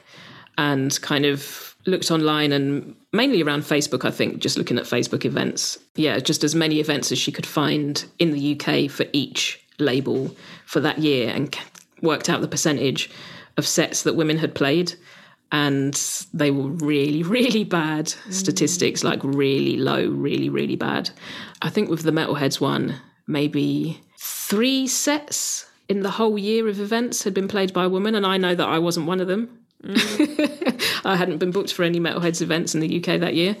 and 0.58 1.00
kind 1.02 1.24
of 1.24 1.76
looked 1.86 2.10
online 2.10 2.52
and 2.52 2.94
mainly 3.12 3.42
around 3.42 3.62
Facebook, 3.62 4.04
I 4.04 4.10
think, 4.10 4.38
just 4.38 4.56
looking 4.56 4.78
at 4.78 4.84
Facebook 4.84 5.24
events. 5.24 5.78
Yeah, 5.96 6.18
just 6.18 6.44
as 6.44 6.54
many 6.54 6.80
events 6.80 7.10
as 7.10 7.18
she 7.18 7.32
could 7.32 7.46
find 7.46 8.04
in 8.18 8.32
the 8.32 8.60
UK 8.60 8.90
for 8.90 9.06
each 9.12 9.60
label 9.78 10.34
for 10.66 10.80
that 10.80 10.98
year, 10.98 11.30
and 11.30 11.56
worked 12.00 12.28
out 12.28 12.40
the 12.40 12.48
percentage 12.48 13.10
of 13.56 13.66
sets 13.66 14.02
that 14.02 14.14
women 14.14 14.38
had 14.38 14.54
played 14.54 14.94
and 15.52 15.94
they 16.32 16.50
were 16.50 16.68
really, 16.68 17.22
really 17.38 17.62
bad 17.62 18.06
mm. 18.06 18.32
statistics, 18.32 19.04
like 19.04 19.20
really 19.22 19.76
low, 19.76 20.08
really, 20.08 20.48
really 20.48 20.76
bad. 20.76 21.10
I 21.60 21.68
think 21.68 21.88
with 21.88 22.02
the 22.02 22.10
Metalheads 22.10 22.60
one, 22.60 22.96
maybe 23.26 24.00
three 24.18 24.88
sets 24.88 25.66
in 25.88 26.00
the 26.00 26.10
whole 26.10 26.38
year 26.38 26.68
of 26.68 26.80
events 26.80 27.22
had 27.22 27.34
been 27.34 27.48
played 27.48 27.72
by 27.72 27.84
a 27.84 27.88
woman, 27.88 28.14
and 28.14 28.26
I 28.26 28.38
know 28.38 28.54
that 28.54 28.66
I 28.66 28.78
wasn't 28.78 29.06
one 29.06 29.20
of 29.20 29.28
them. 29.28 29.58
Mm. 29.84 30.78
I 31.04 31.16
hadn't 31.16 31.38
been 31.38 31.50
booked 31.50 31.72
for 31.72 31.82
any 31.82 31.98
Metalheads 31.98 32.40
events 32.40 32.74
in 32.74 32.80
the 32.80 32.98
UK 32.98 33.20
that 33.20 33.34
year. 33.34 33.56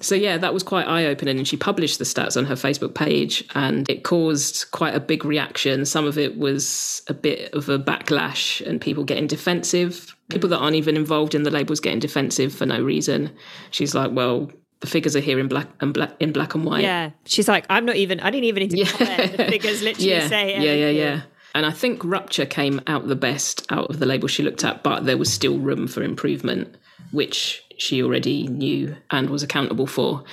So, 0.00 0.14
yeah, 0.14 0.38
that 0.38 0.54
was 0.54 0.62
quite 0.62 0.86
eye 0.86 1.06
opening. 1.06 1.38
And 1.38 1.48
she 1.48 1.56
published 1.56 1.98
the 1.98 2.04
stats 2.04 2.36
on 2.36 2.44
her 2.46 2.54
Facebook 2.54 2.94
page, 2.94 3.44
and 3.54 3.88
it 3.90 4.04
caused 4.04 4.70
quite 4.70 4.94
a 4.94 5.00
big 5.00 5.24
reaction. 5.24 5.84
Some 5.84 6.06
of 6.06 6.16
it 6.16 6.38
was 6.38 7.02
a 7.08 7.14
bit 7.14 7.52
of 7.52 7.68
a 7.68 7.78
backlash 7.78 8.64
and 8.64 8.80
people 8.80 9.04
getting 9.04 9.26
defensive. 9.26 10.13
People 10.30 10.48
that 10.50 10.58
aren't 10.58 10.76
even 10.76 10.96
involved 10.96 11.34
in 11.34 11.42
the 11.42 11.50
labels 11.50 11.80
getting 11.80 11.98
defensive 11.98 12.52
for 12.52 12.66
no 12.66 12.82
reason. 12.82 13.30
She's 13.70 13.94
like, 13.94 14.10
well, 14.12 14.50
the 14.80 14.86
figures 14.86 15.14
are 15.16 15.20
here 15.20 15.38
in 15.38 15.48
black 15.48 15.68
and 15.80 15.92
black 15.92 16.12
in 16.20 16.32
black 16.32 16.54
and 16.54 16.64
white. 16.64 16.82
Yeah. 16.82 17.10
She's 17.24 17.48
like, 17.48 17.66
I'm 17.70 17.84
not 17.84 17.96
even, 17.96 18.20
I 18.20 18.30
didn't 18.30 18.44
even 18.44 18.68
need 18.68 18.86
to 18.86 18.96
comment. 18.96 19.36
The 19.36 19.44
figures 19.50 19.82
literally 19.82 20.10
yeah, 20.10 20.28
say 20.28 20.50
yeah, 20.50 20.60
yeah, 20.60 20.70
everything. 20.70 20.96
yeah. 20.96 21.22
And 21.54 21.64
I 21.64 21.70
think 21.70 22.04
Rupture 22.04 22.46
came 22.46 22.80
out 22.86 23.06
the 23.06 23.16
best 23.16 23.64
out 23.70 23.88
of 23.88 24.00
the 24.00 24.06
label 24.06 24.26
she 24.26 24.42
looked 24.42 24.64
at, 24.64 24.82
but 24.82 25.06
there 25.06 25.16
was 25.16 25.32
still 25.32 25.58
room 25.58 25.86
for 25.86 26.02
improvement, 26.02 26.76
which 27.12 27.62
she 27.78 28.02
already 28.02 28.48
knew 28.48 28.96
and 29.10 29.30
was 29.30 29.42
accountable 29.42 29.86
for. 29.86 30.24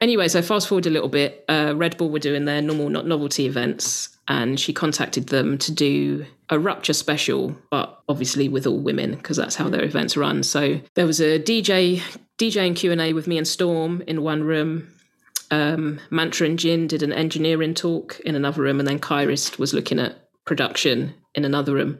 Anyway, 0.00 0.28
so 0.28 0.42
fast 0.42 0.68
forward 0.68 0.86
a 0.86 0.90
little 0.90 1.08
bit. 1.08 1.44
Uh, 1.48 1.74
Red 1.76 1.96
Bull 1.96 2.10
were 2.10 2.18
doing 2.18 2.44
their 2.46 2.62
normal, 2.62 2.88
not 2.88 3.06
novelty 3.06 3.46
events, 3.46 4.11
and 4.28 4.58
she 4.58 4.72
contacted 4.72 5.28
them 5.28 5.58
to 5.58 5.72
do 5.72 6.26
a 6.48 6.58
Rupture 6.58 6.92
special, 6.92 7.56
but 7.70 8.02
obviously 8.08 8.48
with 8.48 8.66
all 8.66 8.78
women 8.78 9.16
because 9.16 9.36
that's 9.36 9.56
how 9.56 9.68
their 9.68 9.84
events 9.84 10.16
run. 10.16 10.42
So 10.42 10.80
there 10.94 11.06
was 11.06 11.20
a 11.20 11.38
DJ, 11.38 12.00
DJ 12.38 12.66
and 12.66 12.76
Q 12.76 12.92
and 12.92 13.00
A 13.00 13.12
with 13.12 13.26
me 13.26 13.38
and 13.38 13.48
Storm 13.48 14.02
in 14.06 14.22
one 14.22 14.44
room 14.44 14.92
um, 15.52 16.00
Mantra 16.10 16.46
and 16.46 16.58
Jin 16.58 16.86
did 16.86 17.02
an 17.02 17.12
engineering 17.12 17.74
talk 17.74 18.18
in 18.24 18.34
another 18.34 18.62
room, 18.62 18.80
and 18.80 18.88
then 18.88 18.98
Kyrist 18.98 19.58
was 19.58 19.74
looking 19.74 20.00
at 20.00 20.16
production 20.46 21.14
in 21.34 21.44
another 21.44 21.74
room. 21.74 21.98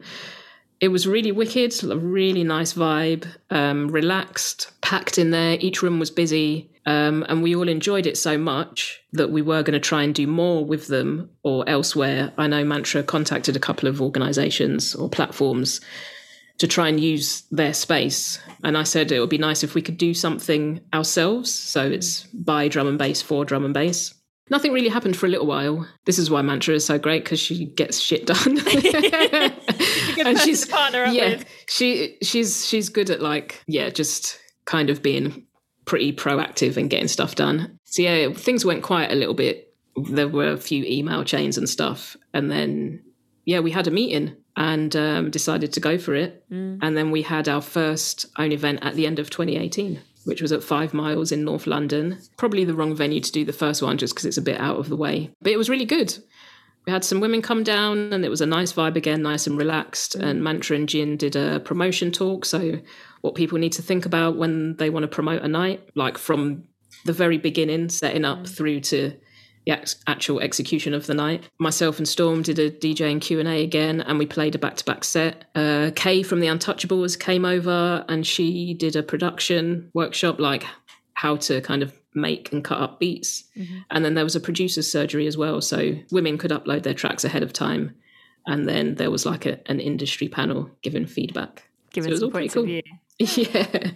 It 0.81 0.87
was 0.87 1.07
really 1.07 1.31
wicked, 1.31 1.71
a 1.83 1.95
really 1.95 2.43
nice 2.43 2.73
vibe, 2.73 3.27
um, 3.51 3.89
relaxed, 3.89 4.71
packed 4.81 5.19
in 5.19 5.29
there. 5.29 5.57
Each 5.59 5.83
room 5.83 5.99
was 5.99 6.09
busy, 6.09 6.71
um, 6.85 7.25
and 7.29 7.41
we 7.41 7.55
all 7.55 7.69
enjoyed 7.69 8.05
it 8.05 8.17
so 8.17 8.37
much 8.37 9.01
that 9.13 9.31
we 9.31 9.41
were 9.41 9.63
going 9.63 9.73
to 9.73 9.79
try 9.79 10.03
and 10.03 10.13
do 10.13 10.27
more 10.27 10.65
with 10.65 10.87
them 10.87 11.29
or 11.43 11.67
elsewhere. 11.67 12.33
I 12.37 12.47
know 12.47 12.65
Mantra 12.65 13.03
contacted 13.03 13.55
a 13.55 13.59
couple 13.59 13.87
of 13.87 14.01
organizations 14.01 14.93
or 14.93 15.09
platforms 15.09 15.79
to 16.57 16.67
try 16.67 16.87
and 16.87 16.99
use 16.99 17.43
their 17.51 17.73
space. 17.73 18.39
And 18.63 18.77
I 18.77 18.83
said 18.83 19.11
it 19.11 19.19
would 19.19 19.29
be 19.29 19.37
nice 19.37 19.63
if 19.63 19.75
we 19.75 19.81
could 19.81 19.97
do 19.97 20.13
something 20.13 20.81
ourselves. 20.93 21.53
So 21.53 21.89
it's 21.89 22.23
by 22.33 22.67
drum 22.67 22.87
and 22.87 22.97
bass 22.97 23.21
for 23.21 23.45
drum 23.45 23.65
and 23.65 23.73
bass. 23.73 24.13
Nothing 24.49 24.73
really 24.73 24.89
happened 24.89 25.15
for 25.15 25.25
a 25.25 25.29
little 25.29 25.47
while. 25.47 25.87
This 26.05 26.19
is 26.19 26.29
why 26.29 26.41
Mantra 26.41 26.75
is 26.75 26.85
so 26.85 26.99
great 26.99 27.23
because 27.23 27.39
she 27.39 27.65
gets 27.65 27.99
shit 27.99 28.25
done. 28.25 28.59
and 30.25 30.37
she's 30.39 30.65
partner 30.65 31.05
up 31.05 31.13
yeah, 31.13 31.29
with. 31.29 31.45
she 31.67 32.17
she's 32.21 32.67
she's 32.67 32.89
good 32.89 33.09
at 33.09 33.21
like 33.21 33.63
yeah, 33.67 33.89
just 33.89 34.37
kind 34.65 34.89
of 34.89 35.01
being 35.01 35.47
pretty 35.85 36.13
proactive 36.13 36.77
and 36.77 36.89
getting 36.89 37.07
stuff 37.07 37.35
done. 37.35 37.77
So 37.85 38.01
yeah, 38.01 38.31
things 38.33 38.65
went 38.65 38.83
quiet 38.83 39.11
a 39.11 39.15
little 39.15 39.33
bit. 39.33 39.73
There 40.09 40.27
were 40.27 40.51
a 40.51 40.57
few 40.57 40.83
email 40.85 41.23
chains 41.23 41.57
and 41.57 41.69
stuff, 41.69 42.17
and 42.33 42.49
then 42.49 43.03
yeah, 43.45 43.59
we 43.59 43.71
had 43.71 43.87
a 43.87 43.91
meeting 43.91 44.35
and 44.55 44.95
um, 44.95 45.31
decided 45.31 45.73
to 45.73 45.79
go 45.79 45.97
for 45.97 46.13
it. 46.15 46.43
And 46.81 46.95
then 46.97 47.11
we 47.11 47.21
had 47.23 47.49
our 47.49 47.61
first 47.61 48.25
own 48.37 48.51
event 48.51 48.79
at 48.81 48.95
the 48.95 49.05
end 49.07 49.19
of 49.19 49.29
2018. 49.29 49.99
which 50.25 50.41
was 50.41 50.51
at 50.53 50.63
Five 50.63 50.93
Miles 50.93 51.31
in 51.33 51.43
North 51.43 51.67
London. 51.67 52.17
Probably 52.37 52.63
the 52.63 52.73
wrong 52.73 52.95
venue 52.95 53.19
to 53.19 53.31
do 53.31 53.43
the 53.43 53.51
first 53.51 53.81
one 53.81 53.97
just 53.97 54.13
because 54.13 54.25
it's 54.25 54.37
a 54.37 54.41
bit 54.41 54.59
out 54.59 54.77
of 54.77 54.87
the 54.87 54.95
way. 54.95 55.31
But 55.41 55.51
it 55.51 55.57
was 55.57 55.69
really 55.69 55.85
good. 55.85 56.17
We 56.85 56.91
had 56.91 57.03
some 57.05 57.21
women 57.21 57.41
come 57.41 57.63
down 57.63 58.11
and 58.11 58.25
it 58.25 58.29
was 58.29 58.41
a 58.41 58.45
nice 58.45 58.73
vibe 58.73 58.95
again, 58.95 59.21
nice 59.21 59.47
and 59.47 59.57
relaxed. 59.57 60.15
And 60.15 60.43
Mantra 60.43 60.75
and 60.75 60.89
Jin 60.89 61.17
did 61.17 61.35
a 61.35 61.59
promotion 61.59 62.11
talk. 62.11 62.45
So, 62.45 62.79
what 63.21 63.35
people 63.35 63.57
need 63.57 63.71
to 63.73 63.81
think 63.81 64.05
about 64.05 64.35
when 64.35 64.75
they 64.75 64.89
want 64.89 65.03
to 65.03 65.07
promote 65.07 65.43
a 65.43 65.47
night, 65.47 65.89
like 65.95 66.17
from 66.17 66.65
the 67.05 67.13
very 67.13 67.37
beginning, 67.37 67.87
setting 67.89 68.25
up 68.25 68.47
through 68.47 68.81
to 68.81 69.13
the 69.65 69.71
act- 69.71 69.95
actual 70.07 70.39
execution 70.41 70.93
of 70.93 71.07
the 71.07 71.13
night. 71.13 71.49
Myself 71.59 71.97
and 71.97 72.07
Storm 72.07 72.41
did 72.41 72.59
a 72.59 72.69
DJ 72.69 73.11
and 73.11 73.21
Q 73.21 73.39
and 73.39 73.47
A 73.47 73.63
again, 73.63 74.01
and 74.01 74.19
we 74.19 74.25
played 74.25 74.55
a 74.55 74.59
back 74.59 74.75
to 74.77 74.85
back 74.85 75.03
set. 75.03 75.45
Uh, 75.55 75.91
Kay 75.95 76.23
from 76.23 76.39
the 76.39 76.47
Untouchables 76.47 77.19
came 77.19 77.45
over, 77.45 78.03
and 78.09 78.27
she 78.27 78.73
did 78.73 78.95
a 78.95 79.03
production 79.03 79.89
workshop, 79.93 80.39
like 80.39 80.65
how 81.13 81.37
to 81.37 81.61
kind 81.61 81.81
of 81.83 81.93
make 82.15 82.51
and 82.51 82.63
cut 82.63 82.79
up 82.79 82.99
beats. 82.99 83.43
And 83.89 84.03
then 84.05 84.13
there 84.15 84.23
was 84.23 84.35
a 84.35 84.39
producer's 84.39 84.89
surgery 84.91 85.27
as 85.27 85.37
well, 85.37 85.61
so 85.61 85.93
women 86.11 86.37
could 86.37 86.51
upload 86.51 86.83
their 86.83 86.93
tracks 86.93 87.23
ahead 87.23 87.43
of 87.43 87.53
time. 87.53 87.95
And 88.45 88.67
then 88.67 88.95
there 88.95 89.09
was 89.11 89.25
like 89.25 89.45
a, 89.45 89.59
an 89.69 89.79
industry 89.79 90.27
panel 90.27 90.69
giving 90.81 91.05
feedback. 91.05 91.63
Given 91.91 92.09
So 92.09 92.11
it 92.11 92.13
was 92.13 92.23
all 92.23 92.31
pretty 92.31 92.47
view. 92.49 92.81
Yeah. 93.19 93.91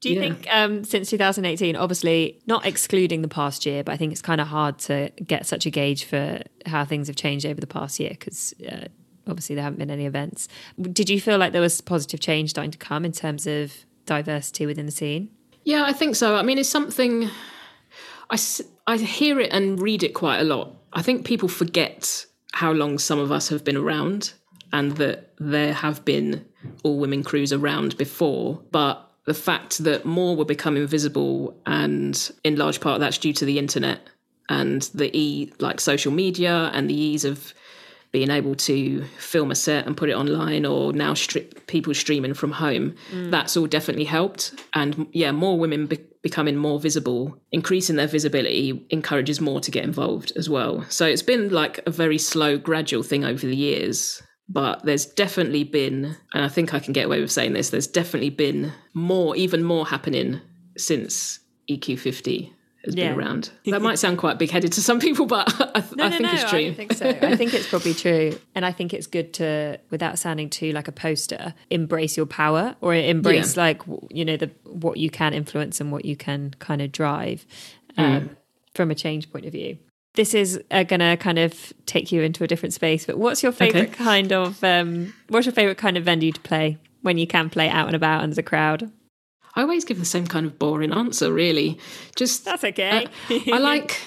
Do 0.00 0.08
you 0.08 0.16
Yeah. 0.16 0.20
think 0.20 0.46
um, 0.50 0.82
since 0.84 1.10
2018, 1.10 1.76
obviously 1.76 2.40
not 2.46 2.66
excluding 2.66 3.22
the 3.22 3.28
past 3.28 3.64
year, 3.64 3.84
but 3.84 3.92
I 3.92 3.96
think 3.96 4.10
it's 4.12 4.22
kind 4.22 4.40
of 4.40 4.48
hard 4.48 4.78
to 4.80 5.10
get 5.24 5.46
such 5.46 5.64
a 5.64 5.70
gauge 5.70 6.04
for 6.04 6.42
how 6.66 6.84
things 6.84 7.06
have 7.06 7.14
changed 7.14 7.46
over 7.46 7.60
the 7.60 7.68
past 7.68 8.00
year 8.00 8.10
because 8.10 8.52
uh, 8.68 8.86
obviously 9.28 9.54
there 9.54 9.62
haven't 9.62 9.78
been 9.78 9.90
any 9.90 10.06
events. 10.06 10.48
Did 10.80 11.08
you 11.08 11.20
feel 11.20 11.38
like 11.38 11.52
there 11.52 11.60
was 11.60 11.80
positive 11.80 12.18
change 12.18 12.50
starting 12.50 12.72
to 12.72 12.78
come 12.78 13.04
in 13.04 13.12
terms 13.12 13.46
of 13.46 13.72
diversity 14.06 14.66
within 14.66 14.86
the 14.86 14.92
scene? 14.92 15.28
Yeah, 15.64 15.84
I 15.84 15.92
think 15.92 16.16
so. 16.16 16.36
I 16.36 16.42
mean, 16.42 16.58
it's 16.58 16.68
something 16.68 17.30
I, 18.30 18.38
I 18.86 18.96
hear 18.96 19.40
it 19.40 19.52
and 19.52 19.80
read 19.80 20.02
it 20.02 20.14
quite 20.14 20.38
a 20.38 20.44
lot. 20.44 20.74
I 20.92 21.02
think 21.02 21.24
people 21.24 21.48
forget 21.48 22.26
how 22.52 22.72
long 22.72 22.98
some 22.98 23.18
of 23.18 23.32
us 23.32 23.48
have 23.48 23.64
been 23.64 23.76
around 23.76 24.32
and 24.72 24.92
that 24.96 25.32
there 25.38 25.72
have 25.72 26.04
been 26.04 26.44
all 26.82 26.98
women 26.98 27.22
crews 27.22 27.52
around 27.52 27.96
before. 27.96 28.60
But 28.70 29.08
the 29.24 29.34
fact 29.34 29.78
that 29.84 30.04
more 30.04 30.34
were 30.34 30.44
becoming 30.44 30.86
visible, 30.86 31.56
and 31.66 32.30
in 32.42 32.56
large 32.56 32.80
part 32.80 33.00
that's 33.00 33.18
due 33.18 33.32
to 33.34 33.44
the 33.44 33.58
internet 33.58 34.00
and 34.48 34.82
the 34.94 35.16
e 35.16 35.52
like 35.60 35.80
social 35.80 36.12
media 36.12 36.70
and 36.74 36.90
the 36.90 36.94
ease 36.94 37.24
of 37.24 37.54
being 38.12 38.30
able 38.30 38.54
to 38.54 39.02
film 39.18 39.50
a 39.50 39.54
set 39.54 39.86
and 39.86 39.96
put 39.96 40.10
it 40.10 40.14
online 40.14 40.66
or 40.66 40.92
now 40.92 41.14
stri- 41.14 41.66
people 41.66 41.94
streaming 41.94 42.34
from 42.34 42.52
home 42.52 42.94
mm. 43.10 43.30
that's 43.30 43.56
all 43.56 43.66
definitely 43.66 44.04
helped. 44.04 44.54
And 44.74 45.06
yeah 45.12 45.32
more 45.32 45.58
women 45.58 45.86
be- 45.86 46.04
becoming 46.22 46.56
more 46.56 46.78
visible 46.78 47.36
increasing 47.50 47.96
their 47.96 48.06
visibility 48.06 48.86
encourages 48.90 49.40
more 49.40 49.60
to 49.60 49.70
get 49.70 49.84
involved 49.84 50.32
as 50.36 50.48
well. 50.48 50.84
So 50.88 51.06
it's 51.06 51.22
been 51.22 51.48
like 51.48 51.80
a 51.86 51.90
very 51.90 52.18
slow 52.18 52.58
gradual 52.58 53.02
thing 53.02 53.24
over 53.24 53.46
the 53.46 53.56
years 53.56 54.22
but 54.48 54.84
there's 54.84 55.06
definitely 55.06 55.64
been 55.64 56.16
and 56.34 56.44
i 56.44 56.48
think 56.48 56.74
i 56.74 56.80
can 56.80 56.92
get 56.92 57.06
away 57.06 57.20
with 57.20 57.30
saying 57.30 57.52
this 57.52 57.70
there's 57.70 57.86
definitely 57.86 58.28
been 58.28 58.72
more 58.92 59.36
even 59.36 59.62
more 59.62 59.86
happening 59.86 60.40
since 60.76 61.38
eq50 61.70 62.52
has 62.84 62.94
Yeah. 62.94 63.10
been 63.10 63.18
around 63.18 63.50
that 63.66 63.80
might 63.82 63.98
sound 63.98 64.18
quite 64.18 64.38
big-headed 64.38 64.72
to 64.72 64.82
some 64.82 64.98
people 65.00 65.26
but 65.26 65.48
i, 65.76 65.80
th- 65.80 66.00
I 66.00 66.10
think 66.10 66.32
it's 66.32 66.50
true 66.50 66.58
I 66.68 66.74
think 66.74 66.92
so. 66.94 67.08
I 67.08 67.36
think 67.40 67.54
it's 67.54 67.68
probably 67.68 67.94
true. 67.94 68.38
And 68.54 68.64
I 68.66 68.72
think 68.72 68.92
it's 68.92 69.06
good 69.06 69.32
to, 69.34 69.78
without 69.90 70.18
sounding 70.18 70.50
too 70.50 70.72
like 70.72 70.88
a 70.88 70.92
poster, 70.92 71.54
embrace 71.70 72.16
your 72.16 72.26
power 72.26 72.74
or 72.80 72.94
embrace 72.94 73.56
Yeah. 73.56 73.62
like, 73.62 73.82
you 74.10 74.24
know, 74.24 74.36
the 74.36 74.50
what 74.64 74.96
you 74.98 75.10
can 75.10 75.32
influence 75.34 75.80
and 75.80 75.90
what 75.92 76.04
you 76.04 76.16
can 76.16 76.54
kind 76.58 76.82
of 76.82 76.92
drive 76.92 77.46
um, 77.96 78.36
from 78.74 78.90
a 78.90 78.94
change 78.94 79.30
point 79.32 79.46
of 79.46 79.52
view. 79.52 79.78
This 80.14 80.34
is 80.34 80.60
uh, 80.70 80.82
going 80.82 81.00
to 81.00 81.16
kind 81.16 81.38
of 81.38 81.72
take 81.86 82.12
you 82.12 82.22
into 82.22 82.44
a 82.44 82.46
different 82.46 82.74
space, 82.74 83.06
but 83.06 83.16
what's 83.18 83.42
your 83.42 83.52
favorite 83.52 83.92
kind 83.92 84.32
of, 84.32 84.62
um, 84.64 85.14
what's 85.28 85.46
your 85.46 85.54
favorite 85.54 85.78
kind 85.78 85.96
of 85.96 86.04
venue 86.04 86.32
to 86.32 86.40
play 86.40 86.76
when 87.02 87.16
you 87.18 87.26
can 87.26 87.48
play 87.48 87.68
out 87.68 87.86
and 87.86 87.96
about 87.96 88.22
and 88.22 88.30
there's 88.32 88.38
a 88.38 88.42
crowd? 88.42 88.90
I 89.54 89.62
always 89.62 89.84
give 89.84 89.98
the 89.98 90.04
same 90.04 90.26
kind 90.26 90.46
of 90.46 90.58
boring 90.58 90.92
answer, 90.92 91.32
really. 91.32 91.78
Just 92.16 92.44
That's 92.44 92.64
okay. 92.64 93.06
uh, 93.30 93.38
I 93.52 93.58
like. 93.58 94.00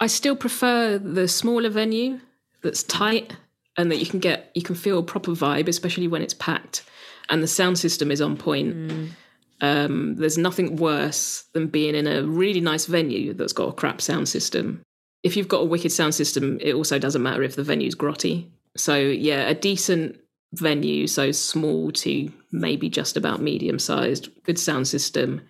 I 0.00 0.08
still 0.08 0.34
prefer 0.34 0.98
the 0.98 1.28
smaller 1.28 1.70
venue 1.70 2.18
that's 2.62 2.82
tight 2.82 3.36
and 3.76 3.88
that 3.92 3.98
you 3.98 4.06
can 4.06 4.18
get 4.18 4.50
you 4.54 4.62
can 4.62 4.74
feel 4.74 4.98
a 4.98 5.02
proper 5.02 5.30
vibe, 5.30 5.68
especially 5.68 6.08
when 6.08 6.22
it's 6.22 6.34
packed 6.34 6.82
and 7.28 7.42
the 7.42 7.48
sound 7.48 7.78
system 7.78 8.10
is 8.10 8.20
on 8.20 8.36
point. 8.36 8.74
Um, 9.60 10.16
there's 10.16 10.38
nothing 10.38 10.76
worse 10.76 11.44
than 11.52 11.68
being 11.68 11.94
in 11.94 12.06
a 12.06 12.24
really 12.24 12.60
nice 12.60 12.86
venue 12.86 13.32
that's 13.32 13.52
got 13.52 13.68
a 13.68 13.72
crap 13.72 14.00
sound 14.00 14.28
system. 14.28 14.82
If 15.22 15.36
you've 15.36 15.48
got 15.48 15.62
a 15.62 15.64
wicked 15.64 15.92
sound 15.92 16.14
system, 16.14 16.58
it 16.60 16.74
also 16.74 16.98
doesn't 16.98 17.22
matter 17.22 17.42
if 17.42 17.54
the 17.54 17.62
venue's 17.62 17.94
grotty. 17.94 18.50
So 18.76 18.98
yeah, 18.98 19.48
a 19.48 19.54
decent 19.54 20.18
venue, 20.52 21.06
so 21.06 21.32
small 21.32 21.92
to 21.92 22.30
maybe 22.52 22.88
just 22.88 23.16
about 23.16 23.40
medium 23.40 23.78
sized, 23.78 24.28
good 24.44 24.58
sound 24.58 24.86
system, 24.86 25.40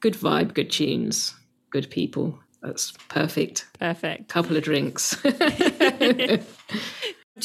good 0.00 0.14
vibe, 0.14 0.54
good 0.54 0.70
tunes, 0.70 1.34
good 1.70 1.88
people. 1.90 2.38
That's 2.62 2.92
perfect. 3.08 3.66
Perfect. 3.78 4.28
Couple 4.28 4.56
of 4.56 4.64
drinks. 4.64 5.16
Do 5.22 6.40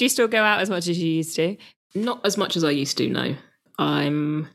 you 0.03 0.09
still 0.09 0.27
go 0.27 0.41
out 0.43 0.61
as 0.61 0.69
much 0.69 0.87
as 0.87 0.97
you 0.99 1.07
used 1.11 1.35
to? 1.35 1.55
Not 1.93 2.25
as 2.25 2.37
much 2.37 2.55
as 2.55 2.63
I 2.63 2.71
used 2.71 2.97
to, 2.97 3.07
no. 3.09 3.35
I'm 3.77 4.47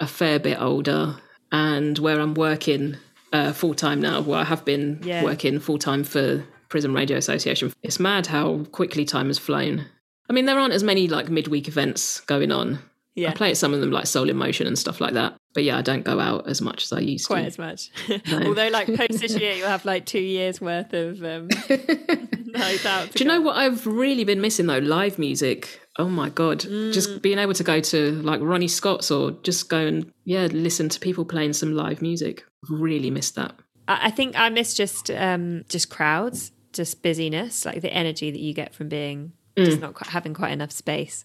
a 0.00 0.06
fair 0.06 0.38
bit 0.40 0.60
older, 0.60 1.16
and 1.52 1.96
where 1.98 2.18
I'm 2.20 2.34
working 2.34 2.96
uh, 3.32 3.52
full 3.52 3.74
time 3.74 4.00
now, 4.00 4.20
where 4.22 4.40
I 4.40 4.44
have 4.44 4.64
been 4.64 5.00
Yeah. 5.04 5.22
working 5.22 5.60
full 5.60 5.78
time 5.78 6.02
for 6.02 6.44
Prison 6.68 6.92
Radio 6.92 7.16
Association. 7.16 7.72
It's 7.82 8.00
mad 8.00 8.26
how 8.26 8.64
quickly 8.72 9.04
time 9.04 9.28
has 9.28 9.38
flown. 9.38 9.86
I 10.28 10.32
mean, 10.32 10.46
there 10.46 10.58
aren't 10.58 10.74
as 10.74 10.82
many 10.82 11.06
like 11.08 11.28
midweek 11.28 11.68
events 11.68 12.20
going 12.20 12.50
on. 12.50 12.80
Yeah. 13.14 13.30
I 13.30 13.34
play 13.34 13.50
at 13.50 13.56
some 13.56 13.74
of 13.74 13.80
them 13.80 13.90
like 13.90 14.06
Soul 14.06 14.30
in 14.30 14.36
Motion 14.36 14.66
and 14.66 14.78
stuff 14.78 15.00
like 15.00 15.14
that. 15.14 15.36
But 15.52 15.64
yeah, 15.64 15.78
I 15.78 15.82
don't 15.82 16.04
go 16.04 16.20
out 16.20 16.48
as 16.48 16.62
much 16.62 16.84
as 16.84 16.92
I 16.92 17.00
used 17.00 17.26
quite 17.26 17.50
to. 17.50 17.56
Quite 17.56 17.68
as 17.72 17.90
much. 18.08 18.22
Although, 18.46 18.68
like 18.68 18.86
post 18.86 19.20
this 19.20 19.36
year, 19.36 19.52
you'll 19.56 19.68
have 19.68 19.84
like 19.84 20.06
two 20.06 20.20
years 20.20 20.60
worth 20.60 20.92
of 20.92 21.22
um, 21.24 21.48
nights 22.46 22.86
out. 22.86 23.12
Do 23.12 23.24
you 23.24 23.28
know 23.28 23.40
what 23.40 23.56
I've 23.56 23.84
really 23.86 24.22
been 24.24 24.40
missing 24.40 24.66
though? 24.66 24.78
Live 24.78 25.18
music. 25.18 25.80
Oh 25.98 26.08
my 26.08 26.28
god! 26.28 26.60
Mm. 26.60 26.92
Just 26.92 27.20
being 27.20 27.38
able 27.38 27.54
to 27.54 27.64
go 27.64 27.80
to 27.80 28.12
like 28.22 28.40
Ronnie 28.40 28.68
Scott's 28.68 29.10
or 29.10 29.32
just 29.42 29.68
go 29.68 29.78
and 29.78 30.12
yeah, 30.24 30.46
listen 30.46 30.88
to 30.88 31.00
people 31.00 31.24
playing 31.24 31.52
some 31.52 31.74
live 31.74 32.00
music. 32.00 32.44
Really 32.68 33.10
missed 33.10 33.34
that. 33.34 33.54
I 33.88 34.06
I 34.06 34.10
think 34.12 34.38
I 34.38 34.50
miss 34.50 34.74
just 34.74 35.10
um, 35.10 35.64
just 35.68 35.90
crowds, 35.90 36.52
just 36.72 37.02
busyness, 37.02 37.64
like 37.64 37.80
the 37.80 37.92
energy 37.92 38.30
that 38.30 38.40
you 38.40 38.54
get 38.54 38.72
from 38.72 38.88
being 38.88 39.32
just 39.56 39.80
not 39.80 39.94
quite, 39.94 40.10
having 40.10 40.34
quite 40.34 40.52
enough 40.52 40.72
space. 40.72 41.24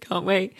Can't 0.00 0.24
wait. 0.24 0.54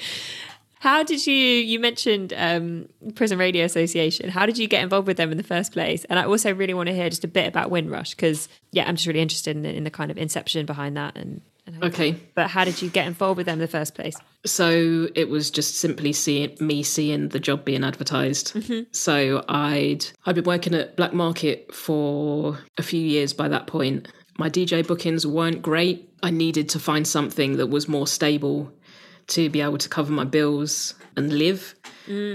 How 0.83 1.05
did 1.05 1.25
you? 1.29 1.33
You 1.37 1.79
mentioned 1.79 2.35
um, 2.37 2.89
Prison 3.15 3.39
Radio 3.39 3.65
Association. 3.65 4.29
How 4.31 4.47
did 4.47 4.59
you 4.59 4.67
get 4.67 4.83
involved 4.83 5.07
with 5.07 5.17
them 5.17 5.31
in 5.31 5.37
the 5.37 5.45
first 5.45 5.71
place? 5.71 6.05
And 6.07 6.19
I 6.19 6.25
also 6.25 6.53
really 6.53 6.75
want 6.75 6.89
to 6.89 6.93
hear 6.93 7.09
just 7.09 7.23
a 7.23 7.29
bit 7.29 7.47
about 7.47 7.71
Windrush 7.71 8.11
because 8.11 8.49
yeah, 8.73 8.89
I'm 8.89 8.97
just 8.97 9.07
really 9.07 9.21
interested 9.21 9.55
in 9.57 9.63
the, 9.63 9.73
in 9.73 9.85
the 9.85 9.93
kind 9.93 10.11
of 10.11 10.19
inception 10.19 10.67
behind 10.67 10.97
that. 10.97 11.17
And, 11.17 11.41
Okay, 11.81 12.17
but 12.35 12.49
how 12.49 12.65
did 12.65 12.83
you 12.83 12.91
get 12.91 13.07
involved 13.07 13.37
with 13.37 13.47
them 13.47 13.53
in 13.55 13.59
the 13.61 13.69
first 13.69 13.95
place? 13.95 14.17
so 14.45 15.07
it 15.15 15.29
was 15.29 15.53
just 15.53 15.77
simply 15.77 16.13
seeing 16.13 16.57
me 16.59 16.83
seeing 16.83 17.29
the 17.29 17.39
job 17.39 17.65
being 17.65 17.85
advertised. 17.85 18.53
So 18.91 19.45
I'd 19.49 20.05
I'd 20.27 20.35
been 20.35 20.43
working 20.43 20.75
at 20.75 20.97
Black 20.97 21.13
Market 21.13 21.73
for 21.73 22.59
a 22.77 22.83
few 22.83 23.01
years 23.01 23.33
by 23.33 23.47
that 23.47 23.69
point. 23.69 24.09
My 24.37 24.51
DJ 24.51 24.85
bookings 24.85 25.25
weren't 25.25 25.63
great. 25.63 26.09
I 26.25 26.31
needed 26.33 26.69
to 26.71 26.81
find 26.81 27.07
something 27.07 27.57
that 27.59 27.69
was 27.69 27.87
more 27.87 28.09
stable 28.09 28.73
to 29.29 29.49
be 29.51 29.61
able 29.61 29.79
to 29.79 29.89
cover 29.89 30.13
my 30.13 30.25
bills 30.25 30.95
and 31.17 31.33
live. 31.33 31.75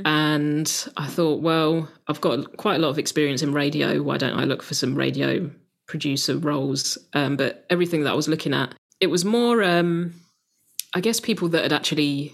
And 0.06 0.90
I 0.96 1.08
thought, 1.08 1.42
well, 1.42 1.90
I've 2.08 2.22
got 2.22 2.58
quite 2.58 2.76
a 2.76 2.80
lot 2.80 2.90
of 2.90 2.98
experience 2.98 3.42
in 3.42 3.54
radio. 3.54 4.02
Why 4.02 4.18
don't 4.18 4.40
I 4.40 4.46
look 4.46 4.64
for 4.64 4.74
some 4.74 4.96
radio 4.96 5.52
producer 5.88 6.38
roles? 6.38 6.98
Um, 7.14 7.36
but 7.36 7.66
everything 7.70 8.04
that 8.04 8.12
I 8.12 8.16
was 8.16 8.28
looking 8.28 8.54
at, 8.54 8.74
it 9.00 9.08
was 9.08 9.26
more, 9.26 9.64
um, 9.64 10.14
I 10.94 11.02
guess, 11.02 11.20
people 11.20 11.50
that 11.50 11.64
had 11.64 11.74
actually 11.74 12.34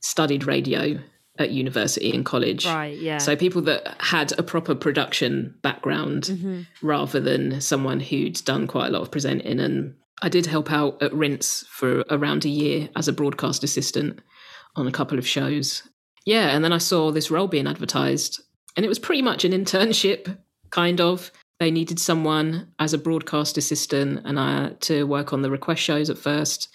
studied 0.00 0.44
radio 0.44 0.98
at 1.38 1.50
university 1.50 2.12
and 2.12 2.26
college. 2.26 2.66
Right, 2.66 2.98
yeah. 2.98 3.18
So 3.18 3.36
people 3.36 3.62
that 3.62 3.96
had 4.00 4.38
a 4.38 4.42
proper 4.42 4.74
production 4.74 5.54
background 5.62 6.66
rather 6.82 7.20
than 7.20 7.60
someone 7.60 8.00
who'd 8.00 8.44
done 8.44 8.66
quite 8.66 8.88
a 8.88 8.90
lot 8.90 9.02
of 9.02 9.10
presenting. 9.10 9.60
And 9.60 9.94
I 10.22 10.28
did 10.28 10.46
help 10.46 10.70
out 10.70 11.02
at 11.02 11.12
Rinse 11.12 11.64
for 11.68 12.04
around 12.08 12.44
a 12.44 12.48
year 12.48 12.88
as 12.94 13.08
a 13.08 13.12
broadcast 13.12 13.64
assistant 13.64 14.20
on 14.76 14.86
a 14.86 14.92
couple 14.92 15.18
of 15.18 15.26
shows. 15.26 15.82
Yeah, 16.24 16.50
and 16.50 16.64
then 16.64 16.72
I 16.72 16.78
saw 16.78 17.10
this 17.10 17.30
role 17.30 17.48
being 17.48 17.66
advertised, 17.66 18.40
and 18.76 18.86
it 18.86 18.88
was 18.88 19.00
pretty 19.00 19.22
much 19.22 19.44
an 19.44 19.52
internship, 19.52 20.38
kind 20.70 21.00
of. 21.00 21.32
They 21.58 21.72
needed 21.72 21.98
someone 21.98 22.72
as 22.78 22.94
a 22.94 22.98
broadcast 22.98 23.58
assistant, 23.58 24.22
and 24.24 24.38
I 24.38 24.70
to 24.80 25.06
work 25.06 25.32
on 25.32 25.42
the 25.42 25.50
request 25.50 25.82
shows 25.82 26.08
at 26.08 26.18
first. 26.18 26.68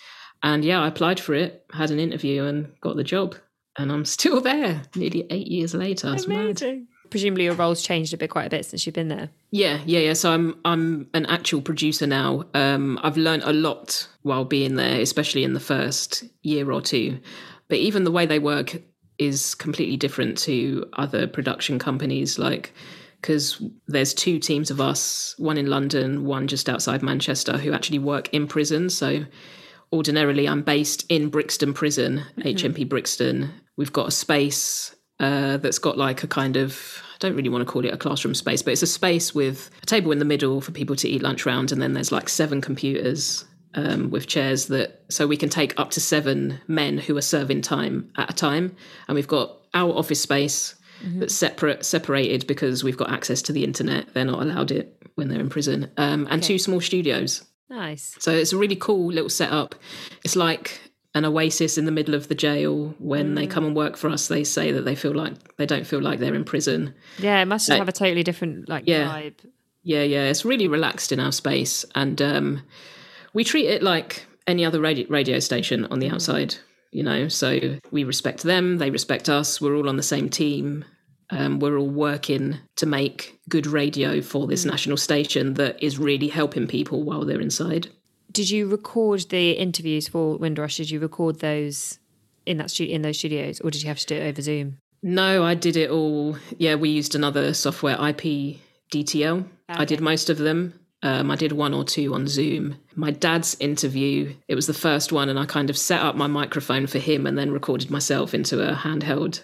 And 0.43 0.65
yeah, 0.65 0.81
I 0.81 0.87
applied 0.89 1.19
for 1.19 1.33
it, 1.33 1.65
had 1.71 1.89
an 1.89 1.99
interview, 1.99 2.43
and 2.43 2.73
got 2.81 2.97
the 2.97 3.03
job. 3.03 3.35
And 3.77 3.91
I'm 3.91 4.05
still 4.17 4.41
there, 4.41 4.83
nearly 4.93 5.25
eight 5.29 5.47
years 5.47 5.73
later. 5.73 6.13
Amazing. 6.25 6.87
Presumably 7.09 7.45
your 7.45 7.53
role's 7.53 7.81
changed 7.81 8.13
a 8.13 8.17
bit, 8.17 8.29
quite 8.29 8.47
a 8.47 8.49
bit 8.49 8.65
since 8.65 8.85
you've 8.85 8.95
been 8.95 9.07
there. 9.07 9.29
Yeah, 9.51 9.79
yeah, 9.85 9.99
yeah. 9.99 10.13
So 10.13 10.31
I'm 10.31 10.59
I'm 10.65 11.09
an 11.13 11.25
actual 11.25 11.61
producer 11.61 12.07
now. 12.07 12.45
Um, 12.53 12.99
I've 13.03 13.17
learned 13.17 13.43
a 13.43 13.53
lot 13.53 14.07
while 14.23 14.45
being 14.45 14.75
there, 14.75 14.99
especially 14.99 15.43
in 15.43 15.53
the 15.53 15.59
first 15.59 16.23
year 16.41 16.71
or 16.71 16.81
two. 16.81 17.19
But 17.67 17.79
even 17.79 18.03
the 18.03 18.11
way 18.11 18.25
they 18.25 18.39
work 18.39 18.81
is 19.17 19.55
completely 19.55 19.97
different 19.97 20.37
to 20.39 20.85
other 20.93 21.27
production 21.27 21.79
companies. 21.79 22.37
Like, 22.37 22.73
because 23.21 23.61
there's 23.87 24.13
two 24.13 24.39
teams 24.39 24.69
of 24.69 24.79
us, 24.79 25.35
one 25.37 25.57
in 25.57 25.67
London, 25.67 26.25
one 26.25 26.47
just 26.47 26.69
outside 26.69 27.01
Manchester, 27.01 27.57
who 27.57 27.73
actually 27.73 27.99
work 27.99 28.29
in 28.33 28.47
prison. 28.47 28.89
So 28.89 29.25
ordinarily, 29.91 30.47
I'm 30.47 30.61
based 30.61 31.05
in 31.09 31.29
Brixton 31.29 31.73
Prison, 31.73 32.23
HMP 32.39 32.87
Brixton. 32.87 33.51
We've 33.75 33.93
got 33.93 34.07
a 34.07 34.11
space 34.11 34.95
uh, 35.19 35.57
that's 35.57 35.79
got 35.79 35.97
like 35.97 36.23
a 36.23 36.27
kind 36.27 36.57
of 36.57 37.01
I 37.13 37.17
don't 37.19 37.35
really 37.35 37.49
want 37.49 37.65
to 37.65 37.71
call 37.71 37.83
it 37.85 37.93
a 37.93 37.97
classroom 37.97 38.35
space, 38.35 38.61
but 38.61 38.71
it's 38.71 38.83
a 38.83 38.87
space 38.87 39.33
with 39.33 39.71
a 39.81 39.85
table 39.85 40.11
in 40.11 40.19
the 40.19 40.25
middle 40.25 40.61
for 40.61 40.71
people 40.71 40.95
to 40.97 41.09
eat 41.09 41.23
lunch 41.23 41.45
round, 41.45 41.71
and 41.71 41.81
then 41.81 41.93
there's 41.93 42.11
like 42.11 42.29
seven 42.29 42.61
computers 42.61 43.45
um, 43.73 44.09
with 44.11 44.27
chairs 44.27 44.67
that 44.67 45.03
so 45.09 45.27
we 45.27 45.37
can 45.37 45.49
take 45.49 45.79
up 45.79 45.91
to 45.91 45.99
seven 45.99 46.59
men 46.67 46.97
who 46.97 47.17
are 47.17 47.21
serving 47.21 47.61
time 47.61 48.11
at 48.17 48.29
a 48.29 48.33
time, 48.33 48.75
and 49.07 49.15
we've 49.15 49.27
got 49.27 49.57
our 49.73 49.91
office 49.91 50.21
space 50.21 50.75
that's 51.03 51.35
separate 51.35 51.85
separated 51.85 52.47
because 52.47 52.83
we've 52.83 52.97
got 52.97 53.11
access 53.11 53.41
to 53.43 53.53
the 53.53 53.63
internet. 53.63 54.13
They're 54.13 54.25
not 54.25 54.41
allowed 54.41 54.71
it 54.71 54.95
when 55.15 55.27
they're 55.27 55.39
in 55.39 55.49
prison, 55.49 55.91
um, 55.97 56.27
and 56.29 56.41
two 56.41 56.57
small 56.57 56.81
studios. 56.81 57.43
Nice. 57.69 58.15
So 58.19 58.31
it's 58.31 58.53
a 58.53 58.57
really 58.57 58.75
cool 58.75 59.11
little 59.11 59.29
setup. 59.29 59.75
It's 60.23 60.35
like 60.35 60.79
an 61.17 61.25
oasis 61.25 61.77
in 61.77 61.85
the 61.85 61.91
middle 61.91 62.15
of 62.15 62.27
the 62.29 62.35
jail. 62.35 62.95
When 62.99 63.35
they 63.35 63.47
come 63.47 63.65
and 63.65 63.75
work 63.75 63.97
for 63.97 64.09
us, 64.09 64.27
they 64.27 64.43
say 64.43 64.71
that 64.71 64.85
they 64.85 64.95
feel 64.95 65.13
like 65.13 65.33
they 65.57 65.65
don't 65.65 65.85
feel 65.85 66.01
like 66.01 66.19
they're 66.19 66.35
in 66.35 66.43
prison. 66.45 66.93
Yeah, 67.19 67.41
it 67.41 67.45
must 67.45 67.67
Like- 67.69 67.79
have 67.79 67.89
a 67.89 67.91
totally 67.93 68.23
different 68.23 68.69
like 68.69 68.83
Yeah. 68.87 69.07
vibe. 69.09 69.33
Yeah, 69.83 70.03
yeah, 70.03 70.25
it's 70.29 70.45
really 70.45 70.67
relaxed 70.67 71.11
in 71.11 71.19
our 71.19 71.31
space, 71.31 71.85
and 71.95 72.21
um, 72.21 72.61
we 73.33 73.43
treat 73.43 73.67
it 73.67 73.81
like 73.83 74.25
any 74.45 74.63
other 74.65 74.79
radio, 74.81 75.05
radio 75.09 75.39
station 75.39 75.85
on 75.85 75.99
the 75.99 76.09
outside. 76.09 76.55
You 76.91 77.03
know, 77.03 77.27
so 77.27 77.77
we 77.91 78.03
respect 78.05 78.43
them, 78.43 78.77
they 78.77 78.89
respect 78.89 79.27
us. 79.29 79.59
We're 79.61 79.75
all 79.75 79.89
on 79.89 79.97
the 79.97 80.03
same 80.03 80.29
team. 80.29 80.85
Um, 81.29 81.59
we're 81.59 81.77
all 81.77 81.89
working 81.89 82.57
to 82.77 82.85
make 82.85 83.37
good 83.49 83.67
radio 83.67 84.21
for 84.21 84.47
this 84.47 84.63
national 84.63 84.95
station 84.97 85.55
that 85.55 85.81
is 85.83 85.99
really 85.99 86.29
helping 86.29 86.65
people 86.67 87.03
while 87.03 87.25
they're 87.25 87.41
inside. 87.41 87.89
Did 88.37 88.51
you 88.51 88.67
record 88.67 89.21
the 89.29 89.53
interviews 89.53 90.07
for 90.07 90.37
Windrush? 90.37 90.77
Did 90.77 90.91
you 90.91 90.99
record 90.99 91.39
those 91.39 91.97
in 92.45 92.57
that 92.57 92.69
stu- 92.69 92.83
in 92.83 93.01
those 93.01 93.17
studios, 93.17 93.59
or 93.61 93.71
did 93.71 93.81
you 93.81 93.87
have 93.87 93.97
to 93.97 94.05
do 94.05 94.13
it 94.15 94.29
over 94.29 94.43
Zoom? 94.43 94.77
No, 95.01 95.43
I 95.43 95.55
did 95.55 95.75
it 95.75 95.89
all. 95.89 96.37
Yeah, 96.59 96.75
we 96.75 96.89
used 96.89 97.15
another 97.15 97.51
software, 97.55 97.95
IP 97.95 98.59
DTL. 98.93 99.43
I 99.67 99.85
did 99.85 100.01
most 100.01 100.29
of 100.29 100.37
them. 100.37 100.79
Um, 101.01 101.31
I 101.31 101.35
did 101.35 101.51
one 101.53 101.73
or 101.73 101.83
two 101.83 102.13
on 102.13 102.27
Zoom. 102.27 102.75
My 102.93 103.09
dad's 103.09 103.57
interview, 103.59 104.35
it 104.47 104.53
was 104.53 104.67
the 104.67 104.73
first 104.75 105.11
one, 105.11 105.29
and 105.29 105.39
I 105.39 105.47
kind 105.47 105.71
of 105.71 105.77
set 105.77 106.01
up 106.01 106.15
my 106.15 106.27
microphone 106.27 106.85
for 106.85 106.99
him 106.99 107.25
and 107.25 107.39
then 107.39 107.49
recorded 107.49 107.89
myself 107.89 108.35
into 108.35 108.61
a 108.61 108.75
handheld 108.75 109.41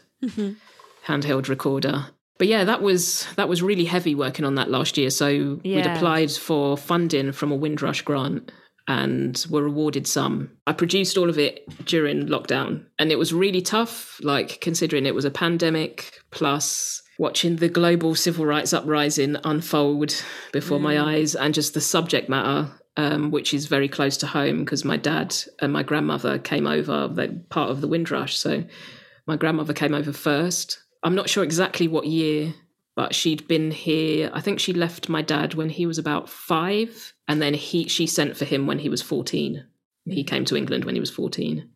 handheld 1.08 1.48
recorder. 1.50 2.06
But 2.38 2.48
yeah, 2.48 2.64
that 2.64 2.84
was 2.84 3.26
that 3.38 3.50
was 3.50 3.64
really 3.64 3.86
heavy 3.86 4.14
working 4.14 4.46
on 4.46 4.54
that 4.54 4.70
last 4.70 5.00
year. 5.00 5.10
So 5.10 5.60
we'd 5.64 5.88
applied 5.96 6.32
for 6.32 6.78
funding 6.78 7.32
from 7.32 7.52
a 7.52 7.56
Windrush 7.56 8.04
grant 8.04 8.52
and 8.88 9.46
were 9.50 9.66
awarded 9.66 10.08
some. 10.08 10.52
I 10.68 10.74
produced 10.74 11.18
all 11.18 11.30
of 11.30 11.40
it 11.40 11.64
during 11.86 12.28
lockdown 12.28 12.86
and 13.00 13.12
it 13.12 13.20
was 13.20 13.34
really 13.34 13.62
tough, 13.62 14.20
like 14.24 14.60
considering 14.62 15.06
it 15.06 15.16
was 15.16 15.26
a 15.26 15.32
pandemic 15.32 16.22
plus 16.32 17.02
watching 17.18 17.58
the 17.58 17.70
global 17.70 18.16
civil 18.16 18.46
rights 18.46 18.74
uprising 18.74 19.38
unfold 19.44 20.24
before 20.52 20.80
my 20.80 21.00
eyes 21.00 21.36
and 21.36 21.54
just 21.54 21.74
the 21.74 21.82
subject 21.82 22.28
matter 22.28 22.72
um, 22.98 23.32
which 23.32 23.54
is 23.54 23.66
very 23.66 23.88
close 23.88 24.18
to 24.18 24.28
home 24.28 24.60
because 24.60 24.86
my 24.86 24.98
dad 24.98 25.36
and 25.60 25.74
my 25.74 25.84
grandmother 25.84 26.38
came 26.38 26.68
over 26.68 27.08
they're 27.08 27.34
part 27.50 27.70
of 27.70 27.82
the 27.82 27.88
windrush 27.88 28.36
so 28.38 28.64
my 29.26 29.36
grandmother 29.36 29.74
came 29.74 29.94
over 29.94 30.14
first 30.14 30.80
i'm 31.04 31.16
not 31.16 31.30
sure 31.30 31.44
exactly 31.44 31.88
what 31.88 32.06
year 32.06 32.54
but 32.96 33.16
she'd 33.16 33.48
been 33.48 33.72
here 33.72 34.30
i 34.34 34.42
think 34.42 34.60
she 34.60 34.74
left 34.74 35.10
my 35.10 35.22
dad 35.22 35.54
when 35.54 35.70
he 35.70 35.86
was 35.86 35.98
about 35.98 36.30
five 36.30 37.14
and 37.28 37.42
then 37.42 37.54
he 37.54 37.88
she 37.88 38.08
sent 38.08 38.38
for 38.38 38.46
him 38.46 38.68
when 38.68 38.80
he 38.80 38.90
was 38.90 39.02
14 39.02 39.66
he 40.06 40.24
came 40.24 40.46
to 40.46 40.58
england 40.58 40.86
when 40.86 40.96
he 40.96 41.00
was 41.00 41.12
14 41.12 41.70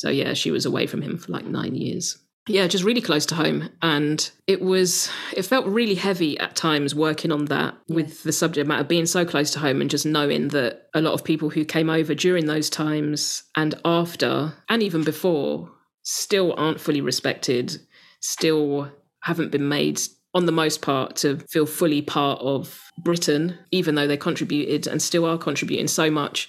so 0.00 0.08
yeah 0.08 0.32
she 0.32 0.50
was 0.50 0.64
away 0.64 0.86
from 0.86 1.02
him 1.02 1.18
for 1.18 1.30
like 1.30 1.44
nine 1.44 1.74
years. 1.74 2.16
Yeah 2.48 2.66
just 2.68 2.84
really 2.84 3.02
close 3.02 3.26
to 3.26 3.34
home 3.34 3.68
and 3.82 4.30
it 4.46 4.62
was 4.62 5.10
it 5.36 5.42
felt 5.42 5.66
really 5.66 5.94
heavy 5.94 6.38
at 6.40 6.56
times 6.56 6.94
working 6.94 7.30
on 7.30 7.44
that 7.44 7.74
with 7.86 8.22
the 8.22 8.32
subject 8.32 8.66
matter 8.66 8.82
being 8.82 9.04
so 9.04 9.26
close 9.26 9.50
to 9.50 9.58
home 9.58 9.82
and 9.82 9.90
just 9.90 10.06
knowing 10.06 10.48
that 10.48 10.88
a 10.94 11.02
lot 11.02 11.12
of 11.12 11.22
people 11.22 11.50
who 11.50 11.66
came 11.66 11.90
over 11.90 12.14
during 12.14 12.46
those 12.46 12.70
times 12.70 13.42
and 13.56 13.74
after 13.84 14.54
and 14.70 14.82
even 14.82 15.04
before 15.04 15.70
still 16.02 16.54
aren't 16.56 16.80
fully 16.80 17.02
respected 17.02 17.78
still 18.20 18.90
haven't 19.22 19.52
been 19.52 19.68
made 19.68 20.00
on 20.34 20.46
the 20.46 20.52
most 20.52 20.82
part 20.82 21.16
to 21.16 21.38
feel 21.50 21.66
fully 21.66 22.02
part 22.02 22.40
of 22.40 22.90
britain 22.98 23.58
even 23.70 23.94
though 23.94 24.06
they 24.06 24.16
contributed 24.16 24.86
and 24.86 25.02
still 25.02 25.24
are 25.24 25.38
contributing 25.38 25.88
so 25.88 26.10
much 26.10 26.48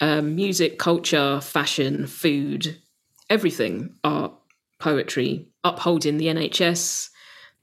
um, 0.00 0.34
music 0.34 0.78
culture 0.78 1.40
fashion 1.40 2.06
food 2.06 2.76
everything 3.30 3.94
art 4.02 4.32
poetry, 4.84 5.48
upholding 5.64 6.18
the 6.18 6.26
NHS, 6.26 7.08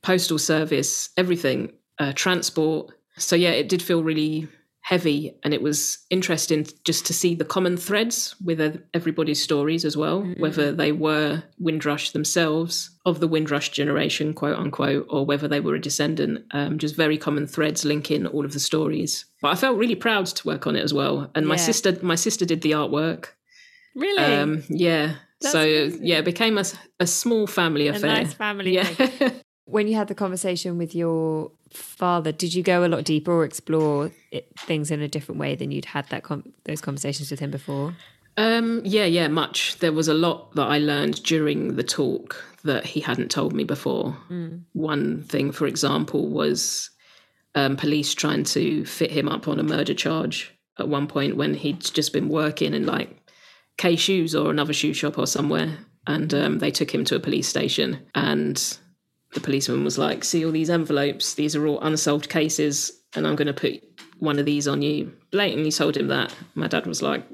postal 0.02 0.39
service, 0.39 1.10
everything, 1.18 1.72
uh, 1.99 2.14
transport. 2.16 2.91
So 3.18 3.36
yeah, 3.36 3.52
it 3.52 3.70
did 3.70 3.84
feel 3.84 4.04
really 4.04 4.47
heavy, 4.92 5.34
and 5.44 5.54
it 5.54 5.62
was 5.62 6.00
interesting 6.10 6.68
just 6.84 7.06
to 7.06 7.14
see 7.14 7.34
the 7.34 7.46
common 7.46 7.78
threads 7.78 8.36
with 8.44 8.60
everybody's 8.94 9.42
stories 9.42 9.86
as 9.86 9.96
well, 9.96 10.22
whether 10.38 10.72
they 10.74 10.92
were 10.92 11.42
Windrush 11.60 12.12
themselves 12.12 12.89
of 13.06 13.22
the 13.22 13.28
Windrush 13.28 13.70
generation, 13.70 14.34
quote 14.34 14.58
unquote, 14.60 15.08
or 15.10 15.26
whether 15.26 15.48
they 15.48 15.62
were 15.62 15.76
a 15.76 15.80
descendant. 15.82 16.44
Um, 16.52 16.78
just 16.78 16.96
very 16.98 17.18
common 17.18 17.48
threads 17.48 17.86
linking 17.86 18.28
all 18.28 18.44
of 18.46 18.52
the 18.52 18.60
stories. 18.60 19.26
But 19.42 19.50
I 19.54 19.56
felt 19.56 19.78
really 19.78 19.96
proud 19.96 20.26
to 20.26 20.48
work 20.48 20.68
on 20.68 20.76
it 20.76 20.84
as 20.84 20.94
well, 20.94 21.32
and 21.36 21.48
my 21.48 21.56
Yeah. 21.56 21.62
sister, 21.70 21.98
my 22.02 22.16
sister 22.16 22.46
did 22.46 22.62
the 22.62 22.72
artwork. 22.72 23.28
Really? 23.96 24.24
Um, 24.24 24.64
yeah. 24.70 25.16
That's 25.39 25.54
so 25.54 25.62
amazing. 25.62 26.06
yeah, 26.06 26.18
it 26.20 26.26
became 26.26 26.58
a, 26.58 26.66
a 27.00 27.08
small 27.08 27.48
family 27.48 27.88
a 27.88 27.92
affair. 27.96 28.14
nice 28.14 28.34
family. 28.34 28.76
Yeah. 28.76 28.89
when 29.72 29.88
you 29.88 29.96
had 29.96 30.08
the 30.08 30.16
conversation 30.16 30.78
with 30.78 30.94
your 30.94 31.52
father, 31.72 32.32
did 32.32 32.54
you 32.54 32.64
go 32.64 32.86
a 32.86 32.88
lot 32.88 33.04
deeper 33.04 33.32
or 33.32 33.46
explore 33.46 34.12
it, 34.32 34.48
things 34.58 34.92
in 34.92 35.02
a 35.02 35.08
different 35.08 35.40
way 35.40 35.56
than 35.56 35.72
you'd 35.72 35.86
had 35.86 36.08
that 36.10 36.24
com- 36.24 36.54
those 36.66 36.82
conversations 36.82 37.32
with 37.32 37.40
him 37.40 37.52
before? 37.52 37.96
um, 38.38 38.82
yeah, 38.86 39.06
yeah, 39.06 39.28
much. 39.28 39.78
There 39.80 39.92
was 39.92 40.08
a 40.08 40.14
lot 40.14 40.56
that 40.56 40.68
I 40.68 40.78
learned 40.78 41.22
during 41.24 41.76
the 41.76 41.84
talk 41.84 42.44
that 42.64 42.86
he 42.86 43.00
hadn't 43.00 43.32
told 43.32 43.54
me 43.54 43.64
before. 43.64 44.16
One 44.74 45.24
thing, 45.24 45.52
for 45.52 45.68
example, 45.68 46.30
was 46.30 46.90
um, 47.56 47.76
police 47.76 48.14
trying 48.14 48.44
to 48.46 48.86
fit 48.86 49.12
him 49.12 49.28
up 49.28 49.48
on 49.48 49.60
a 49.60 49.64
murder 49.64 49.94
charge 49.94 50.54
at 50.80 50.88
one 50.88 51.08
point 51.08 51.36
when 51.36 51.54
he'd 51.54 51.82
just 51.82 52.14
been 52.14 52.30
working 52.30 52.74
in 52.74 52.86
like 52.86 53.10
K 53.78 53.96
Shoes 53.96 54.34
or 54.34 54.50
another 54.50 54.74
shoe 54.74 54.94
shop 54.94 55.18
or 55.18 55.28
somewhere. 55.28 55.78
And 56.08 56.34
um, 56.34 56.60
they 56.60 56.72
took 56.72 56.94
him 56.94 57.04
to 57.06 57.16
a 57.16 57.20
police 57.20 57.48
station. 57.48 58.00
And 58.16 58.78
the 59.34 59.40
policeman 59.40 59.84
was 59.84 59.98
like, 59.98 60.24
See 60.24 60.46
all 60.46 60.52
these 60.52 60.70
envelopes? 60.70 61.34
These 61.34 61.56
are 61.56 61.66
all 61.68 61.82
unsolved 61.82 62.30
cases. 62.30 62.92
And 63.16 63.28
I'm 63.28 63.36
going 63.36 63.48
to 63.48 63.54
put 63.54 63.84
one 64.20 64.40
of 64.40 64.46
these 64.46 64.68
on 64.68 64.82
you. 64.82 65.14
Blatantly 65.32 65.72
told 65.72 65.98
him 65.98 66.08
that. 66.08 66.34
My 66.56 66.68
dad 66.68 66.86
was 66.86 67.02
like, 67.02 67.26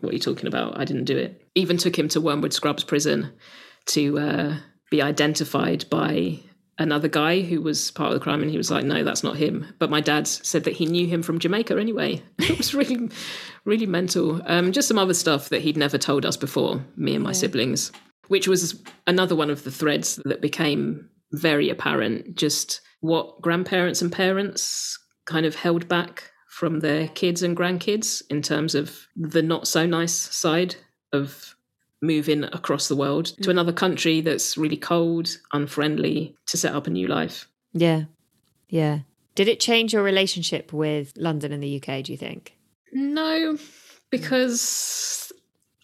What 0.00 0.10
are 0.10 0.14
you 0.14 0.20
talking 0.20 0.46
about? 0.46 0.78
I 0.78 0.84
didn't 0.84 1.04
do 1.04 1.16
it. 1.16 1.42
Even 1.54 1.76
took 1.76 1.98
him 1.98 2.08
to 2.08 2.20
Wormwood 2.20 2.52
Scrubs 2.52 2.84
prison 2.84 3.32
to 3.86 4.18
uh, 4.18 4.56
be 4.90 5.02
identified 5.02 5.88
by 5.90 6.40
another 6.78 7.08
guy 7.08 7.40
who 7.40 7.62
was 7.62 7.90
part 7.90 8.12
of 8.12 8.14
the 8.14 8.22
crime 8.22 8.42
and 8.42 8.50
he 8.50 8.58
was 8.58 8.70
like 8.70 8.84
no 8.84 9.02
that's 9.02 9.24
not 9.24 9.36
him 9.36 9.66
but 9.78 9.88
my 9.88 10.00
dad 10.00 10.26
said 10.26 10.64
that 10.64 10.74
he 10.74 10.84
knew 10.84 11.06
him 11.06 11.22
from 11.22 11.38
jamaica 11.38 11.74
anyway 11.78 12.22
it 12.38 12.58
was 12.58 12.74
really 12.74 13.08
really 13.64 13.86
mental 13.86 14.42
um, 14.44 14.72
just 14.72 14.88
some 14.88 14.98
other 14.98 15.14
stuff 15.14 15.48
that 15.48 15.62
he'd 15.62 15.76
never 15.76 15.96
told 15.96 16.26
us 16.26 16.36
before 16.36 16.84
me 16.96 17.14
and 17.14 17.24
my 17.24 17.32
siblings 17.32 17.92
which 18.28 18.46
was 18.46 18.82
another 19.06 19.34
one 19.34 19.48
of 19.48 19.64
the 19.64 19.70
threads 19.70 20.20
that 20.26 20.42
became 20.42 21.08
very 21.32 21.68
apparent 21.68 22.34
just 22.34 22.80
what 23.00 23.40
grandparents 23.40 24.00
and 24.00 24.12
parents 24.12 24.98
kind 25.26 25.44
of 25.44 25.54
held 25.54 25.88
back 25.88 26.30
from 26.48 26.80
their 26.80 27.08
kids 27.08 27.42
and 27.42 27.56
grandkids 27.56 28.22
in 28.30 28.40
terms 28.40 28.74
of 28.74 29.06
the 29.14 29.42
not 29.42 29.68
so 29.68 29.84
nice 29.84 30.14
side 30.14 30.74
of 31.12 31.54
moving 32.00 32.44
across 32.44 32.88
the 32.88 32.96
world 32.96 33.26
to 33.26 33.48
mm. 33.48 33.50
another 33.50 33.72
country 33.72 34.20
that's 34.20 34.56
really 34.56 34.76
cold, 34.76 35.28
unfriendly, 35.52 36.34
to 36.46 36.56
set 36.56 36.74
up 36.74 36.86
a 36.86 36.90
new 36.90 37.06
life. 37.06 37.48
Yeah. 37.72 38.04
Yeah. 38.68 39.00
Did 39.34 39.48
it 39.48 39.60
change 39.60 39.92
your 39.92 40.02
relationship 40.02 40.72
with 40.72 41.12
London 41.16 41.52
and 41.52 41.62
the 41.62 41.76
UK, 41.76 42.02
do 42.04 42.12
you 42.12 42.18
think? 42.18 42.56
No, 42.92 43.58
because 44.10 45.32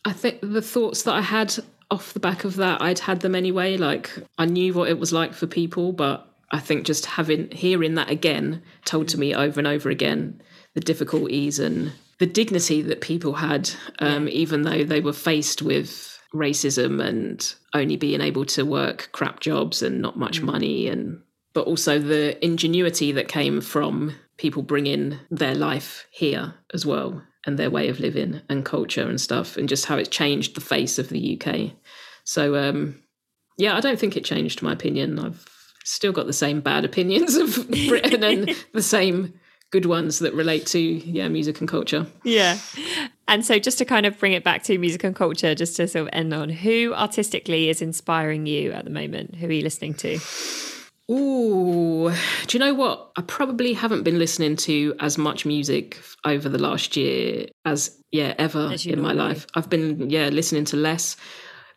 I 0.05 0.13
think 0.13 0.39
the 0.43 0.63
thoughts 0.63 1.03
that 1.03 1.15
I 1.15 1.21
had 1.21 1.55
off 1.93 2.15
the 2.15 2.21
back 2.21 2.45
of 2.45 2.57
that, 2.57 2.81
I'd 2.81 3.01
had 3.01 3.21
them 3.21 3.35
anyway. 3.35 3.77
Like, 3.77 4.11
I 4.39 4.47
knew 4.47 4.73
what 4.73 4.89
it 4.89 4.99
was 4.99 5.13
like 5.13 5.35
for 5.35 5.47
people, 5.47 5.93
but 5.93 6.27
I 6.51 6.59
think 6.59 6.87
just 6.87 7.05
having 7.05 7.51
hearing 7.51 7.97
that 7.97 8.11
again 8.11 8.63
told 8.87 9.09
to 9.09 9.19
me 9.19 9.35
over 9.35 9.61
and 9.61 9.67
over 9.67 9.91
again 9.91 10.41
the 10.75 10.81
difficulties 10.81 11.59
and 11.59 11.93
the 12.19 12.27
dignity 12.27 12.81
that 12.81 13.03
people 13.03 13.35
had, 13.35 13.71
um, 13.99 14.27
even 14.29 14.63
though 14.63 14.85
they 14.85 15.01
were 15.01 15.13
faced 15.13 15.61
with 15.61 16.19
racism 16.35 17.03
and 17.03 17.55
only 17.75 17.97
being 17.97 18.23
able 18.23 18.47
to 18.47 18.65
work 18.65 19.11
crap 19.13 19.41
jobs 19.41 19.83
and 19.83 20.01
not 20.01 20.19
much 20.19 20.41
money, 20.41 20.89
and 20.89 21.21
but 21.53 21.67
also 21.67 21.99
the 21.99 22.43
ingenuity 22.43 23.13
that 23.13 23.29
came 23.29 23.61
from 23.61 24.15
people 24.39 24.63
bringing 24.63 25.19
their 25.31 25.55
life 25.55 26.07
here 26.11 26.55
as 26.73 26.87
well 26.87 27.23
and 27.45 27.59
their 27.59 27.71
way 27.71 27.89
of 27.89 28.01
living 28.01 28.41
and 28.49 28.65
culture 28.65 29.09
and 29.09 29.21
stuff, 29.21 29.57
and 29.57 29.69
just 29.69 29.87
how 29.87 29.97
it 29.97 30.11
changed 30.11 30.55
the 30.55 30.61
face 30.61 30.99
of 30.99 31.09
the 31.09 31.41
UK. 31.41 31.73
So, 32.25 32.57
um, 32.57 33.03
yeah, 33.59 33.77
I 33.77 33.81
don't 33.81 33.99
think 33.99 34.17
it 34.17 34.25
changed 34.25 34.63
my 34.63 34.73
opinion. 34.73 35.19
I've 35.19 35.45
still 35.85 36.13
got 36.13 36.27
the 36.27 36.33
same 36.33 36.61
bad 36.61 36.85
opinions 36.85 37.35
of 37.37 37.69
Britain 37.89 38.23
and 38.23 38.57
the 38.73 38.83
same 38.83 39.35
good 39.71 39.87
ones 39.87 40.19
that 40.19 40.35
relate 40.35 40.67
to 40.67 40.79
yeah 40.79 41.29
music 41.29 41.61
and 41.61 41.69
culture. 41.69 42.07
Yeah. 42.25 42.59
And 43.27 43.45
so, 43.45 43.59
just 43.59 43.79
to 43.79 43.85
kind 43.85 44.07
of 44.07 44.19
bring 44.19 44.33
it 44.33 44.45
back 44.45 44.63
to 44.65 44.79
music 44.79 45.05
and 45.05 45.17
culture, 45.17 45.55
just 45.55 45.77
to 45.77 45.89
sort 45.89 46.03
of 46.03 46.11
end 46.13 46.35
on, 46.35 46.51
who 46.51 46.93
artistically 46.95 47.69
is 47.69 47.81
inspiring 47.81 48.47
you 48.47 48.73
at 48.73 48.85
the 48.85 48.91
moment? 48.91 49.37
Who 49.37 49.47
are 49.47 49.53
you 49.53 49.63
listening 49.63 49.95
to? 49.95 50.19
Ooh, 51.11 52.13
do 52.47 52.57
you 52.57 52.59
know 52.59 52.75
what? 52.75 53.11
I 53.17 53.23
probably 53.23 53.73
haven't 53.73 54.03
been 54.03 54.19
listening 54.19 54.57
to 54.57 54.95
as 55.01 55.19
much 55.19 55.45
music 55.45 56.01
over 56.25 56.49
the 56.49 56.59
last 56.59 56.97
year 56.97 57.47
as 57.65 57.99
yeah 58.13 58.35
ever 58.39 58.71
As 58.73 58.87
in 58.87 59.01
my 59.01 59.13
life. 59.13 59.47
I've 59.55 59.69
been 59.69 60.11
yeah 60.11 60.29
listening 60.29 60.65
to 60.67 60.77
less. 60.77 61.17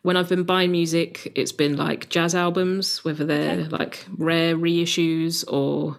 When 0.02 0.16
I've 0.16 0.28
been 0.28 0.44
buying 0.44 0.70
music, 0.70 1.32
it's 1.34 1.52
been 1.52 1.76
like 1.76 2.08
jazz 2.08 2.34
albums, 2.34 3.04
whether 3.04 3.24
they're 3.24 3.64
like 3.64 4.06
rare 4.16 4.56
reissues 4.56 5.44
or 5.52 5.96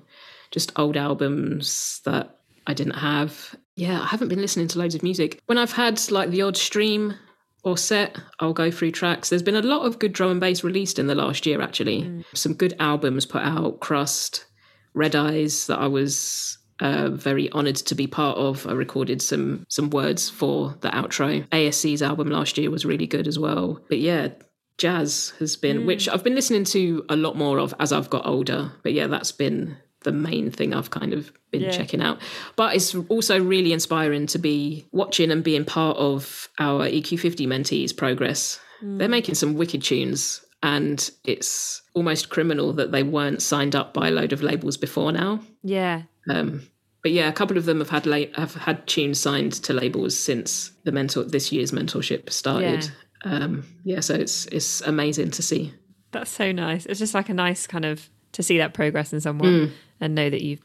just 0.51 0.71
old 0.77 0.95
albums 0.95 2.01
that 2.05 2.39
I 2.67 2.73
didn't 2.73 2.93
have. 2.93 3.55
Yeah, 3.75 4.01
I 4.01 4.05
haven't 4.05 4.29
been 4.29 4.41
listening 4.41 4.67
to 4.69 4.79
loads 4.79 4.95
of 4.95 5.03
music. 5.03 5.41
When 5.45 5.57
I've 5.57 5.73
had 5.73 5.99
like 6.11 6.29
the 6.29 6.41
odd 6.41 6.57
stream 6.57 7.15
or 7.63 7.77
set, 7.77 8.17
I'll 8.39 8.53
go 8.53 8.71
through 8.71 8.91
tracks. 8.91 9.29
There's 9.29 9.43
been 9.43 9.55
a 9.55 9.61
lot 9.61 9.85
of 9.85 9.99
good 9.99 10.13
drum 10.13 10.31
and 10.31 10.39
bass 10.39 10.63
released 10.63 10.99
in 10.99 11.07
the 11.07 11.15
last 11.15 11.45
year, 11.45 11.61
actually. 11.61 12.03
Mm. 12.03 12.25
Some 12.33 12.53
good 12.53 12.75
albums 12.79 13.25
put 13.25 13.41
out 13.41 13.79
Crust, 13.81 14.45
Red 14.93 15.15
Eyes, 15.15 15.67
that 15.67 15.79
I 15.79 15.87
was 15.87 16.56
uh, 16.79 17.09
very 17.09 17.51
honoured 17.51 17.75
to 17.77 17.95
be 17.95 18.07
part 18.07 18.37
of. 18.37 18.65
I 18.67 18.73
recorded 18.73 19.21
some 19.21 19.65
some 19.69 19.89
words 19.89 20.29
for 20.29 20.75
the 20.81 20.89
outro. 20.89 21.47
ASC's 21.49 22.01
album 22.01 22.29
last 22.29 22.57
year 22.57 22.69
was 22.69 22.85
really 22.85 23.07
good 23.07 23.27
as 23.27 23.39
well. 23.39 23.79
But 23.89 23.99
yeah, 23.99 24.29
jazz 24.77 25.33
has 25.39 25.55
been, 25.55 25.85
which 25.85 26.07
I've 26.07 26.23
been 26.23 26.35
listening 26.35 26.63
to 26.65 27.05
a 27.09 27.15
lot 27.15 27.35
more 27.35 27.59
of 27.59 27.73
as 27.79 27.91
I've 27.91 28.09
got 28.09 28.25
older. 28.27 28.71
But 28.83 28.93
yeah, 28.93 29.07
that's 29.07 29.31
been 29.31 29.77
the 30.03 30.11
main 30.11 30.51
thing 30.51 30.73
I've 30.73 30.91
kind 30.91 31.13
of 31.13 31.31
been 31.51 31.61
Yeah. 31.63 31.71
checking 31.71 32.01
out. 32.01 32.19
But 32.55 32.75
it's 32.75 32.93
also 32.95 33.41
really 33.43 33.73
inspiring 33.73 34.27
to 34.27 34.37
be 34.37 34.85
watching 34.91 35.31
and 35.31 35.43
being 35.43 35.65
part 35.65 35.97
of 35.97 36.47
our 36.59 36.85
EQ50 36.87 37.47
mentees' 37.47 37.95
progress. 37.97 38.59
They're 38.81 39.09
making 39.09 39.35
some 39.35 39.55
wicked 39.55 39.81
tunes. 39.81 40.41
And 40.63 41.09
it's 41.23 41.81
almost 41.93 42.29
criminal 42.29 42.73
that 42.73 42.91
they 42.91 43.03
weren't 43.03 43.41
signed 43.43 43.75
up 43.75 43.93
by 43.93 44.07
a 44.07 44.11
load 44.11 44.33
of 44.33 44.41
labels 44.41 44.75
before 44.77 45.11
now. 45.11 45.39
Yeah. 45.63 46.03
Um, 46.29 46.67
but 47.03 47.11
yeah, 47.11 47.27
a 47.29 47.33
couple 47.33 47.57
of 47.57 47.65
them 47.65 47.79
have 47.79 47.89
had 47.89 48.05
la- 48.05 48.33
have 48.35 48.55
had 48.55 48.85
tunes 48.87 49.19
signed 49.19 49.53
to 49.53 49.73
labels 49.73 50.17
since 50.17 50.71
the 50.83 50.91
mentor 50.91 51.23
this 51.23 51.51
year's 51.51 51.71
mentorship 51.71 52.29
started. 52.31 52.89
Um, 53.23 53.65
yeah, 53.83 53.99
so 53.99 54.13
it's 54.15 54.45
it's 54.47 54.81
amazing 54.81 55.31
to 55.31 55.41
see. 55.41 55.73
That's 56.11 56.31
so 56.31 56.51
nice. 56.51 56.85
It's 56.85 56.99
just 56.99 57.13
like 57.13 57.29
a 57.29 57.33
nice 57.33 57.67
kind 57.67 57.85
of 57.85 58.09
to 58.33 58.43
see 58.43 58.57
that 58.57 58.73
progress 58.73 59.13
in 59.13 59.21
someone 59.21 59.73
and 59.99 60.15
know 60.15 60.29
that 60.29 60.41
you've 60.41 60.61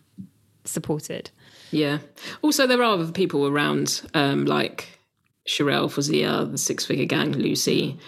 supported. 0.65 1.31
Yeah. 1.71 1.99
Also, 2.43 2.67
there 2.67 2.79
are 2.83 2.95
other 2.95 3.11
people 3.13 3.47
around, 3.47 4.03
um, 4.15 4.45
like 4.45 4.99
Sherelle, 5.49 5.91
Fauzia, 5.91 6.51
the 6.51 6.59
Six 6.59 6.85
Figure 6.85 7.07
Gang, 7.07 7.33
Lucy, 7.33 7.99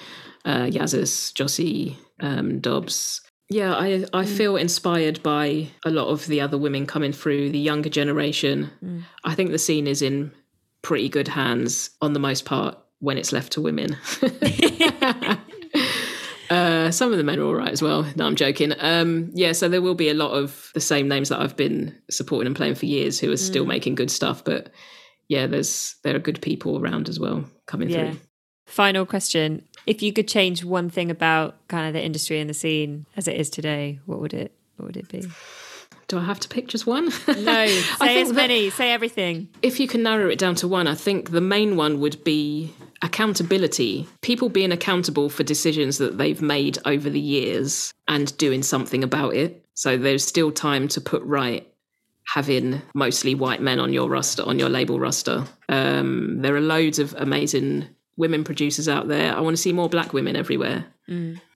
uh, 0.44 0.64
Yazzus, 0.66 1.32
Jossy, 1.32 1.96
um, 2.20 2.60
Dobbs. 2.60 3.20
Yeah, 3.54 3.72
I 3.74 4.04
I 4.12 4.24
feel 4.24 4.56
inspired 4.56 5.22
by 5.22 5.68
a 5.84 5.90
lot 5.90 6.08
of 6.08 6.26
the 6.26 6.40
other 6.40 6.58
women 6.58 6.86
coming 6.86 7.12
through 7.12 7.50
the 7.50 7.58
younger 7.70 7.88
generation. 7.88 9.04
I 9.22 9.34
think 9.36 9.50
the 9.52 9.58
scene 9.58 9.86
is 9.86 10.02
in 10.02 10.32
pretty 10.82 11.08
good 11.08 11.28
hands 11.28 11.90
on 12.00 12.14
the 12.14 12.18
most 12.18 12.44
part 12.44 12.76
when 12.98 13.16
it's 13.16 13.32
left 13.32 13.52
to 13.52 13.60
women. 13.60 13.96
Uh, 16.50 16.90
some 16.90 17.10
of 17.10 17.16
the 17.16 17.24
men 17.24 17.38
are 17.40 17.44
all 17.44 17.54
right 17.54 17.72
as 17.72 17.80
well. 17.82 18.04
No, 18.16 18.26
I'm 18.26 18.36
joking. 18.36 18.74
Um, 18.78 19.30
yeah, 19.34 19.52
so 19.52 19.66
there 19.66 19.80
will 19.80 19.94
be 19.94 20.10
a 20.10 20.14
lot 20.14 20.32
of 20.32 20.70
the 20.74 20.80
same 20.80 21.08
names 21.08 21.30
that 21.30 21.40
I've 21.40 21.56
been 21.56 21.98
supporting 22.10 22.46
and 22.46 22.54
playing 22.54 22.74
for 22.74 22.84
years 22.84 23.18
who 23.18 23.32
are 23.32 23.36
still 23.38 23.64
making 23.64 23.94
good 23.94 24.10
stuff. 24.10 24.44
But 24.44 24.70
yeah, 25.26 25.46
there's 25.46 25.96
there 26.04 26.14
are 26.14 26.18
good 26.20 26.42
people 26.42 26.78
around 26.78 27.08
as 27.08 27.18
well 27.18 27.44
coming 27.66 27.88
Yeah. 27.88 28.10
through. 28.10 28.20
Final 28.66 29.06
question. 29.06 29.66
If 29.86 30.02
you 30.02 30.12
could 30.12 30.28
change 30.28 30.64
one 30.64 30.90
thing 30.90 31.10
about 31.10 31.56
kind 31.68 31.86
of 31.86 31.92
the 31.92 32.02
industry 32.02 32.40
and 32.40 32.48
the 32.48 32.54
scene 32.54 33.06
as 33.16 33.28
it 33.28 33.36
is 33.36 33.50
today, 33.50 34.00
what 34.06 34.20
would 34.20 34.34
it 34.34 34.52
what 34.76 34.86
would 34.86 34.96
it 34.96 35.08
be? 35.08 35.24
Do 36.08 36.18
I 36.18 36.24
have 36.24 36.40
to 36.40 36.48
pick 36.48 36.68
just 36.68 36.86
one? 36.86 37.06
No, 37.26 37.66
say 37.98 38.20
as 38.20 38.32
many, 38.32 38.70
say 38.70 38.92
everything. 38.92 39.48
if 39.62 39.80
you 39.80 39.88
can 39.88 40.02
narrow 40.02 40.28
it 40.28 40.38
down 40.38 40.54
to 40.56 40.68
one, 40.68 40.86
I 40.86 40.94
think 40.94 41.30
the 41.30 41.40
main 41.40 41.76
one 41.76 42.00
would 42.00 42.22
be 42.24 42.74
accountability. 43.02 44.06
People 44.20 44.48
being 44.48 44.72
accountable 44.72 45.28
for 45.28 45.42
decisions 45.42 45.98
that 45.98 46.18
they've 46.18 46.42
made 46.42 46.78
over 46.84 47.08
the 47.08 47.20
years 47.20 47.92
and 48.08 48.36
doing 48.38 48.62
something 48.62 49.02
about 49.02 49.34
it. 49.34 49.64
So 49.74 49.96
there's 49.96 50.26
still 50.26 50.52
time 50.52 50.88
to 50.88 51.00
put 51.00 51.22
right 51.22 51.66
having 52.26 52.80
mostly 52.94 53.34
white 53.34 53.60
men 53.60 53.78
on 53.78 53.92
your 53.92 54.08
roster, 54.08 54.42
on 54.44 54.58
your 54.58 54.68
label 54.68 54.98
roster. 54.98 55.44
Um, 55.68 56.40
there 56.40 56.56
are 56.56 56.60
loads 56.60 56.98
of 56.98 57.14
amazing 57.18 57.86
women 58.16 58.44
producers 58.44 58.88
out 58.88 59.08
there. 59.08 59.34
I 59.34 59.40
want 59.40 59.56
to 59.56 59.62
see 59.62 59.72
more 59.72 59.88
black 59.88 60.12
women 60.12 60.36
everywhere. 60.36 60.86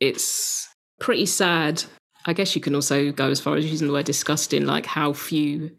It's 0.01 0.69
pretty 1.01 1.27
sad. 1.27 1.85
I 2.27 2.33
guess 2.33 2.55
you 2.55 2.61
can 2.61 2.75
also 2.75 3.13
go 3.13 3.31
as 3.31 3.41
far 3.41 3.57
as 3.57 3.65
using 3.65 3.87
the 3.87 3.93
word 3.93 4.07
disgusting, 4.07 4.67
like 4.67 4.87
how 4.87 5.13
few 5.13 5.71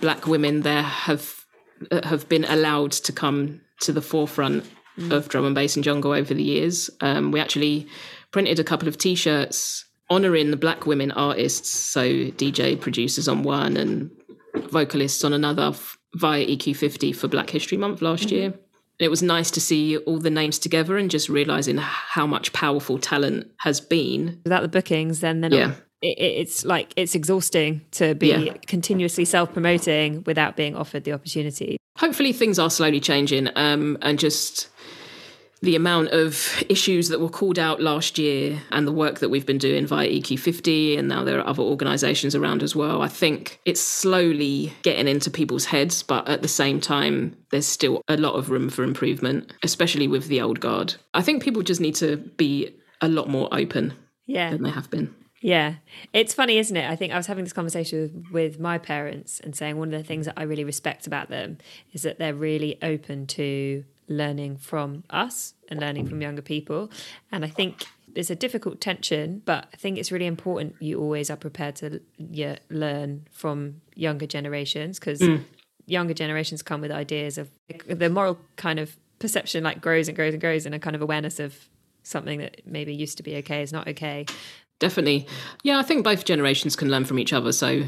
black 0.00 0.26
women 0.26 0.62
there 0.62 0.82
have 0.82 1.44
uh, 1.90 2.06
have 2.06 2.28
been 2.28 2.44
allowed 2.44 2.92
to 2.92 3.12
come 3.12 3.60
to 3.80 3.92
the 3.92 4.02
forefront 4.02 4.64
of 5.12 5.28
drum 5.28 5.44
and 5.44 5.54
bass 5.54 5.76
and 5.76 5.84
jungle 5.84 6.10
over 6.12 6.34
the 6.34 6.42
years. 6.42 6.90
Um, 7.00 7.30
we 7.30 7.38
actually 7.38 7.86
printed 8.32 8.58
a 8.58 8.64
couple 8.64 8.88
of 8.88 8.98
t-shirts 8.98 9.84
honoring 10.10 10.50
the 10.50 10.56
black 10.56 10.86
women 10.86 11.12
artists, 11.12 11.70
so 11.70 12.02
DJ 12.02 12.78
producers 12.80 13.28
on 13.28 13.44
one 13.44 13.76
and 13.76 14.10
vocalists 14.70 15.22
on 15.22 15.32
another 15.32 15.72
via 16.14 16.44
EQ50 16.44 17.14
for 17.14 17.28
Black 17.28 17.50
History 17.50 17.78
Month 17.78 18.02
last 18.02 18.32
year. 18.32 18.54
And 19.00 19.04
it 19.06 19.10
was 19.10 19.22
nice 19.22 19.50
to 19.52 19.60
see 19.60 19.96
all 19.98 20.18
the 20.18 20.30
names 20.30 20.58
together 20.58 20.96
and 20.96 21.10
just 21.10 21.28
realizing 21.28 21.76
how 21.78 22.26
much 22.26 22.52
powerful 22.52 22.98
talent 22.98 23.46
has 23.58 23.80
been. 23.80 24.40
Without 24.44 24.62
the 24.62 24.68
bookings, 24.68 25.20
then 25.20 25.40
they're 25.40 25.50
not. 25.50 25.56
Yeah. 25.56 25.74
It, 26.02 26.18
it- 26.18 26.38
it's 26.40 26.64
like 26.64 26.92
it's 26.96 27.14
exhausting 27.14 27.82
to 27.92 28.14
be 28.14 28.28
Yeah. 28.28 28.54
continuously 28.66 29.24
self-promoting 29.24 30.24
without 30.26 30.56
being 30.56 30.76
offered 30.76 31.04
the 31.04 31.12
opportunity. 31.12 31.76
hopefully 31.96 32.32
things 32.32 32.58
are 32.60 32.70
slowly 32.70 33.00
changing 33.00 33.48
um, 33.56 33.98
and 34.02 34.18
just 34.20 34.68
the 35.60 35.74
amount 35.76 36.08
of 36.10 36.62
issues 36.68 37.08
that 37.08 37.20
were 37.20 37.28
called 37.28 37.58
out 37.58 37.80
last 37.80 38.18
year 38.18 38.62
and 38.70 38.86
the 38.86 38.92
work 38.92 39.18
that 39.18 39.28
we've 39.28 39.46
been 39.46 39.58
doing 39.58 39.86
via 39.86 40.08
EQ50 40.08 40.98
and 40.98 41.08
now 41.08 41.24
there 41.24 41.38
are 41.40 41.46
other 41.46 41.62
organizations 41.62 42.34
around 42.34 42.62
as 42.62 42.76
well 42.76 43.02
I 43.02 43.08
think 43.08 43.60
it's 43.64 43.80
slowly 43.80 44.72
getting 44.82 45.08
into 45.08 45.30
people's 45.30 45.66
heads 45.66 46.02
but 46.02 46.28
at 46.28 46.42
the 46.42 46.48
same 46.48 46.80
time 46.80 47.36
there's 47.50 47.66
still 47.66 48.02
a 48.08 48.16
lot 48.16 48.34
of 48.34 48.50
room 48.50 48.68
for 48.70 48.84
improvement 48.84 49.52
especially 49.62 50.06
with 50.06 50.28
the 50.28 50.40
old 50.40 50.60
guard 50.60 50.94
I 51.14 51.22
think 51.22 51.42
people 51.42 51.62
just 51.62 51.80
need 51.80 51.96
to 51.96 52.16
be 52.16 52.74
a 53.00 53.08
lot 53.08 53.28
more 53.28 53.48
open 53.52 53.94
Yeah. 54.26 54.50
than 54.50 54.62
they 54.62 54.70
have 54.70 54.90
been 54.90 55.14
Yeah. 55.40 55.74
It's 56.12 56.34
funny, 56.34 56.58
isn't 56.58 56.76
it? 56.76 56.90
I 56.90 56.96
think 56.96 57.12
I 57.12 57.16
was 57.16 57.26
having 57.28 57.44
this 57.44 57.52
conversation 57.52 58.00
with, 58.02 58.32
with 58.32 58.60
my 58.60 58.76
parents 58.78 59.38
and 59.40 59.54
saying 59.54 59.76
one 59.78 59.94
of 59.94 60.00
the 60.00 60.06
things 60.06 60.26
that 60.26 60.34
I 60.36 60.42
really 60.42 60.64
respect 60.64 61.06
about 61.06 61.28
them 61.30 61.58
is 61.92 62.02
that 62.02 62.18
they're 62.18 62.34
really 62.34 62.76
open 62.82 63.26
to 63.28 63.84
learning 64.08 64.56
from 64.56 65.04
us 65.10 65.54
and 65.68 65.80
learning 65.80 66.08
from 66.08 66.20
younger 66.20 66.42
people. 66.42 66.90
And 67.30 67.44
I 67.44 67.48
think 67.48 67.86
there's 68.14 68.30
a 68.30 68.36
difficult 68.36 68.80
tension, 68.80 69.42
but 69.44 69.68
I 69.72 69.76
think 69.76 69.98
it's 69.98 70.10
really 70.10 70.26
important 70.26 70.76
you 70.80 70.98
always 71.00 71.30
are 71.30 71.36
prepared 71.36 71.76
to 71.76 72.00
yeah, 72.16 72.56
learn 72.70 73.26
from 73.30 73.80
younger 73.94 74.26
generations 74.26 74.98
because 74.98 75.20
mm. 75.20 75.44
younger 75.86 76.14
generations 76.14 76.62
come 76.62 76.80
with 76.80 76.90
ideas 76.90 77.38
of 77.38 77.50
the 77.86 78.08
moral 78.08 78.38
kind 78.56 78.78
of 78.78 78.96
perception 79.18 79.64
like 79.64 79.80
grows 79.80 80.08
and 80.08 80.16
grows 80.16 80.32
and 80.32 80.40
grows 80.40 80.64
and 80.64 80.74
a 80.74 80.78
kind 80.78 80.96
of 80.96 81.02
awareness 81.02 81.38
of 81.40 81.68
something 82.02 82.38
that 82.38 82.62
maybe 82.64 82.94
used 82.94 83.16
to 83.18 83.22
be 83.22 83.36
okay 83.36 83.62
is 83.62 83.72
not 83.72 83.86
okay. 83.88 84.24
Definitely 84.78 85.26
yeah 85.62 85.78
i 85.78 85.82
think 85.82 86.04
both 86.04 86.24
generations 86.24 86.76
can 86.76 86.88
learn 86.88 87.04
from 87.04 87.18
each 87.18 87.32
other 87.32 87.52
so 87.52 87.82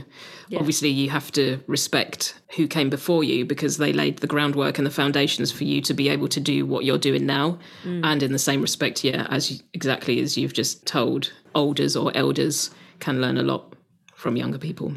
obviously 0.57 0.89
you 0.89 1.09
have 1.09 1.31
to 1.31 1.61
respect 1.69 2.35
who 2.57 2.67
came 2.67 2.91
before 2.91 3.23
you 3.23 3.45
because 3.45 3.77
they 3.77 3.93
laid 3.93 4.19
the 4.19 4.27
groundwork 4.27 4.77
and 4.79 4.87
the 4.87 4.91
foundations 4.91 5.53
for 5.53 5.63
you 5.63 5.81
to 5.81 5.95
be 5.95 6.09
able 6.09 6.27
to 6.27 6.41
do 6.41 6.67
what 6.67 6.85
you're 6.85 6.99
doing 6.99 7.25
now 7.25 7.57
and 7.85 8.23
in 8.23 8.33
the 8.33 8.39
same 8.39 8.61
respect 8.61 9.05
yeah 9.05 9.27
as 9.31 9.53
you, 9.53 9.59
exactly 9.73 10.21
as 10.21 10.37
you've 10.37 10.53
just 10.53 10.85
told 10.85 11.33
olders 11.55 11.97
or 11.97 12.11
elders 12.17 12.71
can 12.99 13.21
learn 13.21 13.39
a 13.39 13.43
lot 13.43 13.75
from 14.15 14.37
younger 14.37 14.59
people. 14.59 14.93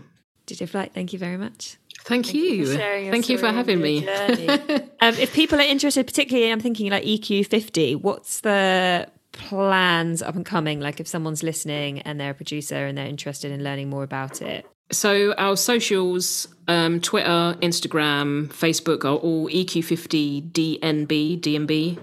DJ 0.45 0.67
Flight, 0.67 0.93
thank 0.93 1.13
you 1.13 1.19
very 1.19 1.37
much. 1.37 1.77
Thank, 2.01 2.33
you. 2.33 2.65
sharing 2.65 3.05
your 3.05 3.13
Thank 3.13 3.29
you 3.29 3.37
for 3.37 3.47
having 3.47 3.79
me. 3.79 4.05
um, 4.09 5.15
if 5.15 5.33
people 5.33 5.57
are 5.57 5.63
interested, 5.63 6.05
particularly, 6.05 6.51
I'm 6.51 6.59
thinking 6.59 6.91
like 6.91 7.05
EQ50, 7.05 8.01
what's 8.01 8.41
the 8.41 9.07
plans 9.33 10.21
up 10.21 10.35
and 10.35 10.45
coming? 10.45 10.79
Like 10.79 10.99
if 10.99 11.07
someone's 11.07 11.43
listening 11.43 11.99
and 12.01 12.19
they're 12.19 12.31
a 12.31 12.35
producer 12.35 12.85
and 12.85 12.97
they're 12.97 13.05
interested 13.05 13.51
in 13.51 13.63
learning 13.63 13.89
more 13.89 14.03
about 14.03 14.41
it. 14.41 14.65
So 14.91 15.33
our 15.33 15.57
socials, 15.57 16.47
um, 16.67 17.01
Twitter, 17.01 17.55
Instagram, 17.61 18.47
Facebook 18.47 19.03
are 19.03 19.17
all 19.17 19.49
E 19.49 19.65
EQ50DNB, 19.65 21.41
DNB. 21.41 21.99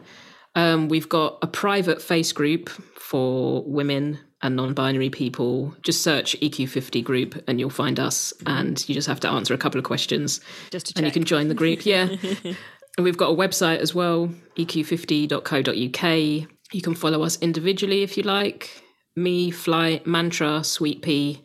Um, 0.54 0.88
we've 0.88 1.08
got 1.08 1.38
a 1.42 1.46
private 1.46 2.02
face 2.02 2.32
group 2.32 2.68
for 2.68 3.62
women 3.64 4.18
and 4.42 4.56
non-binary 4.56 5.10
people. 5.10 5.74
Just 5.82 6.02
search 6.02 6.38
EQ50 6.40 7.04
group 7.04 7.44
and 7.46 7.60
you'll 7.60 7.70
find 7.70 8.00
us. 8.00 8.32
And 8.46 8.86
you 8.88 8.94
just 8.94 9.08
have 9.08 9.20
to 9.20 9.28
answer 9.28 9.54
a 9.54 9.58
couple 9.58 9.78
of 9.78 9.84
questions, 9.84 10.40
Just 10.70 10.86
to 10.86 10.92
and 10.96 11.06
you 11.06 11.12
can 11.12 11.24
join 11.24 11.48
the 11.48 11.54
group. 11.54 11.84
Yeah. 11.84 12.08
and 12.44 12.56
we've 13.04 13.16
got 13.16 13.30
a 13.30 13.34
website 13.34 13.78
as 13.78 13.94
well, 13.94 14.30
E 14.56 14.64
eq50.co.uk. 14.64 16.48
You 16.72 16.82
can 16.82 16.94
follow 16.94 17.22
us 17.22 17.38
individually 17.40 18.02
if 18.02 18.16
you 18.16 18.22
like. 18.22 18.82
Me, 19.16 19.50
Fly, 19.50 20.00
Mantra, 20.04 20.62
Sweet 20.62 21.02
Pea, 21.02 21.42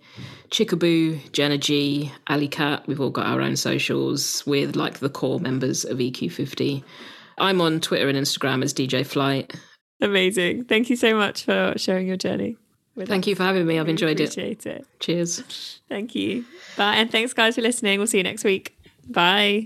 Chickaboo, 0.52 1.32
Jenna 1.32 1.58
G, 1.58 2.12
Alley 2.28 2.48
Cat. 2.48 2.86
We've 2.88 3.02
all 3.02 3.10
got 3.10 3.26
our 3.26 3.42
own 3.42 3.56
socials 3.56 4.46
with 4.46 4.76
like 4.76 5.00
the 5.00 5.10
core 5.10 5.40
members 5.40 5.84
of 5.84 5.98
EQ50. 5.98 6.84
I'm 7.38 7.60
on 7.60 7.82
Twitter 7.82 8.08
and 8.08 8.18
Instagram 8.18 8.64
as 8.64 8.74
DJ 8.74 9.06
Flight. 9.06 9.54
Amazing. 10.00 10.66
Thank 10.66 10.90
you 10.90 10.96
so 10.96 11.16
much 11.16 11.44
for 11.44 11.74
sharing 11.76 12.08
your 12.08 12.18
journey. 12.18 12.56
with 12.96 13.08
Thank 13.08 13.24
us. 13.24 13.28
you 13.30 13.36
for 13.36 13.44
having 13.44 13.66
me. 13.66 13.76
I've 13.80 13.88
Really 13.88 13.92
enjoyed 13.92 14.20
it. 14.20 14.32
Appreciate 14.32 14.66
it. 14.68 14.86
Cheers. 15.00 15.82
Thank 15.90 16.14
you. 16.16 16.46
Bye. 16.78 16.96
And 16.96 17.12
thanks, 17.12 17.34
guys, 17.34 17.56
for 17.56 17.62
listening. 17.62 17.98
We'll 17.98 18.08
see 18.08 18.18
you 18.18 18.24
next 18.24 18.44
week. 18.44 18.78
Bye. 19.10 19.66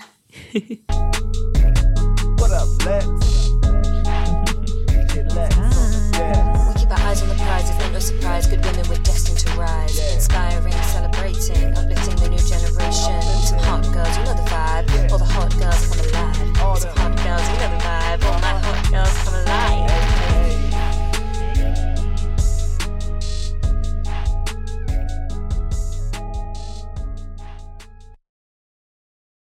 What 2.40 2.52
up, 2.52 2.86
Lex? 2.86 3.29
surprise, 8.00 8.48
good 8.48 8.64
women 8.66 8.88
were 8.88 9.02
destined 9.04 9.38
to 9.40 9.50
rise. 9.60 9.98
Yeah. 9.98 10.14
Inspiring, 10.16 10.74
celebrating, 10.94 11.78
uplifting 11.78 12.16
the 12.16 12.30
new 12.30 12.40
generation. 12.40 13.22
Some 13.44 13.60
hot 13.60 13.84
girls, 13.94 14.18
you 14.18 14.24
know 14.24 14.34
the 14.34 14.48
vibe. 14.50 14.88
Yeah. 14.90 15.08
All 15.12 15.18
the 15.18 15.26
hot 15.26 15.52
girls 15.58 15.88
come 15.88 16.00
alive. 16.06 16.62
All 16.62 16.80
the 16.80 16.88
hot 16.88 17.16
girls, 17.24 17.46
you 17.50 17.58
know 17.60 17.78
the 17.78 17.84
vibe. 17.84 18.24
All 18.26 18.40
my 18.40 18.60
hot 18.60 18.92
girls 18.92 19.24
come 19.24 19.34
alive. 19.36 19.99